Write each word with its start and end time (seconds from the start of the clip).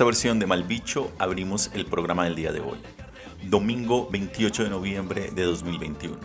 Esta 0.00 0.06
versión 0.06 0.38
de 0.38 0.46
Malbicho 0.46 1.12
abrimos 1.18 1.70
el 1.74 1.84
programa 1.84 2.24
del 2.24 2.34
día 2.34 2.52
de 2.52 2.60
hoy, 2.60 2.78
domingo 3.50 4.08
28 4.10 4.64
de 4.64 4.70
noviembre 4.70 5.30
de 5.30 5.42
2021. 5.42 6.16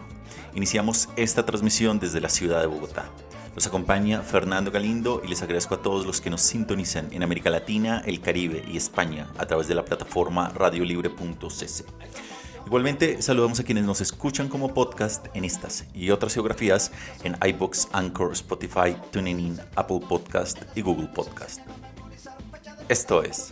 Iniciamos 0.54 1.10
esta 1.18 1.46
transmisión 1.46 2.00
desde 2.00 2.22
la 2.22 2.30
ciudad 2.30 2.62
de 2.62 2.68
Bogotá. 2.68 3.12
Los 3.54 3.68
acompaña 3.68 4.22
Fernando 4.22 4.72
Galindo 4.72 5.22
y 5.26 5.28
les 5.28 5.42
agradezco 5.42 5.76
a 5.76 5.82
todos 5.82 6.06
los 6.06 6.22
que 6.22 6.30
nos 6.30 6.40
sintonizan 6.40 7.10
en 7.12 7.22
América 7.22 7.50
Latina, 7.50 8.02
el 8.06 8.22
Caribe 8.22 8.64
y 8.66 8.78
España 8.78 9.28
a 9.38 9.46
través 9.46 9.68
de 9.68 9.76
la 9.76 9.84
plataforma 9.84 10.48
radiolibre.cc. 10.56 11.84
Igualmente 12.66 13.22
saludamos 13.22 13.60
a 13.60 13.66
quienes 13.66 13.84
nos 13.84 14.00
escuchan 14.00 14.48
como 14.48 14.74
podcast 14.74 15.26
en 15.34 15.44
estas 15.44 15.84
y 15.94 16.12
otras 16.12 16.34
geografías 16.34 16.94
en 17.26 17.36
iBox, 17.46 17.90
Anchor, 17.92 18.32
Spotify, 18.32 18.96
TuneIn, 19.12 19.60
Apple 19.76 20.00
Podcast 20.08 20.62
y 20.78 20.82
Google 20.82 21.10
Podcast. 21.14 21.60
Esto 22.88 23.22
es 23.22 23.52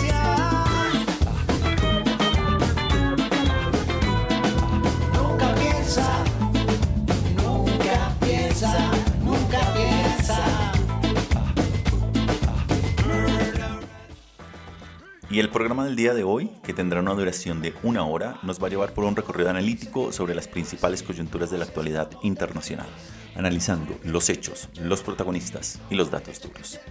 Y 15.31 15.39
el 15.39 15.47
programa 15.47 15.85
del 15.85 15.95
día 15.95 16.13
de 16.13 16.25
hoy, 16.25 16.51
que 16.61 16.73
tendrá 16.73 16.99
una 16.99 17.13
duración 17.13 17.61
de 17.61 17.73
una 17.83 18.03
hora, 18.03 18.37
nos 18.43 18.61
va 18.61 18.67
a 18.67 18.69
llevar 18.69 18.93
por 18.93 19.05
un 19.05 19.15
recorrido 19.15 19.49
analítico 19.49 20.11
sobre 20.11 20.35
las 20.35 20.49
principales 20.49 21.03
coyunturas 21.03 21.49
de 21.49 21.57
la 21.57 21.63
actualidad 21.63 22.09
internacional, 22.21 22.89
analizando 23.33 23.97
los 24.03 24.29
hechos, 24.29 24.67
los 24.83 25.03
protagonistas 25.03 25.79
y 25.89 25.95
los 25.95 26.11
datos 26.11 26.41
duros. 26.41 26.81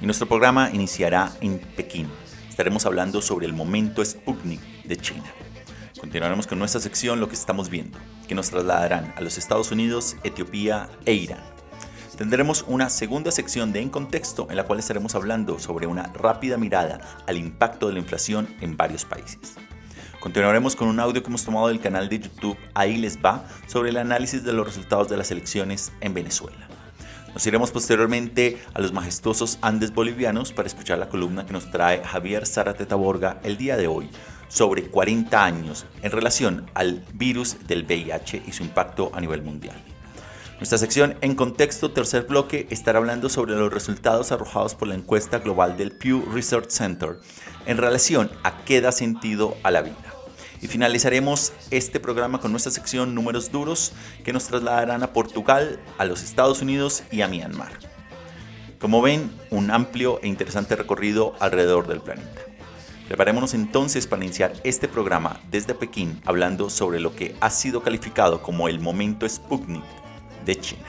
Y 0.00 0.06
nuestro 0.06 0.28
programa 0.28 0.70
iniciará 0.72 1.32
en 1.40 1.58
Pekín. 1.58 2.06
Estaremos 2.48 2.86
hablando 2.86 3.20
sobre 3.20 3.46
el 3.46 3.52
momento 3.52 4.04
Sputnik 4.04 4.60
de 4.84 4.96
China. 4.96 5.34
Continuaremos 5.98 6.46
con 6.46 6.60
nuestra 6.60 6.80
sección 6.80 7.18
Lo 7.18 7.28
que 7.28 7.34
estamos 7.34 7.68
viendo, 7.68 7.98
que 8.28 8.36
nos 8.36 8.50
trasladarán 8.50 9.12
a 9.16 9.22
los 9.22 9.38
Estados 9.38 9.72
Unidos, 9.72 10.14
Etiopía 10.22 10.88
e 11.04 11.14
Irán. 11.14 11.51
Tendremos 12.16 12.64
una 12.68 12.90
segunda 12.90 13.30
sección 13.30 13.72
de 13.72 13.80
En 13.80 13.88
Contexto 13.88 14.46
en 14.50 14.56
la 14.56 14.64
cual 14.64 14.78
estaremos 14.78 15.14
hablando 15.14 15.58
sobre 15.58 15.86
una 15.86 16.04
rápida 16.14 16.58
mirada 16.58 17.00
al 17.26 17.38
impacto 17.38 17.88
de 17.88 17.94
la 17.94 18.00
inflación 18.00 18.48
en 18.60 18.76
varios 18.76 19.06
países. 19.06 19.54
Continuaremos 20.20 20.76
con 20.76 20.88
un 20.88 21.00
audio 21.00 21.22
que 21.22 21.28
hemos 21.28 21.44
tomado 21.44 21.68
del 21.68 21.80
canal 21.80 22.08
de 22.08 22.20
YouTube 22.20 22.56
Ahí 22.74 22.98
les 22.98 23.18
va 23.18 23.44
sobre 23.66 23.90
el 23.90 23.96
análisis 23.96 24.44
de 24.44 24.52
los 24.52 24.66
resultados 24.66 25.08
de 25.08 25.16
las 25.16 25.30
elecciones 25.30 25.90
en 26.00 26.12
Venezuela. 26.12 26.68
Nos 27.32 27.46
iremos 27.46 27.70
posteriormente 27.70 28.62
a 28.74 28.80
los 28.80 28.92
majestuosos 28.92 29.58
Andes 29.62 29.94
bolivianos 29.94 30.52
para 30.52 30.68
escuchar 30.68 30.98
la 30.98 31.08
columna 31.08 31.46
que 31.46 31.54
nos 31.54 31.70
trae 31.70 32.04
Javier 32.04 32.46
Zárate 32.46 32.84
Taborga 32.84 33.40
el 33.42 33.56
día 33.56 33.78
de 33.78 33.86
hoy 33.86 34.10
sobre 34.48 34.84
40 34.84 35.42
años 35.42 35.86
en 36.02 36.12
relación 36.12 36.70
al 36.74 37.02
virus 37.14 37.56
del 37.66 37.84
VIH 37.84 38.42
y 38.46 38.52
su 38.52 38.62
impacto 38.64 39.10
a 39.14 39.20
nivel 39.20 39.40
mundial. 39.40 39.91
Nuestra 40.62 40.78
sección 40.78 41.16
En 41.22 41.34
Contexto, 41.34 41.90
tercer 41.90 42.22
bloque, 42.22 42.68
estará 42.70 43.00
hablando 43.00 43.28
sobre 43.28 43.56
los 43.56 43.72
resultados 43.72 44.30
arrojados 44.30 44.76
por 44.76 44.86
la 44.86 44.94
encuesta 44.94 45.40
global 45.40 45.76
del 45.76 45.90
Pew 45.90 46.24
Research 46.32 46.70
Center 46.70 47.18
en 47.66 47.78
relación 47.78 48.30
a 48.44 48.62
qué 48.64 48.80
da 48.80 48.92
sentido 48.92 49.56
a 49.64 49.72
la 49.72 49.82
vida. 49.82 50.14
Y 50.60 50.68
finalizaremos 50.68 51.52
este 51.72 51.98
programa 51.98 52.38
con 52.38 52.52
nuestra 52.52 52.70
sección 52.70 53.12
Números 53.12 53.50
Duros 53.50 53.92
que 54.22 54.32
nos 54.32 54.44
trasladarán 54.44 55.02
a 55.02 55.12
Portugal, 55.12 55.80
a 55.98 56.04
los 56.04 56.22
Estados 56.22 56.62
Unidos 56.62 57.02
y 57.10 57.22
a 57.22 57.26
Myanmar. 57.26 57.72
Como 58.78 59.02
ven, 59.02 59.32
un 59.50 59.72
amplio 59.72 60.20
e 60.22 60.28
interesante 60.28 60.76
recorrido 60.76 61.34
alrededor 61.40 61.88
del 61.88 62.02
planeta. 62.02 62.40
Preparémonos 63.08 63.54
entonces 63.54 64.06
para 64.06 64.24
iniciar 64.24 64.52
este 64.62 64.86
programa 64.86 65.40
desde 65.50 65.74
Pekín 65.74 66.22
hablando 66.24 66.70
sobre 66.70 67.00
lo 67.00 67.16
que 67.16 67.34
ha 67.40 67.50
sido 67.50 67.82
calificado 67.82 68.42
como 68.42 68.68
el 68.68 68.78
momento 68.78 69.28
Sputnik 69.28 70.01
de 70.44 70.56
China. 70.56 70.86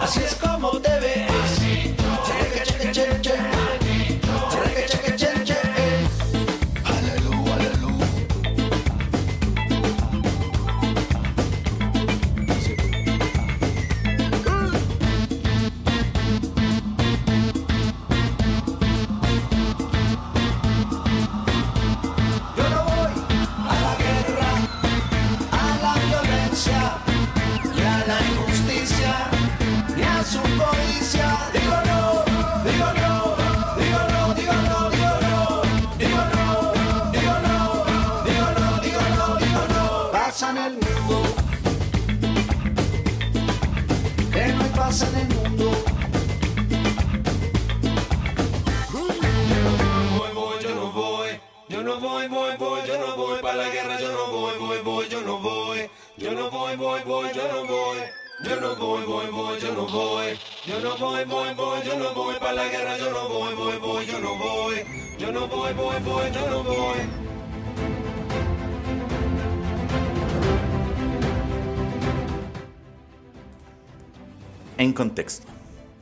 Así 0.00 0.20
es 0.20 0.34
como 0.36 0.55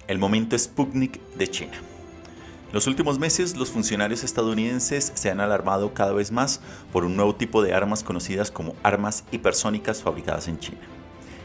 el 0.09 0.19
momento 0.19 0.59
Sputnik 0.59 1.21
de 1.37 1.49
China. 1.49 1.73
Los 2.73 2.89
últimos 2.89 3.21
meses, 3.21 3.57
los 3.57 3.71
funcionarios 3.71 4.25
estadounidenses 4.25 5.13
se 5.15 5.31
han 5.31 5.41
alarmado 5.41 5.95
cada 5.95 6.13
vez 6.13 6.33
más 6.33 6.61
por 6.93 7.05
un 7.05 7.15
nuevo 7.15 7.37
tipo 7.37 7.63
de 7.63 7.73
armas 7.73 8.03
conocidas 8.03 8.51
como 8.51 8.75
armas 8.83 9.25
hipersónicas 9.31 10.03
fabricadas 10.03 10.49
en 10.49 10.59
China. 10.59 10.81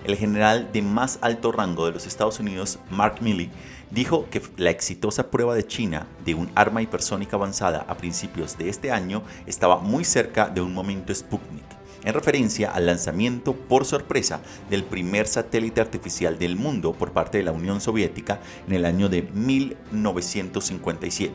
el 0.05 0.15
general 0.15 0.71
de 0.71 0.81
más 0.81 1.19
alto 1.21 1.51
rango 1.51 1.85
de 1.85 1.91
los 1.91 2.07
Estados 2.07 2.39
Unidos, 2.39 2.79
Mark 2.89 3.17
Milley, 3.21 3.51
dijo 3.91 4.27
que 4.31 4.41
la 4.57 4.71
exitosa 4.71 5.29
prueba 5.29 5.53
de 5.53 5.67
China 5.67 6.07
de 6.25 6.33
un 6.33 6.49
arma 6.55 6.81
hipersónica 6.81 7.35
avanzada 7.35 7.85
a 7.87 7.97
principios 7.97 8.57
de 8.57 8.69
este 8.69 8.91
año 8.91 9.21
estaba 9.45 9.77
muy 9.77 10.05
cerca 10.05 10.49
de 10.49 10.61
un 10.61 10.73
momento 10.73 11.13
Sputnik, 11.13 11.68
en 12.03 12.13
referencia 12.13 12.71
al 12.71 12.85
lanzamiento 12.85 13.53
por 13.53 13.85
sorpresa 13.85 14.41
del 14.69 14.83
primer 14.83 15.27
satélite 15.27 15.81
artificial 15.81 16.37
del 16.39 16.55
mundo 16.55 16.93
por 16.93 17.11
parte 17.11 17.37
de 17.37 17.43
la 17.43 17.51
Unión 17.51 17.81
Soviética 17.81 18.39
en 18.67 18.73
el 18.73 18.85
año 18.85 19.09
de 19.09 19.23
1957, 19.23 21.33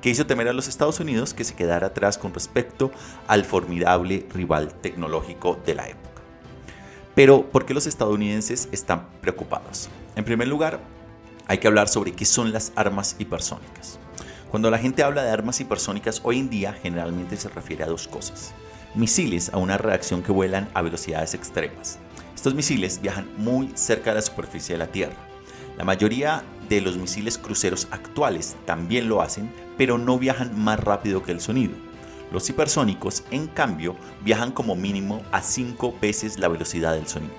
que 0.00 0.10
hizo 0.10 0.26
temer 0.26 0.48
a 0.48 0.52
los 0.52 0.68
Estados 0.68 1.00
Unidos 1.00 1.34
que 1.34 1.44
se 1.44 1.54
quedara 1.54 1.88
atrás 1.88 2.18
con 2.18 2.34
respecto 2.34 2.90
al 3.26 3.44
formidable 3.44 4.26
rival 4.32 4.72
tecnológico 4.74 5.58
de 5.66 5.74
la 5.74 5.88
época. 5.88 6.06
Pero, 7.14 7.50
¿por 7.50 7.66
qué 7.66 7.74
los 7.74 7.86
estadounidenses 7.86 8.68
están 8.70 9.08
preocupados? 9.20 9.88
En 10.14 10.24
primer 10.24 10.46
lugar, 10.46 10.80
hay 11.48 11.58
que 11.58 11.66
hablar 11.66 11.88
sobre 11.88 12.12
qué 12.12 12.24
son 12.24 12.52
las 12.52 12.72
armas 12.76 13.16
hipersónicas. 13.18 13.98
Cuando 14.50 14.70
la 14.70 14.78
gente 14.78 15.02
habla 15.02 15.24
de 15.24 15.30
armas 15.30 15.60
hipersónicas 15.60 16.20
hoy 16.22 16.38
en 16.38 16.48
día 16.48 16.72
generalmente 16.72 17.36
se 17.36 17.48
refiere 17.48 17.84
a 17.84 17.86
dos 17.86 18.06
cosas. 18.06 18.54
Misiles 18.94 19.50
a 19.52 19.58
una 19.58 19.78
reacción 19.78 20.22
que 20.22 20.32
vuelan 20.32 20.68
a 20.74 20.82
velocidades 20.82 21.34
extremas. 21.34 21.98
Estos 22.34 22.54
misiles 22.54 23.00
viajan 23.02 23.28
muy 23.36 23.70
cerca 23.74 24.10
de 24.10 24.16
la 24.16 24.22
superficie 24.22 24.74
de 24.74 24.78
la 24.78 24.92
Tierra. 24.92 25.16
La 25.76 25.84
mayoría 25.84 26.42
de 26.68 26.80
los 26.80 26.96
misiles 26.96 27.38
cruceros 27.38 27.88
actuales 27.90 28.56
también 28.64 29.08
lo 29.08 29.22
hacen, 29.22 29.52
pero 29.76 29.98
no 29.98 30.18
viajan 30.18 30.58
más 30.58 30.80
rápido 30.80 31.22
que 31.22 31.32
el 31.32 31.40
sonido. 31.40 31.74
Los 32.32 32.48
hipersónicos, 32.48 33.24
en 33.30 33.46
cambio, 33.46 33.96
viajan 34.22 34.52
como 34.52 34.74
mínimo 34.74 35.22
a 35.32 35.40
5 35.40 35.96
veces 36.00 36.38
la 36.38 36.48
velocidad 36.48 36.94
del 36.94 37.06
sonido. 37.06 37.34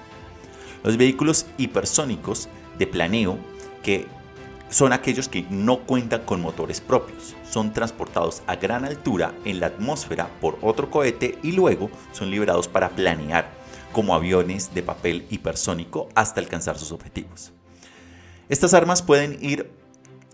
Los 0.83 0.97
vehículos 0.97 1.45
hipersónicos 1.57 2.47
de 2.77 2.87
planeo 2.87 3.37
que 3.83 4.07
son 4.69 4.93
aquellos 4.93 5.27
que 5.27 5.45
no 5.49 5.79
cuentan 5.79 6.21
con 6.21 6.41
motores 6.41 6.81
propios. 6.81 7.35
Son 7.49 7.73
transportados 7.73 8.43
a 8.47 8.55
gran 8.55 8.85
altura 8.85 9.33
en 9.45 9.59
la 9.59 9.67
atmósfera 9.67 10.29
por 10.39 10.57
otro 10.61 10.89
cohete 10.89 11.37
y 11.43 11.51
luego 11.51 11.89
son 12.11 12.29
liberados 12.29 12.67
para 12.67 12.89
planear 12.89 13.49
como 13.91 14.13
aviones 14.13 14.73
de 14.73 14.83
papel 14.83 15.25
hipersónico 15.29 16.09
hasta 16.15 16.39
alcanzar 16.39 16.77
sus 16.77 16.91
objetivos. 16.91 17.51
Estas 18.47 18.73
armas 18.73 19.01
pueden 19.01 19.37
ir 19.41 19.71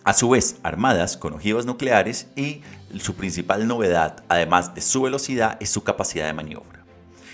a 0.03 0.13
su 0.13 0.29
vez 0.29 0.57
armadas 0.63 1.17
con 1.17 1.33
ojivas 1.33 1.65
nucleares 1.65 2.27
y 2.35 2.61
su 2.99 3.15
principal 3.15 3.67
novedad, 3.67 4.23
además 4.29 4.75
de 4.75 4.81
su 4.81 5.01
velocidad, 5.01 5.57
es 5.59 5.69
su 5.69 5.83
capacidad 5.83 6.27
de 6.27 6.33
maniobra. 6.33 6.74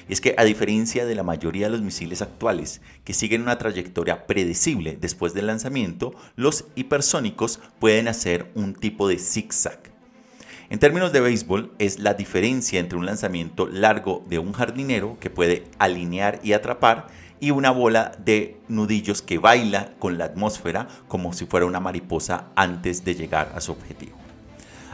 Es 0.10 0.22
que 0.22 0.36
a 0.38 0.44
diferencia 0.44 1.06
de 1.06 1.16
la 1.16 1.24
mayoría 1.24 1.68
de 1.68 1.72
los 1.72 1.82
misiles 1.82 2.22
actuales, 2.22 2.82
que 3.04 3.14
siguen 3.14 3.42
una 3.42 3.58
trayectoria 3.58 4.28
predecible 4.28 4.98
después 5.00 5.34
del 5.34 5.48
lanzamiento, 5.48 6.14
los 6.36 6.66
hipersónicos 6.76 7.60
pueden 7.80 8.08
hacer 8.08 8.52
un 8.56 8.74
tipo 8.74 9.08
de 9.08 9.18
zigzag. 9.18 9.92
En 10.70 10.80
términos 10.80 11.12
de 11.12 11.20
béisbol, 11.20 11.74
es 11.80 12.00
la 12.00 12.14
diferencia 12.14 12.80
entre 12.80 12.98
un 12.98 13.06
lanzamiento 13.06 13.68
largo 13.68 14.24
de 14.30 14.40
un 14.40 14.54
jardinero 14.54 15.18
que 15.20 15.30
puede 15.30 15.66
alinear 15.80 16.40
y 16.44 16.54
atrapar 16.54 17.08
y 17.42 17.52
una 17.52 17.72
bola 17.72 18.14
de 18.24 18.58
nudillos 18.70 19.22
que 19.22 19.38
baila 19.38 19.94
con 20.00 20.18
la 20.18 20.26
atmósfera 20.26 20.88
como 21.10 21.34
si 21.34 21.46
fuera 21.46 21.66
una 21.66 21.82
mariposa 21.82 22.52
antes 22.56 23.04
de 23.04 23.16
llegar 23.16 23.52
a 23.54 23.60
su 23.60 23.74
objetivo. 23.74 24.21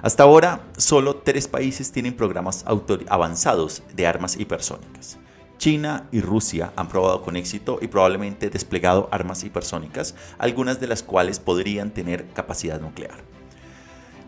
Hasta 0.02 0.24
ahora, 0.24 0.62
solo 0.78 1.16
tres 1.16 1.48
países 1.48 1.92
tienen 1.92 2.16
programas 2.16 2.66
avanzados 3.10 3.82
de 3.96 4.06
armas 4.06 4.38
hipersónicas. 4.38 5.18
China 5.58 6.08
y 6.12 6.22
Rusia 6.22 6.72
han 6.76 6.88
probado 6.88 7.24
con 7.24 7.36
éxito 7.36 7.80
y 7.82 7.88
probablemente 7.88 8.52
desplegado 8.52 9.10
armas 9.12 9.44
hipersónicas, 9.44 10.14
algunas 10.38 10.80
de 10.80 10.86
las 10.86 11.02
cuales 11.02 11.40
podrían 11.40 11.90
tener 11.90 12.28
capacidad 12.28 12.80
nuclear. 12.80 13.18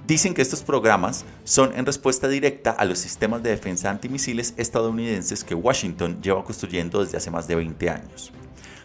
Dicen 0.08 0.34
que 0.34 0.42
estos 0.42 0.64
programas 0.64 1.24
son 1.44 1.78
en 1.78 1.86
respuesta 1.86 2.28
directa 2.28 2.72
a 2.72 2.86
los 2.86 2.98
sistemas 2.98 3.44
de 3.44 3.52
defensa 3.52 3.92
antimisiles 3.92 4.56
estadounidenses 4.58 5.44
que 5.44 5.54
Washington 5.54 6.20
lleva 6.24 6.44
construyendo 6.44 7.04
desde 7.04 7.18
hace 7.18 7.30
más 7.30 7.48
de 7.48 7.54
20 7.54 7.90
años. 7.92 8.32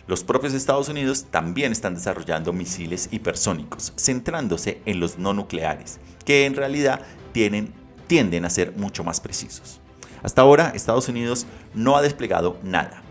Los 0.06 0.22
propios 0.22 0.52
Estados 0.52 0.90
Unidos 0.90 1.26
también 1.30 1.72
están 1.72 1.94
desarrollando 1.94 2.52
misiles 2.52 3.08
hipersónicos, 3.10 3.94
centrándose 3.96 4.82
en 4.84 5.00
los 5.00 5.18
no 5.18 5.32
nucleares, 5.32 5.98
que 6.26 6.44
en 6.44 6.54
realidad 6.54 7.00
tienen, 7.32 7.72
tienden 8.06 8.44
a 8.44 8.50
ser 8.50 8.76
mucho 8.76 9.02
más 9.02 9.20
precisos. 9.20 9.80
Hasta 10.22 10.42
ahora, 10.42 10.72
Estados 10.74 11.08
Unidos 11.08 11.46
no 11.72 11.96
ha 11.96 12.02
desplegado 12.02 12.58
nada. 12.62 13.02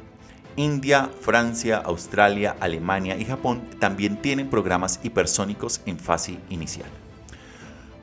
India, 0.55 1.09
Francia, 1.21 1.77
Australia, 1.77 2.55
Alemania 2.59 3.17
y 3.17 3.25
Japón 3.25 3.63
también 3.79 4.21
tienen 4.21 4.51
programas 4.51 4.99
hipersónicos 5.01 5.81
en 5.87 5.97
fase 5.97 6.37
inicial. 6.49 6.89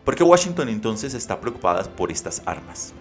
¿Por 0.05 0.17
qué 0.17 0.25
Washington 0.25 0.69
entonces 0.69 1.15
está 1.15 1.41
preocupada 1.41 1.85
por 1.85 2.11
estas 2.11 2.43
armas? 2.45 2.93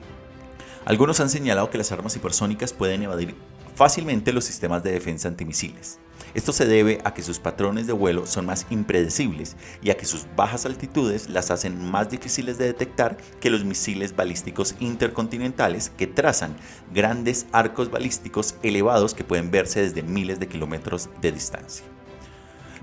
Algunos 0.86 1.20
han 1.20 1.32
señalado 1.32 1.72
que 1.72 1.80
las 1.80 1.92
armas 1.92 2.16
hipersónicas 2.16 2.74
pueden 2.74 3.02
evadir 3.02 3.36
fácilmente 3.80 4.34
los 4.34 4.44
sistemas 4.44 4.84
de 4.84 4.92
defensa 4.92 5.30
antimisiles. 5.30 6.00
Esto 6.34 6.52
se 6.52 6.66
debe 6.66 7.00
a 7.06 7.14
que 7.14 7.24
sus 7.24 7.40
patrones 7.40 7.88
de 7.88 7.94
vuelo 7.94 8.28
son 8.28 8.46
más 8.46 8.68
impredecibles 8.70 9.56
y 9.82 9.90
a 9.90 9.96
que 9.96 10.04
sus 10.04 10.28
bajas 10.36 10.66
altitudes 10.66 11.30
las 11.30 11.50
hacen 11.50 11.90
más 11.90 12.10
difíciles 12.10 12.58
de 12.58 12.66
detectar 12.66 13.16
que 13.40 13.50
los 13.50 13.64
misiles 13.64 14.14
balísticos 14.14 14.76
intercontinentales 14.82 15.92
que 15.92 16.08
trazan 16.08 16.58
grandes 16.94 17.46
arcos 17.54 17.90
balísticos 17.90 18.56
elevados 18.64 19.14
que 19.14 19.24
pueden 19.24 19.50
verse 19.50 19.82
desde 19.82 20.04
miles 20.04 20.42
de 20.42 20.50
kilómetros 20.50 21.08
de 21.22 21.32
distancia. 21.32 21.86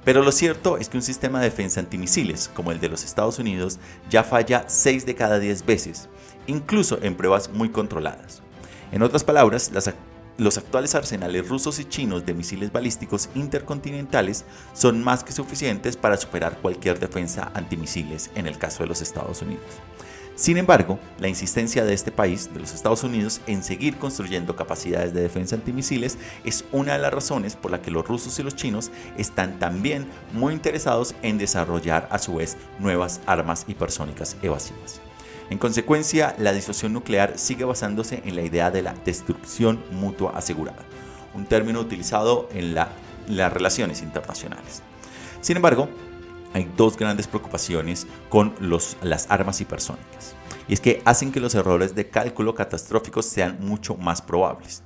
Pero 0.02 0.22
lo 0.22 0.32
cierto 0.32 0.78
es 0.78 0.88
que 0.88 0.96
un 0.96 1.02
sistema 1.02 1.40
de 1.40 1.50
defensa 1.50 1.80
antimisiles 1.80 2.50
como 2.54 2.72
el 2.72 2.80
de 2.80 2.88
los 2.88 3.04
Estados 3.04 3.38
Unidos 3.38 3.78
ya 4.08 4.24
falla 4.24 4.64
6 4.66 5.04
de 5.04 5.14
cada 5.14 5.38
10 5.38 5.66
veces, 5.66 6.08
incluso 6.46 6.98
en 7.02 7.18
pruebas 7.18 7.50
muy 7.50 7.68
controladas. 7.68 8.40
En 8.92 9.02
otras 9.02 9.24
palabras, 9.24 9.72
las 9.74 9.88
los 10.38 10.58
actuales 10.58 10.94
arsenales 10.94 11.48
rusos 11.48 11.78
y 11.78 11.84
chinos 11.84 12.26
de 12.26 12.34
misiles 12.34 12.72
balísticos 12.72 13.30
intercontinentales 13.34 14.44
son 14.74 15.02
más 15.02 15.24
que 15.24 15.32
suficientes 15.32 15.96
para 15.96 16.16
superar 16.16 16.58
cualquier 16.58 16.98
defensa 16.98 17.50
antimisiles 17.54 18.30
en 18.34 18.46
el 18.46 18.58
caso 18.58 18.82
de 18.82 18.88
los 18.88 19.00
Estados 19.00 19.42
Unidos. 19.42 19.64
Sin 20.34 20.58
embargo, 20.58 20.98
la 21.18 21.28
insistencia 21.28 21.86
de 21.86 21.94
este 21.94 22.12
país, 22.12 22.52
de 22.52 22.60
los 22.60 22.74
Estados 22.74 23.02
Unidos, 23.02 23.40
en 23.46 23.62
seguir 23.62 23.96
construyendo 23.96 24.54
capacidades 24.54 25.14
de 25.14 25.22
defensa 25.22 25.54
antimisiles 25.54 26.18
es 26.44 26.66
una 26.72 26.92
de 26.92 26.98
las 26.98 27.14
razones 27.14 27.56
por 27.56 27.70
la 27.70 27.80
que 27.80 27.90
los 27.90 28.06
rusos 28.06 28.38
y 28.38 28.42
los 28.42 28.54
chinos 28.54 28.90
están 29.16 29.58
también 29.58 30.06
muy 30.34 30.52
interesados 30.52 31.14
en 31.22 31.38
desarrollar 31.38 32.06
a 32.10 32.18
su 32.18 32.34
vez 32.34 32.58
nuevas 32.78 33.22
armas 33.24 33.64
hipersónicas 33.66 34.36
evasivas. 34.42 35.00
En 35.48 35.58
consecuencia, 35.58 36.34
la 36.38 36.52
disuasión 36.52 36.92
nuclear 36.92 37.38
sigue 37.38 37.64
basándose 37.64 38.20
en 38.24 38.34
la 38.34 38.42
idea 38.42 38.72
de 38.72 38.82
la 38.82 38.94
destrucción 39.04 39.82
mutua 39.92 40.32
asegurada, 40.34 40.82
un 41.34 41.46
término 41.46 41.80
utilizado 41.80 42.48
en 42.52 42.74
las 42.74 43.52
relaciones 43.52 44.02
internacionales. 44.02 44.82
Sin 45.40 45.56
embargo, 45.56 45.88
hay 46.52 46.68
dos 46.76 46.96
grandes 46.96 47.28
preocupaciones 47.28 48.08
con 48.28 48.54
las 49.02 49.26
armas 49.30 49.60
hipersónicas, 49.60 50.34
y 50.66 50.74
es 50.74 50.80
que 50.80 51.00
hacen 51.04 51.30
que 51.30 51.38
los 51.38 51.54
errores 51.54 51.94
de 51.94 52.08
cálculo 52.08 52.56
catastróficos 52.56 53.26
sean 53.26 53.58
mucho 53.60 53.94
más 53.94 54.22
probables. 54.22 54.82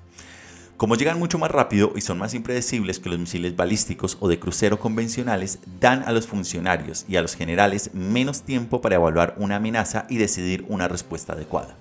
Como 0.80 0.94
llegan 0.94 1.18
mucho 1.18 1.37
más 1.37 1.50
rápido 1.50 1.92
y 1.94 2.00
son 2.00 2.16
más 2.16 2.32
impredecibles 2.32 3.00
que 3.00 3.10
los 3.10 3.18
misiles 3.18 3.54
balísticos 3.54 4.16
o 4.18 4.28
de 4.28 4.38
crucero 4.38 4.80
convencionales, 4.80 5.58
dan 5.78 6.02
a 6.04 6.12
los 6.12 6.26
funcionarios 6.26 7.04
y 7.06 7.16
a 7.16 7.20
los 7.20 7.37
generales 7.37 7.90
menos 7.92 8.44
tiempo 8.44 8.80
para 8.80 8.94
evaluar 8.94 9.34
una 9.37 9.56
amenaza 9.56 10.06
y 10.08 10.16
decidir 10.16 10.64
una 10.68 10.88
respuesta 10.88 11.34
adecuada. 11.34 11.76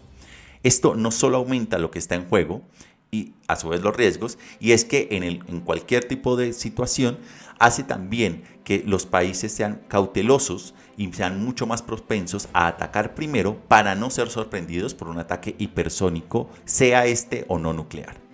Esto 0.63 0.95
no 0.95 1.11
solo 1.11 1.37
aumenta 1.37 1.77
lo 1.77 1.91
que 1.91 1.99
está 1.99 2.15
en 2.15 2.27
juego 2.27 2.61
y 3.09 3.35
a 3.47 3.55
su 3.55 3.69
vez 3.69 3.81
los 3.81 3.95
riesgos, 3.95 4.37
y 4.59 4.73
es 4.73 4.83
que 4.83 5.07
en, 5.11 5.61
cualquier 5.61 6.03
tipo 6.03 6.35
de 6.35 6.51
situación 6.51 7.19
hace 7.57 7.83
también 7.83 8.43
que 8.65 8.83
los 8.85 9.05
países 9.05 9.53
sean 9.53 9.79
cautelosos 9.87 10.73
y 10.97 11.09
sean 11.13 11.41
mucho 11.41 11.65
más 11.65 11.81
propensos 11.81 12.49
a 12.51 12.67
atacar 12.67 13.15
primero 13.15 13.61
para 13.69 13.95
no 13.95 14.09
ser 14.09 14.29
sorprendidos 14.29 14.93
por 14.93 15.07
un 15.07 15.19
ataque 15.19 15.55
hipersónico, 15.57 16.49
sea 16.65 17.05
este 17.05 17.45
o 17.47 17.59
no 17.59 17.71
nuclear. 17.71 18.28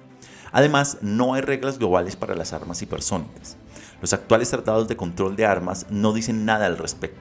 Además, 0.56 1.00
no 1.02 1.34
hay 1.34 1.42
reglas 1.42 1.80
globales 1.80 2.16
para 2.16 2.34
las 2.34 2.54
armas 2.54 2.82
hipersónicas. 2.82 3.58
Los 4.00 4.14
actuales 4.14 4.50
tratados 4.50 4.88
de 4.88 4.96
control 4.96 5.36
de 5.36 5.46
armas 5.46 5.86
no 5.90 6.14
dicen 6.14 6.46
nada 6.46 6.66
al 6.66 6.78
respecto. 6.78 7.20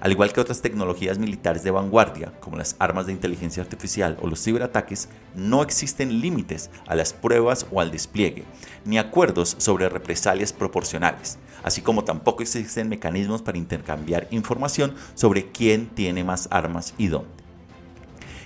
Al 0.00 0.12
igual 0.12 0.32
que 0.32 0.40
otras 0.40 0.62
tecnologías 0.62 1.18
militares 1.18 1.62
de 1.62 1.72
vanguardia, 1.72 2.32
como 2.40 2.56
las 2.56 2.76
armas 2.78 3.04
de 3.04 3.12
inteligencia 3.12 3.62
artificial 3.62 4.16
o 4.22 4.28
los 4.28 4.42
ciberataques, 4.42 5.10
no 5.34 5.62
existen 5.62 6.22
límites 6.22 6.70
a 6.86 6.94
las 6.94 7.12
pruebas 7.12 7.66
o 7.70 7.82
al 7.82 7.90
despliegue, 7.90 8.44
ni 8.86 8.96
acuerdos 8.96 9.56
sobre 9.58 9.90
represalias 9.90 10.54
proporcionales, 10.54 11.36
así 11.62 11.82
como 11.82 12.04
tampoco 12.04 12.42
existen 12.42 12.88
mecanismos 12.88 13.42
para 13.42 13.58
intercambiar 13.58 14.26
información 14.30 14.94
sobre 15.12 15.52
quién 15.52 15.90
tiene 15.90 16.24
más 16.24 16.48
armas 16.50 16.94
y 16.96 17.08
dónde. 17.08 17.28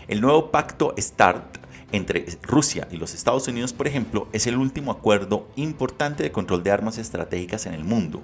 El 0.09 0.21
nuevo 0.21 0.51
pacto 0.51 0.93
START 0.99 1.64
entre 1.95 2.27
Rusia 2.43 2.89
y 2.91 2.97
los 2.97 3.15
Estados 3.15 3.47
Unidos, 3.47 3.73
por 3.73 3.87
ejemplo, 3.87 4.27
es 4.33 4.47
el 4.47 4.57
último 4.57 4.91
acuerdo 4.91 5.49
importante 5.55 6.25
de 6.25 6.33
control 6.33 6.65
de 6.65 6.73
armas 6.73 6.99
estratégicas 6.99 7.67
en 7.67 7.75
el 7.75 7.85
mundo, 7.85 8.21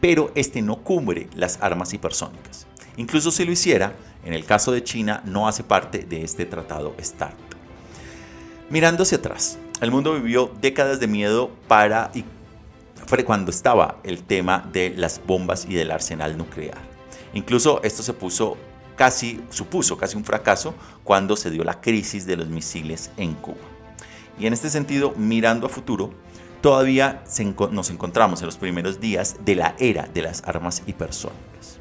pero 0.00 0.30
este 0.34 0.62
no 0.62 0.76
cubre 0.76 1.28
las 1.34 1.60
armas 1.60 1.92
hipersónicas. 1.92 2.66
Incluso 2.96 3.30
si 3.32 3.44
lo 3.44 3.52
hiciera, 3.52 3.94
en 4.24 4.32
el 4.32 4.44
caso 4.44 4.70
de 4.70 4.84
China 4.84 5.22
no 5.24 5.48
hace 5.48 5.64
parte 5.64 5.98
de 6.00 6.22
este 6.22 6.46
tratado 6.46 6.94
START. 7.02 7.36
Mirando 8.68 9.02
hacia 9.02 9.18
atrás, 9.18 9.58
el 9.80 9.90
mundo 9.90 10.14
vivió 10.14 10.52
décadas 10.60 11.00
de 11.00 11.08
miedo 11.08 11.50
para 11.66 12.12
y 12.14 12.24
fue 13.06 13.24
cuando 13.24 13.50
estaba 13.50 13.98
el 14.04 14.22
tema 14.22 14.68
de 14.72 14.94
las 14.96 15.20
bombas 15.26 15.66
y 15.68 15.74
del 15.74 15.90
arsenal 15.90 16.38
nuclear. 16.38 16.78
Incluso 17.34 17.82
esto 17.82 18.04
se 18.04 18.12
puso 18.12 18.56
casi, 19.00 19.40
supuso 19.48 19.96
casi 19.96 20.18
un 20.18 20.26
fracaso 20.26 20.74
cuando 21.04 21.34
se 21.34 21.50
dio 21.50 21.64
la 21.64 21.80
crisis 21.80 22.26
de 22.26 22.36
los 22.36 22.48
misiles 22.48 23.10
en 23.16 23.32
Cuba. 23.32 23.56
Y 24.38 24.46
en 24.46 24.52
este 24.52 24.68
sentido, 24.68 25.14
mirando 25.16 25.68
a 25.68 25.70
futuro, 25.70 26.12
todavía 26.60 27.24
nos 27.72 27.88
encontramos 27.88 28.42
en 28.42 28.46
los 28.46 28.58
primeros 28.58 29.00
días 29.00 29.36
de 29.42 29.54
la 29.54 29.74
era 29.78 30.02
de 30.02 30.20
las 30.20 30.42
armas 30.46 30.82
hipersónicas. 30.86 31.78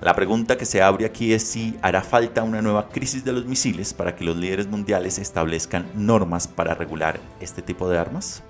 La 0.00 0.14
pregunta 0.14 0.56
que 0.56 0.64
se 0.64 0.80
abre 0.80 1.06
aquí 1.06 1.32
es 1.32 1.42
si 1.42 1.76
hará 1.82 2.02
falta 2.02 2.44
una 2.44 2.62
nueva 2.62 2.88
crisis 2.88 3.24
de 3.24 3.32
los 3.32 3.44
misiles 3.44 3.92
para 3.92 4.14
que 4.14 4.22
los 4.22 4.36
líderes 4.36 4.68
mundiales 4.68 5.18
establezcan 5.18 5.90
normas 5.96 6.46
para 6.46 6.74
regular 6.74 7.18
este 7.40 7.62
tipo 7.62 7.90
de 7.90 7.98
armas. 7.98 8.44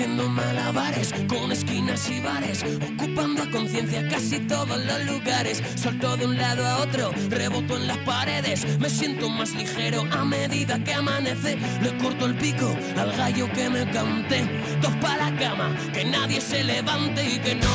Haciendo 0.00 0.30
malabares 0.30 1.12
con 1.28 1.52
esquinas 1.52 2.08
y 2.08 2.20
bares, 2.20 2.64
ocupando 2.94 3.42
a 3.42 3.50
conciencia 3.50 4.08
casi 4.08 4.38
todos 4.40 4.82
los 4.82 5.04
lugares. 5.04 5.62
Salto 5.74 6.16
de 6.16 6.24
un 6.24 6.38
lado 6.38 6.64
a 6.64 6.78
otro, 6.78 7.10
reboto 7.28 7.76
en 7.76 7.86
las 7.86 7.98
paredes, 7.98 8.78
me 8.78 8.88
siento 8.88 9.28
más 9.28 9.54
ligero 9.54 10.06
a 10.10 10.24
medida 10.24 10.82
que 10.82 10.94
amanece. 10.94 11.58
Le 11.82 11.98
corto 11.98 12.24
el 12.24 12.34
pico 12.34 12.74
al 12.96 13.12
gallo 13.14 13.46
que 13.52 13.68
me 13.68 13.90
cante, 13.90 14.48
dos 14.80 14.96
para 15.02 15.30
la 15.30 15.36
cama, 15.36 15.76
que 15.92 16.06
nadie 16.06 16.40
se 16.40 16.64
levante 16.64 17.22
y 17.22 17.38
que 17.38 17.56
no 17.56 17.68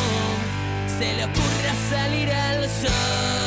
se 0.97 1.13
le 1.13 1.25
ocurra 1.25 1.75
salir 1.91 2.31
al 2.31 2.63
sol. 2.67 3.44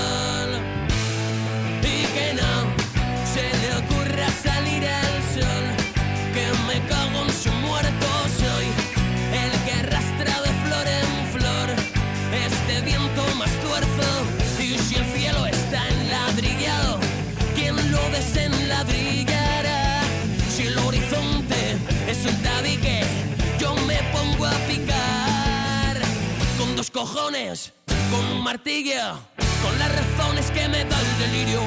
Dos 26.93 27.07
cojones 27.09 27.73
con 28.11 28.25
un 28.37 28.43
martillo 28.43 29.19
con 29.63 29.79
las 29.79 29.91
razones 29.95 30.51
que 30.51 30.69
me 30.69 30.85
da 30.85 31.01
el 31.01 31.19
delirio 31.19 31.61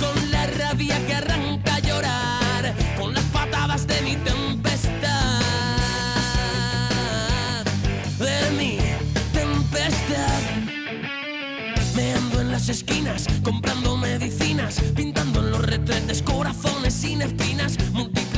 con 0.00 0.30
la 0.30 0.46
rabia 0.46 1.04
que 1.06 1.14
arranca 1.14 1.74
a 1.74 1.78
llorar 1.80 2.74
con 2.98 3.12
las 3.14 3.24
patadas 3.24 3.86
de 3.86 4.00
mi 4.02 4.16
tempestad 4.16 5.40
de 8.18 8.50
mi 8.52 8.78
tempestad. 9.32 10.40
Me 11.94 12.14
ando 12.14 12.40
en 12.40 12.50
las 12.50 12.68
esquinas 12.68 13.26
comprando 13.42 13.96
medicinas 13.96 14.80
pintando 14.94 15.40
en 15.40 15.50
los 15.50 15.64
retretes 15.64 16.22
corazones 16.22 16.94
sin 16.94 17.22
espinas 17.22 17.76
multiplicando 17.92 18.35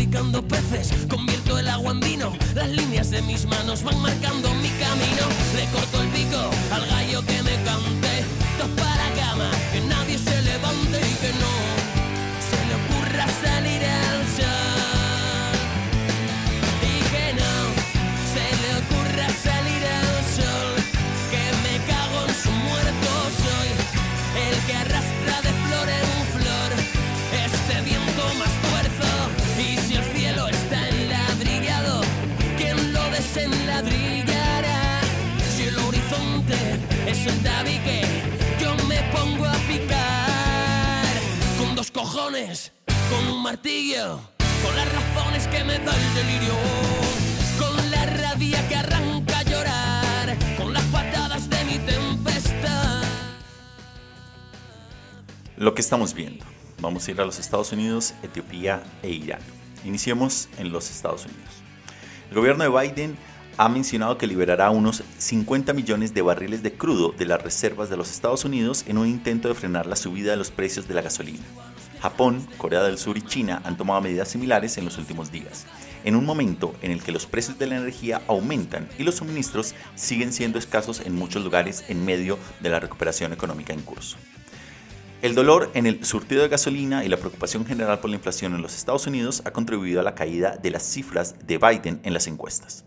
peces. 0.48 0.92
Convierto 1.08 1.58
el 1.58 1.68
agua 1.68 1.92
en 1.92 2.00
vino 2.00 2.32
las 2.54 2.68
líneas 2.68 3.10
de 3.10 3.22
mis 3.22 3.46
manos 3.46 3.82
van 3.82 4.00
marcando 4.00 4.52
mi 4.54 4.68
camino. 4.70 5.24
Le 5.56 5.66
corto 5.66 6.02
el 6.02 6.08
pico 6.08 6.50
al 6.70 6.86
gallo 6.86 7.22
que 7.22 7.42
me 7.42 7.54
cante 7.64 8.24
cojones 41.98 42.72
con 43.10 43.26
un 43.26 43.42
martillo 43.42 44.20
con 44.62 44.76
las 44.76 44.86
razones 44.92 45.48
que 45.48 45.64
me 45.64 45.80
da 45.80 45.92
el 45.92 46.14
delirio 46.14 46.54
con 47.58 47.90
la 47.90 48.06
rabia 48.06 48.68
que 48.68 48.76
arranca 48.76 49.40
a 49.40 49.42
llorar 49.42 50.36
con 50.56 50.72
las 50.72 50.84
patadas 50.84 51.50
de 51.50 51.64
mi 51.64 51.78
tempestad 51.80 53.02
Lo 55.56 55.74
que 55.74 55.80
estamos 55.80 56.14
viendo. 56.14 56.44
Vamos 56.80 57.08
a 57.08 57.10
ir 57.10 57.20
a 57.20 57.24
los 57.24 57.40
Estados 57.40 57.72
Unidos, 57.72 58.14
Etiopía 58.22 58.80
e 59.02 59.10
Irán. 59.10 59.40
Iniciemos 59.84 60.48
en 60.58 60.70
los 60.70 60.92
Estados 60.92 61.24
Unidos. 61.24 61.50
El 62.30 62.36
gobierno 62.36 62.62
de 62.62 62.70
Biden 62.70 63.18
ha 63.56 63.68
mencionado 63.68 64.18
que 64.18 64.28
liberará 64.28 64.70
unos 64.70 65.02
50 65.18 65.72
millones 65.72 66.14
de 66.14 66.22
barriles 66.22 66.62
de 66.62 66.74
crudo 66.74 67.10
de 67.10 67.26
las 67.26 67.42
reservas 67.42 67.90
de 67.90 67.96
los 67.96 68.12
Estados 68.12 68.44
Unidos 68.44 68.84
en 68.86 68.98
un 68.98 69.08
intento 69.08 69.48
de 69.48 69.56
frenar 69.56 69.86
la 69.86 69.96
subida 69.96 70.30
de 70.30 70.36
los 70.36 70.52
precios 70.52 70.86
de 70.86 70.94
la 70.94 71.02
gasolina. 71.02 71.42
Japón, 72.00 72.46
Corea 72.58 72.82
del 72.82 72.98
Sur 72.98 73.18
y 73.18 73.22
China 73.22 73.60
han 73.64 73.76
tomado 73.76 74.00
medidas 74.00 74.28
similares 74.28 74.78
en 74.78 74.84
los 74.84 74.98
últimos 74.98 75.32
días, 75.32 75.66
en 76.04 76.16
un 76.16 76.24
momento 76.24 76.74
en 76.82 76.90
el 76.90 77.02
que 77.02 77.12
los 77.12 77.26
precios 77.26 77.58
de 77.58 77.66
la 77.66 77.76
energía 77.76 78.22
aumentan 78.28 78.88
y 78.98 79.02
los 79.02 79.16
suministros 79.16 79.74
siguen 79.94 80.32
siendo 80.32 80.58
escasos 80.58 81.00
en 81.04 81.14
muchos 81.14 81.42
lugares 81.42 81.84
en 81.88 82.04
medio 82.04 82.38
de 82.60 82.70
la 82.70 82.80
recuperación 82.80 83.32
económica 83.32 83.72
en 83.72 83.82
curso. 83.82 84.16
El 85.20 85.34
dolor 85.34 85.70
en 85.74 85.86
el 85.86 86.04
surtido 86.04 86.42
de 86.42 86.48
gasolina 86.48 87.04
y 87.04 87.08
la 87.08 87.16
preocupación 87.16 87.66
general 87.66 87.98
por 87.98 88.08
la 88.08 88.16
inflación 88.16 88.54
en 88.54 88.62
los 88.62 88.76
Estados 88.76 89.08
Unidos 89.08 89.42
ha 89.44 89.50
contribuido 89.50 89.98
a 89.98 90.04
la 90.04 90.14
caída 90.14 90.56
de 90.56 90.70
las 90.70 90.84
cifras 90.84 91.34
de 91.44 91.58
Biden 91.58 92.00
en 92.04 92.14
las 92.14 92.28
encuestas. 92.28 92.84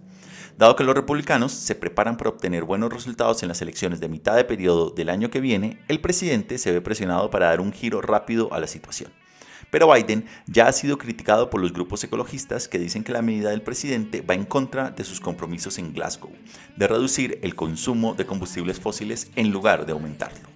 Dado 0.58 0.76
que 0.76 0.84
los 0.84 0.96
republicanos 0.96 1.52
se 1.52 1.76
preparan 1.76 2.18
para 2.18 2.30
obtener 2.30 2.64
buenos 2.64 2.94
resultados 2.94 3.42
en 3.42 3.50
las 3.50 3.62
elecciones 3.62 4.00
de 4.00 4.10
mitad 4.10 4.36
de 4.36 4.44
periodo 4.44 4.92
del 4.92 5.10
año 5.10 5.32
que 5.32 5.42
viene, 5.42 5.80
el 5.88 6.00
presidente 6.00 6.58
se 6.58 6.72
ve 6.72 6.82
presionado 6.82 7.30
para 7.30 7.48
dar 7.48 7.62
un 7.62 7.74
giro 7.74 8.02
rápido 8.02 8.54
a 8.54 8.60
la 8.60 8.68
situación. 8.68 9.12
Pero 9.72 9.92
Biden 9.92 10.26
ya 10.48 10.68
ha 10.68 10.72
sido 10.74 10.98
criticado 10.98 11.50
por 11.50 11.62
los 11.62 11.74
grupos 11.74 12.04
ecologistas 12.04 12.68
que 12.68 12.78
dicen 12.78 13.04
que 13.04 13.14
la 13.14 13.22
medida 13.22 13.50
del 13.50 13.62
presidente 13.62 14.22
va 14.22 14.36
en 14.36 14.46
contra 14.46 14.92
de 14.92 15.06
sus 15.06 15.22
compromisos 15.22 15.78
en 15.78 15.94
Glasgow, 15.94 16.32
de 16.76 16.88
reducir 16.88 17.40
el 17.42 17.56
consumo 17.56 18.14
de 18.14 18.26
combustibles 18.26 18.80
fósiles 18.80 19.32
en 19.36 19.52
lugar 19.52 19.86
de 19.86 19.94
aumentarlo. 19.94 20.51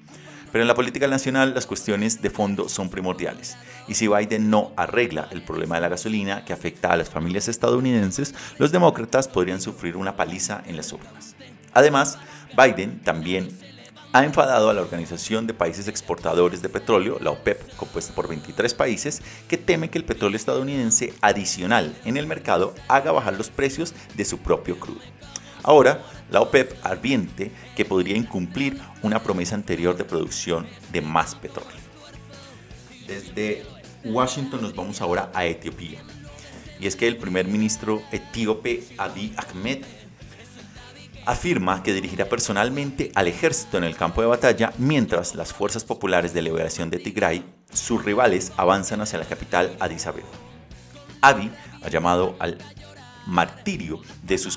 Pero 0.56 0.64
en 0.64 0.70
la 0.70 0.74
política 0.76 1.10
nacional 1.10 1.54
las 1.54 1.66
cuestiones 1.66 2.22
de 2.22 2.30
fondo 2.30 2.70
son 2.70 2.90
primordiales. 2.90 3.58
Y 3.90 3.96
si 3.96 4.08
Biden 4.08 4.50
no 4.50 4.72
arregla 4.78 5.28
el 5.32 5.44
problema 5.44 5.76
de 5.76 5.82
la 5.82 5.90
gasolina 5.90 6.46
que 6.46 6.54
afecta 6.54 6.94
a 6.94 6.96
las 6.96 7.10
familias 7.10 7.50
estadounidenses, 7.50 8.34
los 8.58 8.72
demócratas 8.72 9.28
podrían 9.28 9.60
sufrir 9.60 9.98
una 9.98 10.16
paliza 10.16 10.64
en 10.66 10.78
las 10.78 10.94
urnas. 10.94 11.36
Además, 11.74 12.18
Biden 12.56 13.02
también 13.04 13.50
ha 14.14 14.24
enfadado 14.24 14.70
a 14.70 14.74
la 14.74 14.80
Organización 14.80 15.46
de 15.46 15.54
Países 15.54 15.90
Exportadores 15.90 16.62
de 16.62 16.70
Petróleo, 16.70 17.18
la 17.20 17.32
OPEP, 17.32 17.76
compuesta 17.76 18.16
por 18.16 18.30
23 18.30 18.74
países, 18.76 19.24
que 19.50 19.58
teme 19.58 19.90
que 19.90 19.98
el 19.98 20.06
petróleo 20.06 20.38
estadounidense 20.38 21.14
adicional 21.20 21.94
en 22.06 22.16
el 22.16 22.28
mercado 22.28 22.74
haga 22.88 23.12
bajar 23.12 23.34
los 23.34 23.50
precios 23.50 23.94
de 24.14 24.24
su 24.24 24.38
propio 24.38 24.80
crudo. 24.80 25.02
Ahora, 25.64 26.02
la 26.30 26.42
OPEP 26.42 26.74
advierte 26.84 27.52
que 27.76 27.86
podría 27.86 28.18
incumplir 28.18 28.80
una 29.02 29.22
promesa 29.22 29.56
anterior 29.56 29.96
de 29.96 30.06
producción 30.06 30.68
de 30.92 31.02
más 31.02 31.36
petróleo. 31.36 31.86
Desde 33.08 33.66
Washington 34.04 34.62
nos 34.62 34.76
vamos 34.76 35.02
ahora 35.02 35.32
a 35.34 35.46
Etiopía. 35.46 36.00
Y 36.80 36.88
es 36.88 36.96
que 36.96 37.08
el 37.08 37.18
primer 37.18 37.48
ministro 37.48 38.02
etíope 38.12 38.84
Abiy 38.98 39.34
Ahmed 39.38 39.84
afirma 41.26 41.82
que 41.82 41.94
dirigirá 41.94 42.30
personalmente 42.30 43.12
al 43.16 43.28
ejército 43.28 43.78
en 43.78 43.84
el 43.84 43.96
campo 43.96 44.22
de 44.22 44.28
batalla 44.28 44.74
mientras 44.78 45.36
las 45.36 45.54
fuerzas 45.54 45.84
populares 45.84 46.34
de 46.34 46.42
liberación 46.42 46.90
de 46.90 47.00
Tigray, 47.00 47.44
sus 47.74 48.04
rivales, 48.04 48.52
avanzan 48.58 49.02
hacia 49.02 49.20
la 49.20 49.26
capital 49.26 49.76
Addis 49.80 50.06
Abeba. 50.06 50.28
Abiy 51.22 51.52
ha 51.82 51.90
llamado 51.90 52.36
al 52.40 52.58
martirio 53.26 54.02
de 54.24 54.38
sus, 54.38 54.55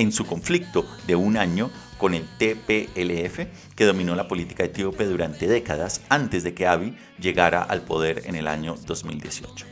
en 0.00 0.12
su 0.12 0.24
conflicto 0.24 0.86
de 1.06 1.14
un 1.14 1.36
año 1.36 1.70
con 1.98 2.14
el 2.14 2.26
TPLF, 2.38 3.40
que 3.76 3.84
dominó 3.84 4.14
la 4.14 4.28
política 4.28 4.64
etíope 4.64 5.04
durante 5.04 5.46
décadas 5.46 6.00
antes 6.08 6.42
de 6.42 6.54
que 6.54 6.66
Abiy 6.66 6.96
llegara 7.20 7.62
al 7.62 7.82
poder 7.82 8.22
en 8.24 8.34
el 8.34 8.46
año 8.46 8.76
2018. 8.86 9.66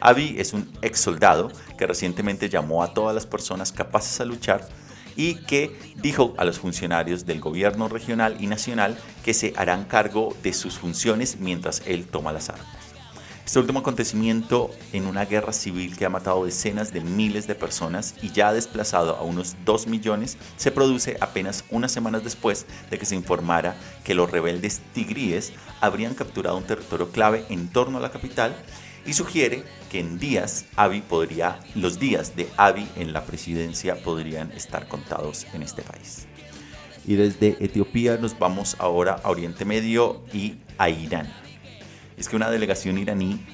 Abiy 0.00 0.38
es 0.38 0.52
un 0.52 0.70
ex 0.82 1.00
soldado 1.00 1.50
que 1.76 1.88
recientemente 1.88 2.48
llamó 2.48 2.84
a 2.84 2.94
todas 2.94 3.12
las 3.12 3.26
personas 3.26 3.72
capaces 3.72 4.20
a 4.20 4.24
luchar 4.24 4.68
y 5.16 5.34
que 5.46 5.76
dijo 5.96 6.32
a 6.38 6.44
los 6.44 6.60
funcionarios 6.60 7.26
del 7.26 7.40
gobierno 7.40 7.88
regional 7.88 8.36
y 8.38 8.46
nacional 8.46 8.96
que 9.24 9.34
se 9.34 9.52
harán 9.56 9.86
cargo 9.86 10.32
de 10.44 10.52
sus 10.52 10.78
funciones 10.78 11.40
mientras 11.40 11.82
él 11.86 12.06
toma 12.06 12.32
las 12.32 12.50
armas. 12.50 12.81
Este 13.44 13.58
último 13.58 13.80
acontecimiento 13.80 14.70
en 14.92 15.06
una 15.06 15.24
guerra 15.24 15.52
civil 15.52 15.96
que 15.96 16.04
ha 16.04 16.08
matado 16.08 16.44
decenas 16.44 16.92
de 16.92 17.00
miles 17.00 17.46
de 17.48 17.56
personas 17.56 18.14
y 18.22 18.30
ya 18.30 18.48
ha 18.48 18.52
desplazado 18.52 19.16
a 19.16 19.22
unos 19.22 19.56
2 19.64 19.88
millones 19.88 20.38
se 20.56 20.70
produce 20.70 21.16
apenas 21.20 21.64
unas 21.70 21.90
semanas 21.90 22.22
después 22.22 22.66
de 22.90 22.98
que 22.98 23.04
se 23.04 23.16
informara 23.16 23.74
que 24.04 24.14
los 24.14 24.30
rebeldes 24.30 24.80
tigríes 24.94 25.52
habrían 25.80 26.14
capturado 26.14 26.56
un 26.56 26.64
territorio 26.64 27.10
clave 27.10 27.44
en 27.50 27.68
torno 27.68 27.98
a 27.98 28.00
la 28.00 28.12
capital 28.12 28.54
y 29.04 29.14
sugiere 29.14 29.64
que 29.90 29.98
en 29.98 30.20
días 30.20 30.64
podría, 31.08 31.58
los 31.74 31.98
días 31.98 32.36
de 32.36 32.48
Abiy 32.56 32.88
en 32.96 33.12
la 33.12 33.24
presidencia 33.24 33.96
podrían 34.02 34.52
estar 34.52 34.86
contados 34.86 35.46
en 35.52 35.62
este 35.62 35.82
país. 35.82 36.26
Y 37.04 37.16
desde 37.16 37.56
Etiopía 37.58 38.16
nos 38.16 38.38
vamos 38.38 38.76
ahora 38.78 39.20
a 39.24 39.30
Oriente 39.30 39.64
Medio 39.64 40.22
y 40.32 40.54
a 40.78 40.88
Irán. 40.88 41.41
Es 42.22 42.28
que 42.28 42.36
una 42.36 42.52
delegación 42.52 42.98
iraní 42.98 43.44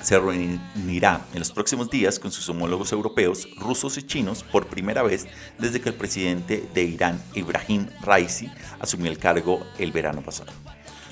se 0.00 0.18
reunirá 0.18 1.26
en 1.34 1.38
los 1.38 1.52
próximos 1.52 1.90
días 1.90 2.18
con 2.18 2.32
sus 2.32 2.48
homólogos 2.48 2.90
europeos, 2.92 3.46
rusos 3.58 3.98
y 3.98 4.04
chinos 4.04 4.42
por 4.42 4.68
primera 4.68 5.02
vez 5.02 5.26
desde 5.58 5.82
que 5.82 5.90
el 5.90 5.96
presidente 5.96 6.66
de 6.72 6.84
Irán, 6.84 7.22
Ibrahim 7.34 7.88
Raisi, 8.00 8.50
asumió 8.80 9.10
el 9.10 9.18
cargo 9.18 9.66
el 9.78 9.92
verano 9.92 10.22
pasado. 10.22 10.50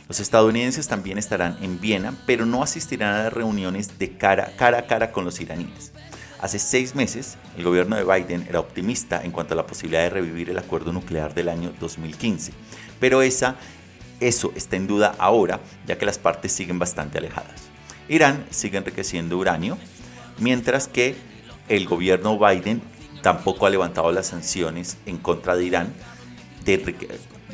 Los 0.09 0.19
estadounidenses 0.19 0.89
también 0.89 1.19
estarán 1.19 1.63
en 1.63 1.79
Viena, 1.79 2.15
pero 2.25 2.47
no 2.47 2.63
asistirán 2.63 3.15
a 3.15 3.25
las 3.25 3.33
reuniones 3.35 3.99
de 3.99 4.17
cara, 4.17 4.55
cara 4.57 4.79
a 4.79 4.87
cara 4.87 5.13
con 5.13 5.27
los 5.27 5.39
iraníes. 5.43 5.93
Hace 6.41 6.59
seis 6.59 6.95
meses, 6.95 7.37
el 7.59 7.65
gobierno 7.65 7.97
de 7.97 8.05
Biden 8.05 8.47
era 8.49 8.61
optimista 8.61 9.23
en 9.23 9.31
cuanto 9.31 9.53
a 9.53 9.59
la 9.59 9.67
posibilidad 9.67 10.05
de 10.05 10.09
revivir 10.09 10.49
el 10.49 10.57
acuerdo 10.57 10.91
nuclear 10.91 11.35
del 11.35 11.51
año 11.51 11.71
2015, 11.79 12.53
pero 12.99 13.21
esa, 13.21 13.57
eso 14.29 14.53
está 14.57 14.77
en 14.77 14.87
duda 14.87 15.15
ahora, 15.19 15.61
ya 15.87 15.99
que 15.99 16.07
las 16.07 16.19
partes 16.19 16.53
siguen 16.53 16.79
bastante 16.79 17.19
alejadas. 17.19 17.63
Irán 18.09 18.47
sigue 18.51 18.79
enriqueciendo 18.79 19.39
uranio, 19.39 19.79
mientras 20.39 20.89
que 20.89 21.17
el 21.69 21.87
gobierno 21.87 22.39
Biden 22.39 22.83
tampoco 23.23 23.67
ha 23.67 23.71
levantado 23.71 24.13
las 24.13 24.27
sanciones 24.27 24.99
en 25.07 25.19
contra 25.19 25.57
de 25.57 25.65
Irán 25.65 25.95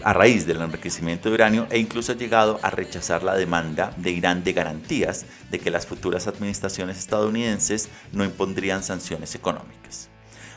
a 0.03 0.13
raíz 0.13 0.47
del 0.47 0.63
enriquecimiento 0.63 1.29
de 1.29 1.35
uranio 1.35 1.67
e 1.71 1.79
incluso 1.79 2.13
ha 2.13 2.17
llegado 2.17 2.59
a 2.63 2.71
rechazar 2.71 3.23
la 3.23 3.35
demanda 3.35 3.93
de 3.97 4.11
Irán 4.11 4.45
de 4.45 4.53
garantías 4.53 5.27
de 5.51 5.59
que 5.59 5.71
las 5.71 5.87
futuras 5.87 6.27
administraciones 6.27 6.99
estadounidenses 6.99 7.89
no 8.13 8.25
impondrían 8.25 8.83
sanciones 8.83 9.35
económicas. 9.35 10.09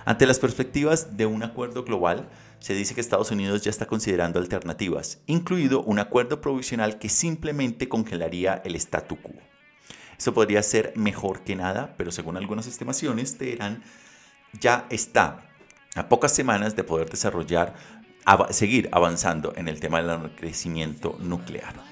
Ante 0.05 0.25
las 0.25 0.39
perspectivas 0.39 1.17
de 1.17 1.25
un 1.25 1.43
acuerdo 1.43 1.83
global, 1.83 2.27
se 2.63 2.73
dice 2.73 2.95
que 2.95 3.01
Estados 3.01 3.29
Unidos 3.29 3.61
ya 3.61 3.69
está 3.69 3.87
considerando 3.87 4.39
alternativas, 4.39 5.19
incluido 5.27 5.83
un 5.83 5.99
acuerdo 5.99 6.39
provisional 6.39 6.97
que 6.97 7.09
simplemente 7.09 7.89
congelaría 7.89 8.61
el 8.63 8.77
statu 8.77 9.17
quo. 9.21 9.33
Eso 10.17 10.33
podría 10.33 10.63
ser 10.63 10.93
mejor 10.95 11.41
que 11.41 11.57
nada, 11.57 11.93
pero 11.97 12.09
según 12.09 12.37
algunas 12.37 12.65
estimaciones, 12.65 13.37
Teherán 13.37 13.83
ya 14.61 14.87
está 14.89 15.45
a 15.93 16.07
pocas 16.07 16.33
semanas 16.33 16.77
de 16.77 16.85
poder 16.85 17.09
desarrollar 17.09 17.75
seguir 18.51 18.87
avanzando 18.93 19.51
en 19.57 19.67
el 19.67 19.81
tema 19.81 20.01
del 20.01 20.11
enriquecimiento 20.11 21.17
nuclear. 21.19 21.75
No 21.75 21.83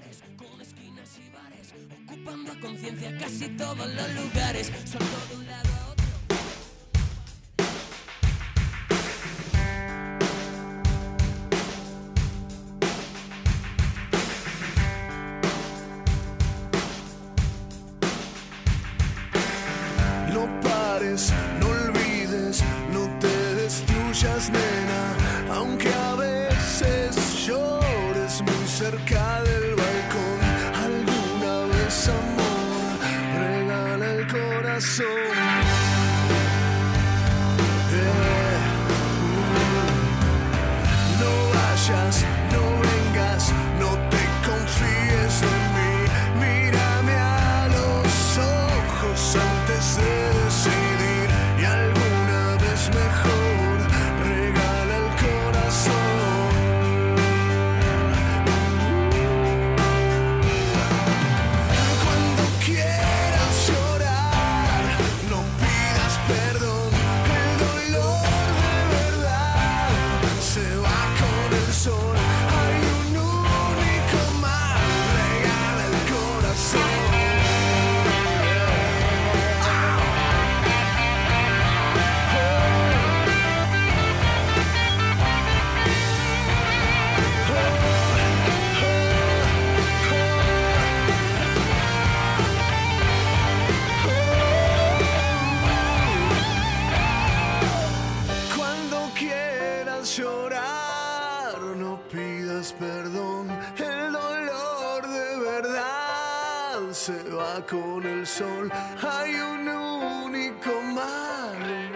con 107.70 108.06
el 108.06 108.26
sol. 108.26 108.72
Hay 109.02 109.36
un 109.36 109.68
único 109.68 110.82
mal. 110.94 111.92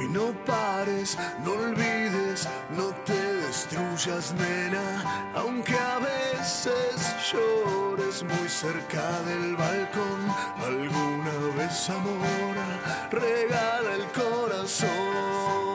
Y 0.00 0.08
no 0.08 0.32
pares, 0.44 1.16
no 1.44 1.52
olvides, 1.52 2.48
no 2.76 2.88
te 3.04 3.34
destruyas, 3.46 4.34
nena. 4.34 5.32
Aunque 5.34 5.76
a 5.76 5.98
veces 5.98 7.14
llores 7.30 8.22
muy 8.24 8.48
cerca 8.48 9.20
del 9.22 9.56
balcón. 9.56 10.22
Alguna 10.64 11.56
vez, 11.56 11.90
amor, 11.90 12.56
regala 13.10 13.94
el 13.94 14.06
corazón. 14.12 15.71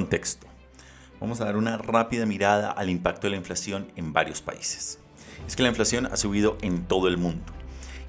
Contexto, 0.00 0.46
vamos 1.20 1.42
a 1.42 1.44
dar 1.44 1.58
una 1.58 1.76
rápida 1.76 2.24
mirada 2.24 2.70
al 2.70 2.88
impacto 2.88 3.26
de 3.26 3.32
la 3.32 3.36
inflación 3.36 3.92
en 3.96 4.14
varios 4.14 4.40
países. 4.40 4.98
Es 5.46 5.56
que 5.56 5.62
la 5.62 5.68
inflación 5.68 6.06
ha 6.06 6.16
subido 6.16 6.56
en 6.62 6.86
todo 6.86 7.06
el 7.06 7.18
mundo 7.18 7.52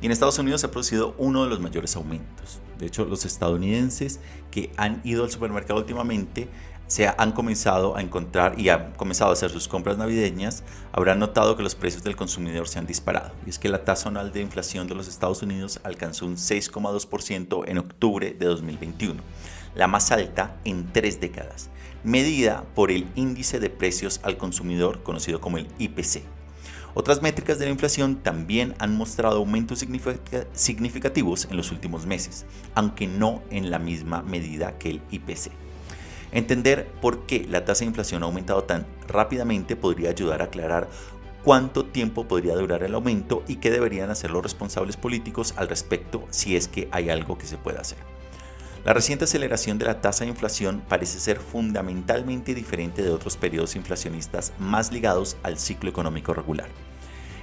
y 0.01 0.05
en 0.05 0.13
Estados 0.13 0.39
Unidos 0.39 0.61
se 0.61 0.67
ha 0.67 0.71
producido 0.71 1.15
uno 1.17 1.43
de 1.43 1.49
los 1.49 1.59
mayores 1.59 1.97
aumentos. 1.97 2.61
De 2.79 2.85
hecho, 2.85 3.03
los 3.03 3.25
estadounidenses 3.25 4.21
que 4.51 4.71
han 4.77 5.01
ido 5.03 5.25
al 5.25 5.31
supermercado 5.31 5.81
últimamente 5.81 6.47
se 6.87 7.07
han 7.07 7.33
comenzado 7.33 7.97
a 7.97 8.01
encontrar 8.01 8.57
y 8.57 8.69
han 8.69 8.93
comenzado 8.93 9.31
a 9.31 9.33
hacer 9.33 9.51
sus 9.51 9.67
compras 9.67 9.97
navideñas, 9.97 10.63
habrán 10.93 11.19
notado 11.19 11.57
que 11.57 11.63
los 11.63 11.75
precios 11.75 12.03
del 12.03 12.15
consumidor 12.15 12.69
se 12.69 12.79
han 12.79 12.87
disparado. 12.87 13.33
Y 13.45 13.49
es 13.49 13.59
que 13.59 13.69
la 13.69 13.83
tasa 13.83 14.07
anual 14.07 14.31
de 14.31 14.41
inflación 14.41 14.87
de 14.87 14.95
los 14.95 15.09
Estados 15.09 15.41
Unidos 15.41 15.81
alcanzó 15.83 16.25
un 16.25 16.37
6,2% 16.37 17.63
en 17.67 17.77
octubre 17.77 18.31
de 18.31 18.45
2021, 18.45 19.21
la 19.75 19.87
más 19.87 20.11
alta 20.11 20.55
en 20.63 20.91
tres 20.91 21.19
décadas, 21.21 21.69
medida 22.03 22.63
por 22.75 22.91
el 22.91 23.07
índice 23.15 23.59
de 23.59 23.69
precios 23.69 24.19
al 24.23 24.37
consumidor 24.37 25.03
conocido 25.03 25.41
como 25.41 25.57
el 25.57 25.67
IPC. 25.77 26.23
Otras 26.93 27.21
métricas 27.21 27.57
de 27.57 27.65
la 27.65 27.71
inflación 27.71 28.17
también 28.17 28.75
han 28.79 28.97
mostrado 28.97 29.37
aumentos 29.37 29.85
significativos 30.53 31.47
en 31.49 31.55
los 31.55 31.71
últimos 31.71 32.05
meses, 32.05 32.45
aunque 32.75 33.07
no 33.07 33.41
en 33.49 33.71
la 33.71 33.79
misma 33.79 34.23
medida 34.23 34.77
que 34.77 34.89
el 34.89 35.01
IPC. 35.09 35.51
Entender 36.33 36.87
por 37.01 37.25
qué 37.25 37.45
la 37.49 37.65
tasa 37.65 37.81
de 37.81 37.87
inflación 37.87 38.23
ha 38.23 38.25
aumentado 38.25 38.63
tan 38.63 38.85
rápidamente 39.07 39.75
podría 39.75 40.09
ayudar 40.09 40.41
a 40.41 40.45
aclarar 40.45 40.89
cuánto 41.43 41.85
tiempo 41.85 42.27
podría 42.27 42.55
durar 42.55 42.83
el 42.83 42.93
aumento 42.93 43.43
y 43.47 43.57
qué 43.57 43.71
deberían 43.71 44.09
hacer 44.09 44.31
los 44.31 44.43
responsables 44.43 44.97
políticos 44.97 45.53
al 45.57 45.69
respecto 45.69 46.25
si 46.29 46.55
es 46.55 46.67
que 46.67 46.87
hay 46.91 47.09
algo 47.09 47.37
que 47.37 47.47
se 47.47 47.57
pueda 47.57 47.81
hacer. 47.81 48.10
La 48.83 48.93
reciente 48.93 49.25
aceleración 49.25 49.77
de 49.77 49.85
la 49.85 50.01
tasa 50.01 50.23
de 50.23 50.31
inflación 50.31 50.81
parece 50.89 51.19
ser 51.19 51.39
fundamentalmente 51.39 52.55
diferente 52.55 53.03
de 53.03 53.11
otros 53.11 53.37
periodos 53.37 53.75
inflacionistas 53.75 54.53
más 54.57 54.91
ligados 54.91 55.37
al 55.43 55.59
ciclo 55.59 55.87
económico 55.87 56.33
regular. 56.33 56.67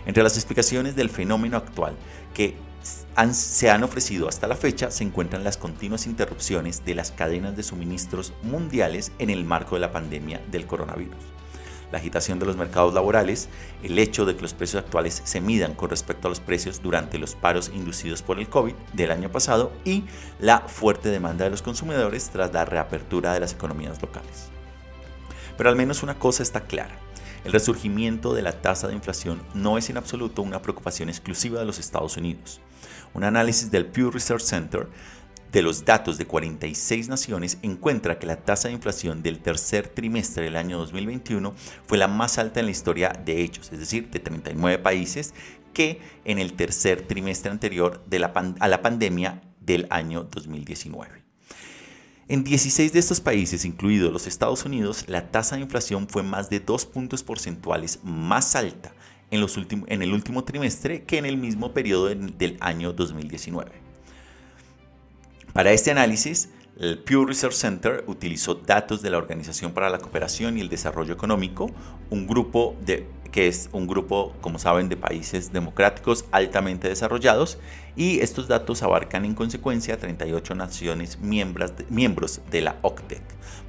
Entre 0.04 0.24
las 0.24 0.34
explicaciones 0.36 0.96
del 0.96 1.10
fenómeno 1.10 1.56
actual 1.56 1.94
que 2.34 2.56
se 3.32 3.70
han 3.70 3.84
ofrecido 3.84 4.28
hasta 4.28 4.48
la 4.48 4.56
fecha 4.56 4.90
se 4.90 5.04
encuentran 5.04 5.44
las 5.44 5.56
continuas 5.56 6.06
interrupciones 6.06 6.84
de 6.84 6.96
las 6.96 7.12
cadenas 7.12 7.56
de 7.56 7.62
suministros 7.62 8.32
mundiales 8.42 9.12
en 9.20 9.30
el 9.30 9.44
marco 9.44 9.76
de 9.76 9.80
la 9.82 9.92
pandemia 9.92 10.40
del 10.50 10.66
coronavirus. 10.66 11.37
La 11.90 11.98
agitación 11.98 12.38
de 12.38 12.46
los 12.46 12.56
mercados 12.56 12.92
laborales, 12.92 13.48
el 13.82 13.98
hecho 13.98 14.26
de 14.26 14.36
que 14.36 14.42
los 14.42 14.54
precios 14.54 14.82
actuales 14.82 15.22
se 15.24 15.40
midan 15.40 15.74
con 15.74 15.88
respecto 15.88 16.28
a 16.28 16.30
los 16.30 16.40
precios 16.40 16.82
durante 16.82 17.18
los 17.18 17.34
paros 17.34 17.70
inducidos 17.74 18.22
por 18.22 18.38
el 18.38 18.48
COVID 18.48 18.74
del 18.92 19.10
año 19.10 19.30
pasado 19.30 19.72
y 19.84 20.04
la 20.38 20.60
fuerte 20.60 21.08
demanda 21.08 21.44
de 21.44 21.50
los 21.50 21.62
consumidores 21.62 22.28
tras 22.30 22.52
la 22.52 22.64
reapertura 22.64 23.32
de 23.32 23.40
las 23.40 23.54
economías 23.54 24.02
locales. 24.02 24.50
Pero 25.56 25.70
al 25.70 25.76
menos 25.76 26.02
una 26.02 26.18
cosa 26.18 26.42
está 26.42 26.62
clara. 26.62 26.98
El 27.44 27.52
resurgimiento 27.52 28.34
de 28.34 28.42
la 28.42 28.60
tasa 28.60 28.88
de 28.88 28.94
inflación 28.94 29.42
no 29.54 29.78
es 29.78 29.88
en 29.88 29.96
absoluto 29.96 30.42
una 30.42 30.60
preocupación 30.60 31.08
exclusiva 31.08 31.60
de 31.60 31.66
los 31.66 31.78
Estados 31.78 32.16
Unidos. 32.16 32.60
Un 33.14 33.24
análisis 33.24 33.70
del 33.70 33.86
Pew 33.86 34.10
Research 34.10 34.42
Center 34.42 34.88
de 35.52 35.62
los 35.62 35.84
datos 35.84 36.18
de 36.18 36.26
46 36.26 37.08
naciones 37.08 37.58
encuentra 37.62 38.18
que 38.18 38.26
la 38.26 38.36
tasa 38.36 38.68
de 38.68 38.74
inflación 38.74 39.22
del 39.22 39.40
tercer 39.40 39.88
trimestre 39.88 40.44
del 40.44 40.56
año 40.56 40.78
2021 40.78 41.54
fue 41.86 41.98
la 41.98 42.08
más 42.08 42.38
alta 42.38 42.60
en 42.60 42.66
la 42.66 42.72
historia 42.72 43.12
de 43.24 43.40
ellos, 43.40 43.70
es 43.72 43.78
decir, 43.78 44.10
de 44.10 44.20
39 44.20 44.78
países, 44.78 45.34
que 45.72 46.00
en 46.24 46.38
el 46.38 46.54
tercer 46.54 47.02
trimestre 47.02 47.50
anterior 47.50 48.04
de 48.06 48.18
la 48.18 48.32
a 48.60 48.68
la 48.68 48.82
pandemia 48.82 49.42
del 49.60 49.86
año 49.90 50.24
2019. 50.24 51.22
En 52.30 52.44
16 52.44 52.92
de 52.92 52.98
estos 52.98 53.22
países, 53.22 53.64
incluidos 53.64 54.12
los 54.12 54.26
Estados 54.26 54.66
Unidos, 54.66 55.04
la 55.08 55.30
tasa 55.30 55.56
de 55.56 55.62
inflación 55.62 56.08
fue 56.08 56.22
más 56.22 56.50
de 56.50 56.60
2 56.60 56.84
puntos 56.86 57.22
porcentuales 57.22 58.00
más 58.02 58.54
alta 58.54 58.92
en, 59.30 59.40
los 59.40 59.56
en 59.56 60.02
el 60.02 60.12
último 60.12 60.44
trimestre 60.44 61.04
que 61.04 61.16
en 61.16 61.24
el 61.24 61.38
mismo 61.38 61.72
periodo 61.72 62.08
del 62.08 62.58
año 62.60 62.92
2019. 62.92 63.87
Para 65.52 65.72
este 65.72 65.90
análisis, 65.90 66.50
el 66.78 66.98
Pew 66.98 67.24
Research 67.24 67.54
Center 67.54 68.04
utilizó 68.06 68.54
datos 68.54 69.02
de 69.02 69.10
la 69.10 69.18
Organización 69.18 69.72
para 69.72 69.90
la 69.90 69.98
Cooperación 69.98 70.56
y 70.56 70.60
el 70.60 70.68
Desarrollo 70.68 71.12
Económico, 71.12 71.70
un 72.10 72.26
grupo 72.26 72.76
que 73.32 73.48
es 73.48 73.68
un 73.72 73.86
grupo, 73.86 74.34
como 74.40 74.58
saben, 74.58 74.88
de 74.88 74.96
países 74.96 75.52
democráticos 75.52 76.24
altamente 76.30 76.88
desarrollados, 76.88 77.58
y 77.96 78.20
estos 78.20 78.46
datos 78.46 78.82
abarcan 78.82 79.24
en 79.24 79.34
consecuencia 79.34 79.98
38 79.98 80.54
naciones 80.54 81.18
miembros 81.18 81.76
de, 81.76 81.84
miembros 81.90 82.40
de 82.50 82.60
la 82.60 82.76
OCDE, 82.82 83.20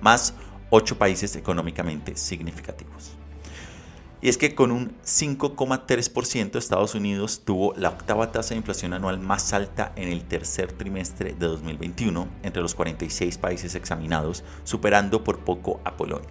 más 0.02 0.36
8 0.70 0.98
países 0.98 1.36
económicamente 1.36 2.16
significativos. 2.16 3.19
Y 4.22 4.28
es 4.28 4.38
que 4.38 4.54
con 4.54 4.72
un 4.72 4.92
5,3% 5.06 6.58
Estados 6.58 6.94
Unidos 6.94 7.42
tuvo 7.46 7.74
la 7.76 7.90
octava 7.90 8.32
tasa 8.32 8.50
de 8.50 8.58
inflación 8.58 8.94
anual 8.94 9.20
más 9.20 9.54
alta 9.54 9.94
en 9.96 10.10
el 10.10 10.24
tercer 10.26 10.74
trimestre 10.74 11.34
de 11.34 11.48
2021 11.48 12.28
entre 12.44 12.62
los 12.62 12.76
46 12.76 13.38
países 13.38 13.76
examinados, 13.76 14.44
superando 14.66 15.24
por 15.24 15.40
poco 15.40 15.80
a 15.86 15.96
Polonia. 15.96 16.28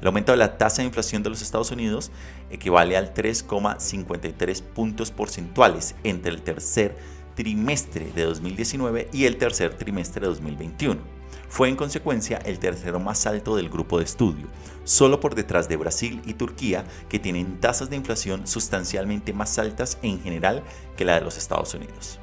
El 0.00 0.06
aumento 0.06 0.32
de 0.32 0.38
la 0.38 0.56
tasa 0.56 0.80
de 0.80 0.86
inflación 0.86 1.22
de 1.22 1.28
los 1.28 1.42
Estados 1.42 1.70
Unidos 1.70 2.10
equivale 2.50 2.96
al 2.96 3.12
3,53 3.12 4.62
puntos 4.62 5.10
porcentuales 5.10 5.96
entre 6.04 6.32
el 6.32 6.40
tercer 6.40 6.96
trimestre 7.34 8.10
de 8.12 8.24
2019 8.24 9.08
y 9.12 9.26
el 9.26 9.36
tercer 9.36 9.74
trimestre 9.74 10.22
de 10.22 10.28
2021 10.28 11.17
fue 11.48 11.68
en 11.68 11.76
consecuencia 11.76 12.38
el 12.44 12.58
tercero 12.58 13.00
más 13.00 13.26
alto 13.26 13.56
del 13.56 13.68
grupo 13.68 13.98
de 13.98 14.04
estudio, 14.04 14.46
solo 14.84 15.20
por 15.20 15.34
detrás 15.34 15.68
de 15.68 15.76
Brasil 15.76 16.20
y 16.26 16.34
Turquía, 16.34 16.84
que 17.08 17.18
tienen 17.18 17.58
tasas 17.60 17.90
de 17.90 17.96
inflación 17.96 18.46
sustancialmente 18.46 19.32
más 19.32 19.58
altas 19.58 19.98
en 20.02 20.20
general 20.20 20.62
que 20.96 21.04
la 21.04 21.14
de 21.14 21.22
los 21.22 21.36
Estados 21.36 21.74
Unidos. 21.74 22.20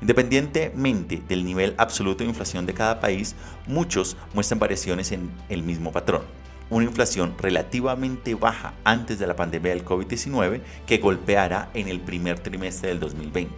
Independientemente 0.00 1.22
del 1.28 1.44
nivel 1.44 1.74
absoluto 1.76 2.22
de 2.22 2.30
inflación 2.30 2.66
de 2.66 2.74
cada 2.74 3.00
país, 3.00 3.34
muchos 3.66 4.16
muestran 4.32 4.60
variaciones 4.60 5.10
en 5.12 5.30
el 5.48 5.62
mismo 5.62 5.90
patrón. 5.90 6.22
Una 6.70 6.84
inflación 6.84 7.34
relativamente 7.38 8.34
baja 8.34 8.74
antes 8.84 9.18
de 9.18 9.26
la 9.26 9.34
pandemia 9.34 9.72
del 9.72 9.84
COVID-19 9.84 10.60
que 10.86 10.98
golpeará 10.98 11.70
en 11.74 11.88
el 11.88 12.00
primer 12.00 12.38
trimestre 12.38 12.90
del 12.90 13.00
2020. 13.00 13.52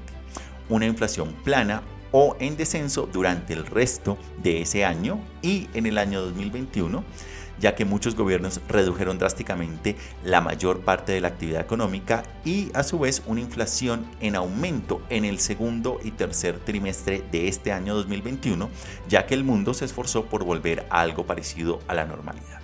Una 0.68 0.87
inflación 0.87 1.35
plana 1.44 1.83
o 2.12 2.37
en 2.40 2.57
descenso 2.57 3.09
durante 3.12 3.53
el 3.53 3.66
resto 3.66 4.18
de 4.42 4.62
ese 4.62 4.85
año 4.85 5.20
y 5.42 5.68
en 5.75 5.87
el 5.87 5.99
año 5.99 6.20
2021, 6.23 7.05
ya 7.61 7.75
que 7.75 7.85
muchos 7.85 8.16
gobiernos 8.16 8.61
redujeron 8.68 9.18
drásticamente 9.18 9.96
la 10.25 10.40
mayor 10.40 10.81
parte 10.81 11.12
de 11.12 11.20
la 11.20 11.29
actividad 11.29 11.61
económica 11.61 12.23
y 12.44 12.70
a 12.75 12.83
su 12.83 12.99
vez 12.99 13.23
una 13.27 13.40
inflación 13.40 14.07
en 14.20 14.35
aumento 14.35 15.03
en 15.11 15.25
el 15.25 15.38
segundo 15.38 16.01
y 16.03 16.12
tercer 16.12 16.59
trimestre 16.59 17.23
de 17.31 17.49
este 17.49 17.73
año 17.73 17.94
2021, 17.94 18.70
ya 19.09 19.27
que 19.27 19.35
el 19.35 19.44
mundo 19.44 19.75
se 19.75 19.85
esforzó 19.85 20.25
por 20.25 20.44
volver 20.44 20.87
a 20.90 21.01
algo 21.01 21.27
parecido 21.27 21.81
a 21.87 21.94
la 21.94 22.07
normalidad. 22.07 22.61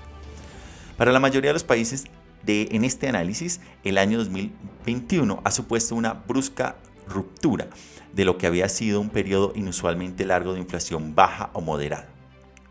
Para 0.96 1.12
la 1.12 1.20
mayoría 1.20 1.50
de 1.50 1.54
los 1.54 1.64
países 1.64 2.04
de, 2.42 2.68
en 2.72 2.85
este 2.85 3.09
análisis, 3.09 3.61
el 3.85 3.98
año 3.98 4.18
2021 4.18 5.42
ha 5.44 5.50
supuesto 5.50 5.94
una 5.94 6.14
brusca 6.14 6.76
ruptura 7.07 7.69
de 8.12 8.25
lo 8.25 8.38
que 8.38 8.47
había 8.47 8.69
sido 8.69 9.01
un 9.01 9.11
periodo 9.11 9.53
inusualmente 9.55 10.25
largo 10.25 10.55
de 10.55 10.61
inflación 10.61 11.14
baja 11.14 11.51
o 11.53 11.61
moderada. 11.61 12.09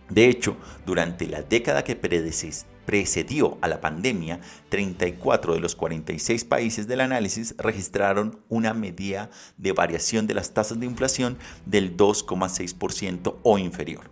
De 0.10 0.28
hecho, 0.28 0.56
durante 0.86 1.28
la 1.28 1.42
década 1.42 1.84
que 1.84 1.96
precedió 1.96 3.58
a 3.62 3.68
la 3.68 3.82
pandemia, 3.82 4.40
34 4.70 5.56
de 5.56 5.60
los 5.60 5.76
46 5.76 6.46
países 6.46 6.88
del 6.88 7.02
análisis 7.02 7.56
registraron 7.58 8.40
una 8.50 8.74
media 8.74 9.32
de 9.58 9.72
variación 9.72 10.28
de 10.28 10.36
las 10.36 10.54
tasas 10.54 10.80
de 10.80 10.86
inflación 10.86 11.38
del 11.66 11.98
2,6% 11.98 13.36
o 13.42 13.58
inferior. 13.58 14.12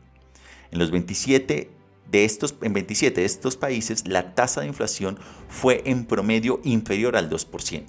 En 0.72 0.80
los 0.80 0.90
27 0.90 1.70
de 2.10 2.26
estos, 2.26 2.56
en 2.62 2.74
27 2.74 3.22
de 3.22 3.26
estos 3.26 3.58
países, 3.58 4.08
la 4.08 4.34
tasa 4.34 4.62
de 4.62 4.68
inflación 4.68 5.20
fue 5.48 5.84
en 5.86 6.06
promedio 6.06 6.60
inferior 6.64 7.16
al 7.16 7.30
2%. 7.30 7.84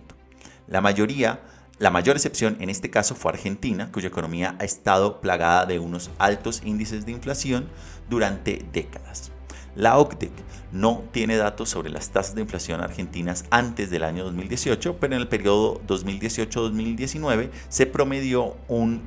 La 0.67 0.81
mayoría 0.81 1.41
la 1.79 1.91
mayor 1.91 2.15
excepción 2.15 2.57
en 2.61 2.71
este 2.71 2.89
caso 2.89 3.17
fue 3.17 3.33
Argentina, 3.33 3.91
cuya 3.91 4.09
economía 4.09 4.57
ha 4.61 4.65
estado 4.65 5.21
plagada 5.21 5.67
de 5.67 5.81
unos 5.81 6.11
altos 6.19 6.63
índices 6.65 7.05
de 7.05 7.13
inflación 7.13 7.69
durante 8.09 8.65
décadas. 8.73 9.33
La 9.75 9.99
OCDE 9.99 10.31
no 10.71 11.03
tiene 11.11 11.37
datos 11.37 11.69
sobre 11.71 11.91
las 11.91 12.11
tasas 12.11 12.37
de 12.37 12.43
inflación 12.43 12.81
argentinas 12.81 13.45
antes 13.51 13.91
del 13.91 14.05
año 14.05 14.23
2018, 14.25 14.99
pero 14.99 15.17
en 15.17 15.21
el 15.21 15.29
periodo 15.29 15.81
2018-2019 15.89 17.51
se 17.69 17.87
promedió 17.87 18.57
un 18.69 19.03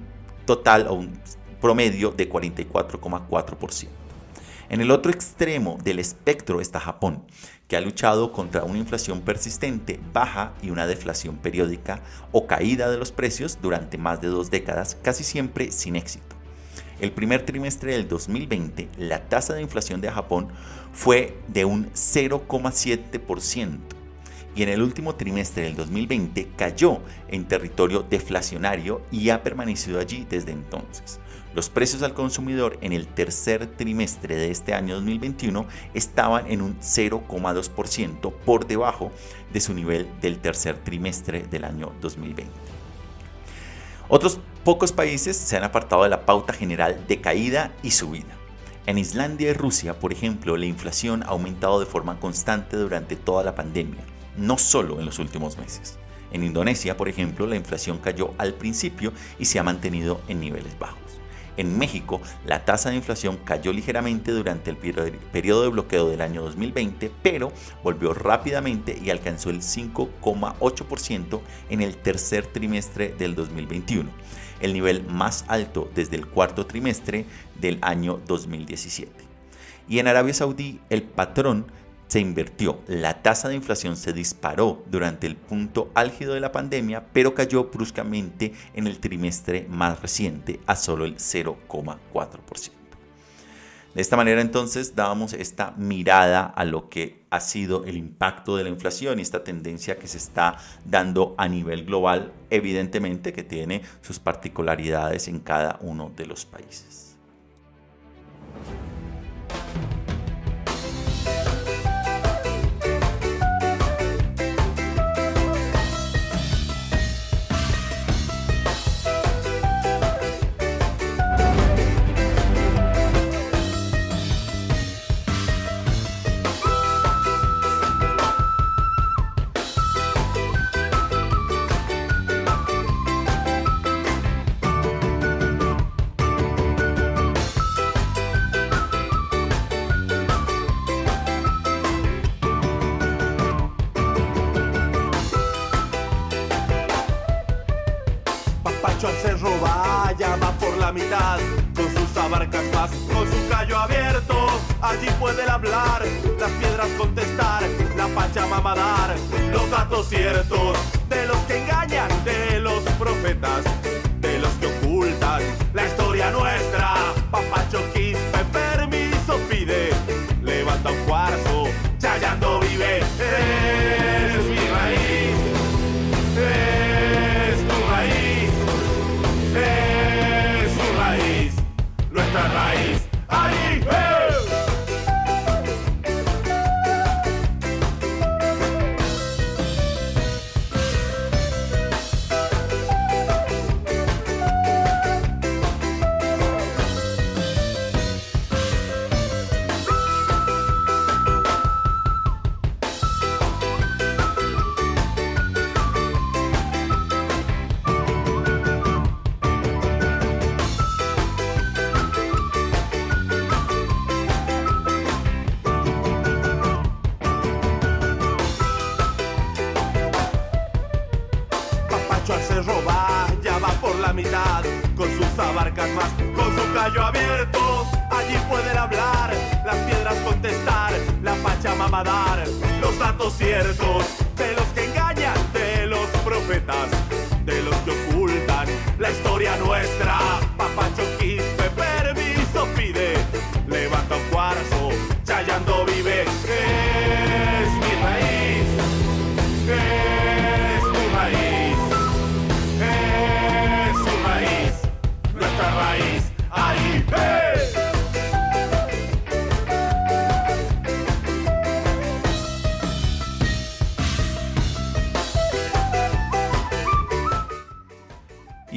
total 0.46 0.88
o 0.88 0.96
un 0.96 1.18
promedio 1.62 2.12
de 2.12 2.30
44,4%. 2.30 3.88
En 4.70 4.82
el 4.82 4.92
otro 4.92 5.12
extremo 5.12 5.78
del 5.82 5.98
espectro 5.98 6.60
está 6.60 6.82
Japón, 6.82 7.24
que 7.70 7.78
ha 7.78 7.82
luchado 7.82 8.34
contra 8.34 8.66
una 8.66 8.80
inflación 8.80 9.22
persistente, 9.22 10.00
baja 10.12 10.54
y 10.62 10.72
una 10.72 10.88
deflación 10.88 11.38
periódica 11.38 12.02
o 12.34 12.48
caída 12.48 12.90
de 12.90 12.98
los 12.98 13.14
precios 13.14 13.60
durante 13.62 13.98
más 13.98 14.20
de 14.20 14.28
dos 14.28 14.52
décadas, 14.52 14.98
casi 15.02 15.24
siempre 15.24 15.72
sin 15.72 15.96
éxito. 15.96 16.36
el 17.00 17.12
primer 17.12 17.46
trimestre 17.46 17.92
del 17.94 18.08
2020 18.08 18.90
la 18.98 19.30
tasa 19.30 19.54
de 19.54 19.62
inflación 19.62 20.02
de 20.02 20.12
Japón 20.12 20.48
fue 20.92 21.38
de 21.48 21.64
un 21.64 21.92
0,7% 21.94 23.78
y 24.58 24.64
en 24.64 24.70
el 24.70 24.82
último 24.82 25.16
trimestre 25.16 25.64
del 25.64 25.76
2020 25.76 26.50
cayó 26.58 27.00
en 27.28 27.48
territorio 27.48 28.02
deflacionario 28.02 29.04
y 29.12 29.30
ha 29.30 29.44
permanecido 29.44 30.00
allí 30.00 30.26
desde 30.28 30.52
entonces. 30.52 31.20
Los 31.58 31.72
precios 31.72 32.04
al 32.04 32.14
consumidor 32.14 32.78
en 32.82 32.94
el 32.94 33.08
tercer 33.08 33.66
trimestre 33.66 34.36
de 34.36 34.52
este 34.52 34.76
año 34.76 34.94
2021 34.94 35.66
estaban 35.96 36.46
en 36.52 36.62
un 36.62 36.80
0,2% 36.82 38.32
por 38.46 38.68
debajo 38.68 39.12
de 39.52 39.60
su 39.60 39.74
nivel 39.74 40.08
del 40.22 40.38
tercer 40.38 40.78
trimestre 40.78 41.48
del 41.48 41.64
año 41.64 41.94
2020. 42.00 42.54
Otros 44.08 44.40
pocos 44.64 44.92
países 44.92 45.36
se 45.36 45.58
han 45.58 45.64
apartado 45.64 46.04
de 46.04 46.10
la 46.10 46.28
pauta 46.28 46.54
general 46.54 47.04
de 47.08 47.22
caída 47.22 47.74
y 47.82 47.90
subida. 47.90 48.38
En 48.86 49.00
Islandia 49.00 49.50
y 49.50 49.54
Rusia, 49.54 49.98
por 49.98 50.14
ejemplo, 50.14 50.58
la 50.58 50.68
inflación 50.68 51.24
ha 51.24 51.30
aumentado 51.30 51.80
de 51.80 51.88
forma 51.88 52.20
constante 52.20 52.78
durante 52.78 53.16
toda 53.16 53.44
la 53.44 53.56
pandemia, 53.56 54.04
no 54.38 54.60
solo 54.60 55.00
en 55.00 55.08
los 55.08 55.18
últimos 55.18 55.58
meses. 55.58 55.98
En 56.32 56.44
Indonesia, 56.44 56.96
por 56.98 57.10
ejemplo, 57.10 57.48
la 57.48 57.56
inflación 57.56 57.98
cayó 57.98 58.36
al 58.38 58.54
principio 58.54 59.12
y 59.40 59.46
se 59.46 59.58
ha 59.58 59.64
mantenido 59.64 60.22
en 60.28 60.40
niveles 60.40 60.78
bajos. 60.78 61.07
En 61.58 61.78
México, 61.78 62.22
la 62.46 62.66
tasa 62.66 62.92
de 62.92 62.96
inflación 62.96 63.38
cayó 63.44 63.74
ligeramente 63.74 64.32
durante 64.32 64.70
el 64.70 64.78
periodo 64.78 65.64
de 65.64 65.70
bloqueo 65.70 66.08
del 66.08 66.22
año 66.22 66.44
2020, 66.44 67.12
pero 67.24 67.52
volvió 67.84 68.14
rápidamente 68.14 68.98
y 69.04 69.10
alcanzó 69.10 69.50
el 69.50 69.62
5,8% 69.62 71.42
en 71.70 71.82
el 71.82 71.98
tercer 71.98 72.46
trimestre 72.46 73.16
del 73.18 73.34
2021, 73.34 74.10
el 74.62 74.74
nivel 74.74 75.04
más 75.08 75.46
alto 75.48 75.90
desde 75.96 76.16
el 76.16 76.28
cuarto 76.28 76.68
trimestre 76.68 77.26
del 77.60 77.80
año 77.82 78.22
2017. 78.28 79.12
Y 79.90 80.00
en 80.00 80.08
Arabia 80.08 80.34
Saudí, 80.34 80.80
el 80.90 81.02
patrón 81.02 81.66
se 82.08 82.20
invirtió, 82.20 82.80
la 82.88 83.22
tasa 83.22 83.50
de 83.50 83.56
inflación 83.56 83.98
se 83.98 84.14
disparó 84.14 84.84
durante 84.90 85.28
el 85.28 85.36
punto 85.36 85.92
álgido 85.94 86.34
de 86.34 86.40
la 86.40 86.52
pandemia, 86.52 87.06
pero 87.14 87.34
cayó 87.34 87.66
bruscamente 87.66 88.54
en 88.74 88.88
el 88.88 89.00
trimestre 89.00 89.68
más 89.70 90.02
reciente 90.02 90.60
a 90.66 90.76
solo 90.76 91.06
el 91.06 91.18
0,4%. 91.18 92.72
De 93.94 94.02
esta 94.02 94.16
manera 94.16 94.42
entonces 94.42 94.96
dábamos 94.96 95.34
esta 95.34 95.72
mirada 95.72 96.46
a 96.46 96.66
lo 96.66 96.88
que 96.88 97.26
ha 97.32 97.40
sido 97.40 97.84
el 97.86 97.98
impacto 97.98 98.56
de 98.56 98.64
la 98.64 98.70
inflación 98.70 99.18
y 99.18 99.24
esta 99.24 99.44
tendencia 99.44 99.98
que 99.98 100.08
se 100.08 100.20
está 100.20 100.58
dando 100.86 101.34
a 101.38 101.48
nivel 101.48 101.84
global, 101.84 102.32
evidentemente 102.52 103.34
que 103.34 103.44
tiene 103.44 103.82
sus 104.02 104.20
particularidades 104.20 105.28
en 105.28 105.40
cada 105.40 105.80
uno 105.82 106.12
de 106.16 106.28
los 106.28 106.46
países. 106.46 107.18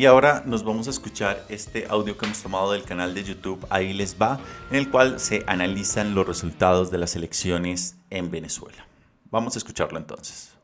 Y 0.00 0.06
ahora 0.06 0.42
nos 0.46 0.64
vamos 0.64 0.86
a 0.86 0.90
escuchar 0.92 1.44
este 1.50 1.86
audio 1.86 2.16
que 2.16 2.24
hemos 2.24 2.42
tomado 2.42 2.72
del 2.72 2.84
canal 2.84 3.12
de 3.12 3.22
YouTube 3.22 3.66
Ahí 3.68 3.92
les 3.92 4.16
va, 4.18 4.40
en 4.70 4.78
el 4.78 4.90
cual 4.90 5.20
se 5.20 5.44
analizan 5.46 6.14
los 6.14 6.26
resultados 6.26 6.90
de 6.90 6.96
las 6.96 7.16
elecciones 7.16 7.96
en 8.08 8.30
Venezuela. 8.30 8.86
Vamos 9.30 9.56
a 9.56 9.58
escucharlo 9.58 9.98
entonces. 9.98 10.54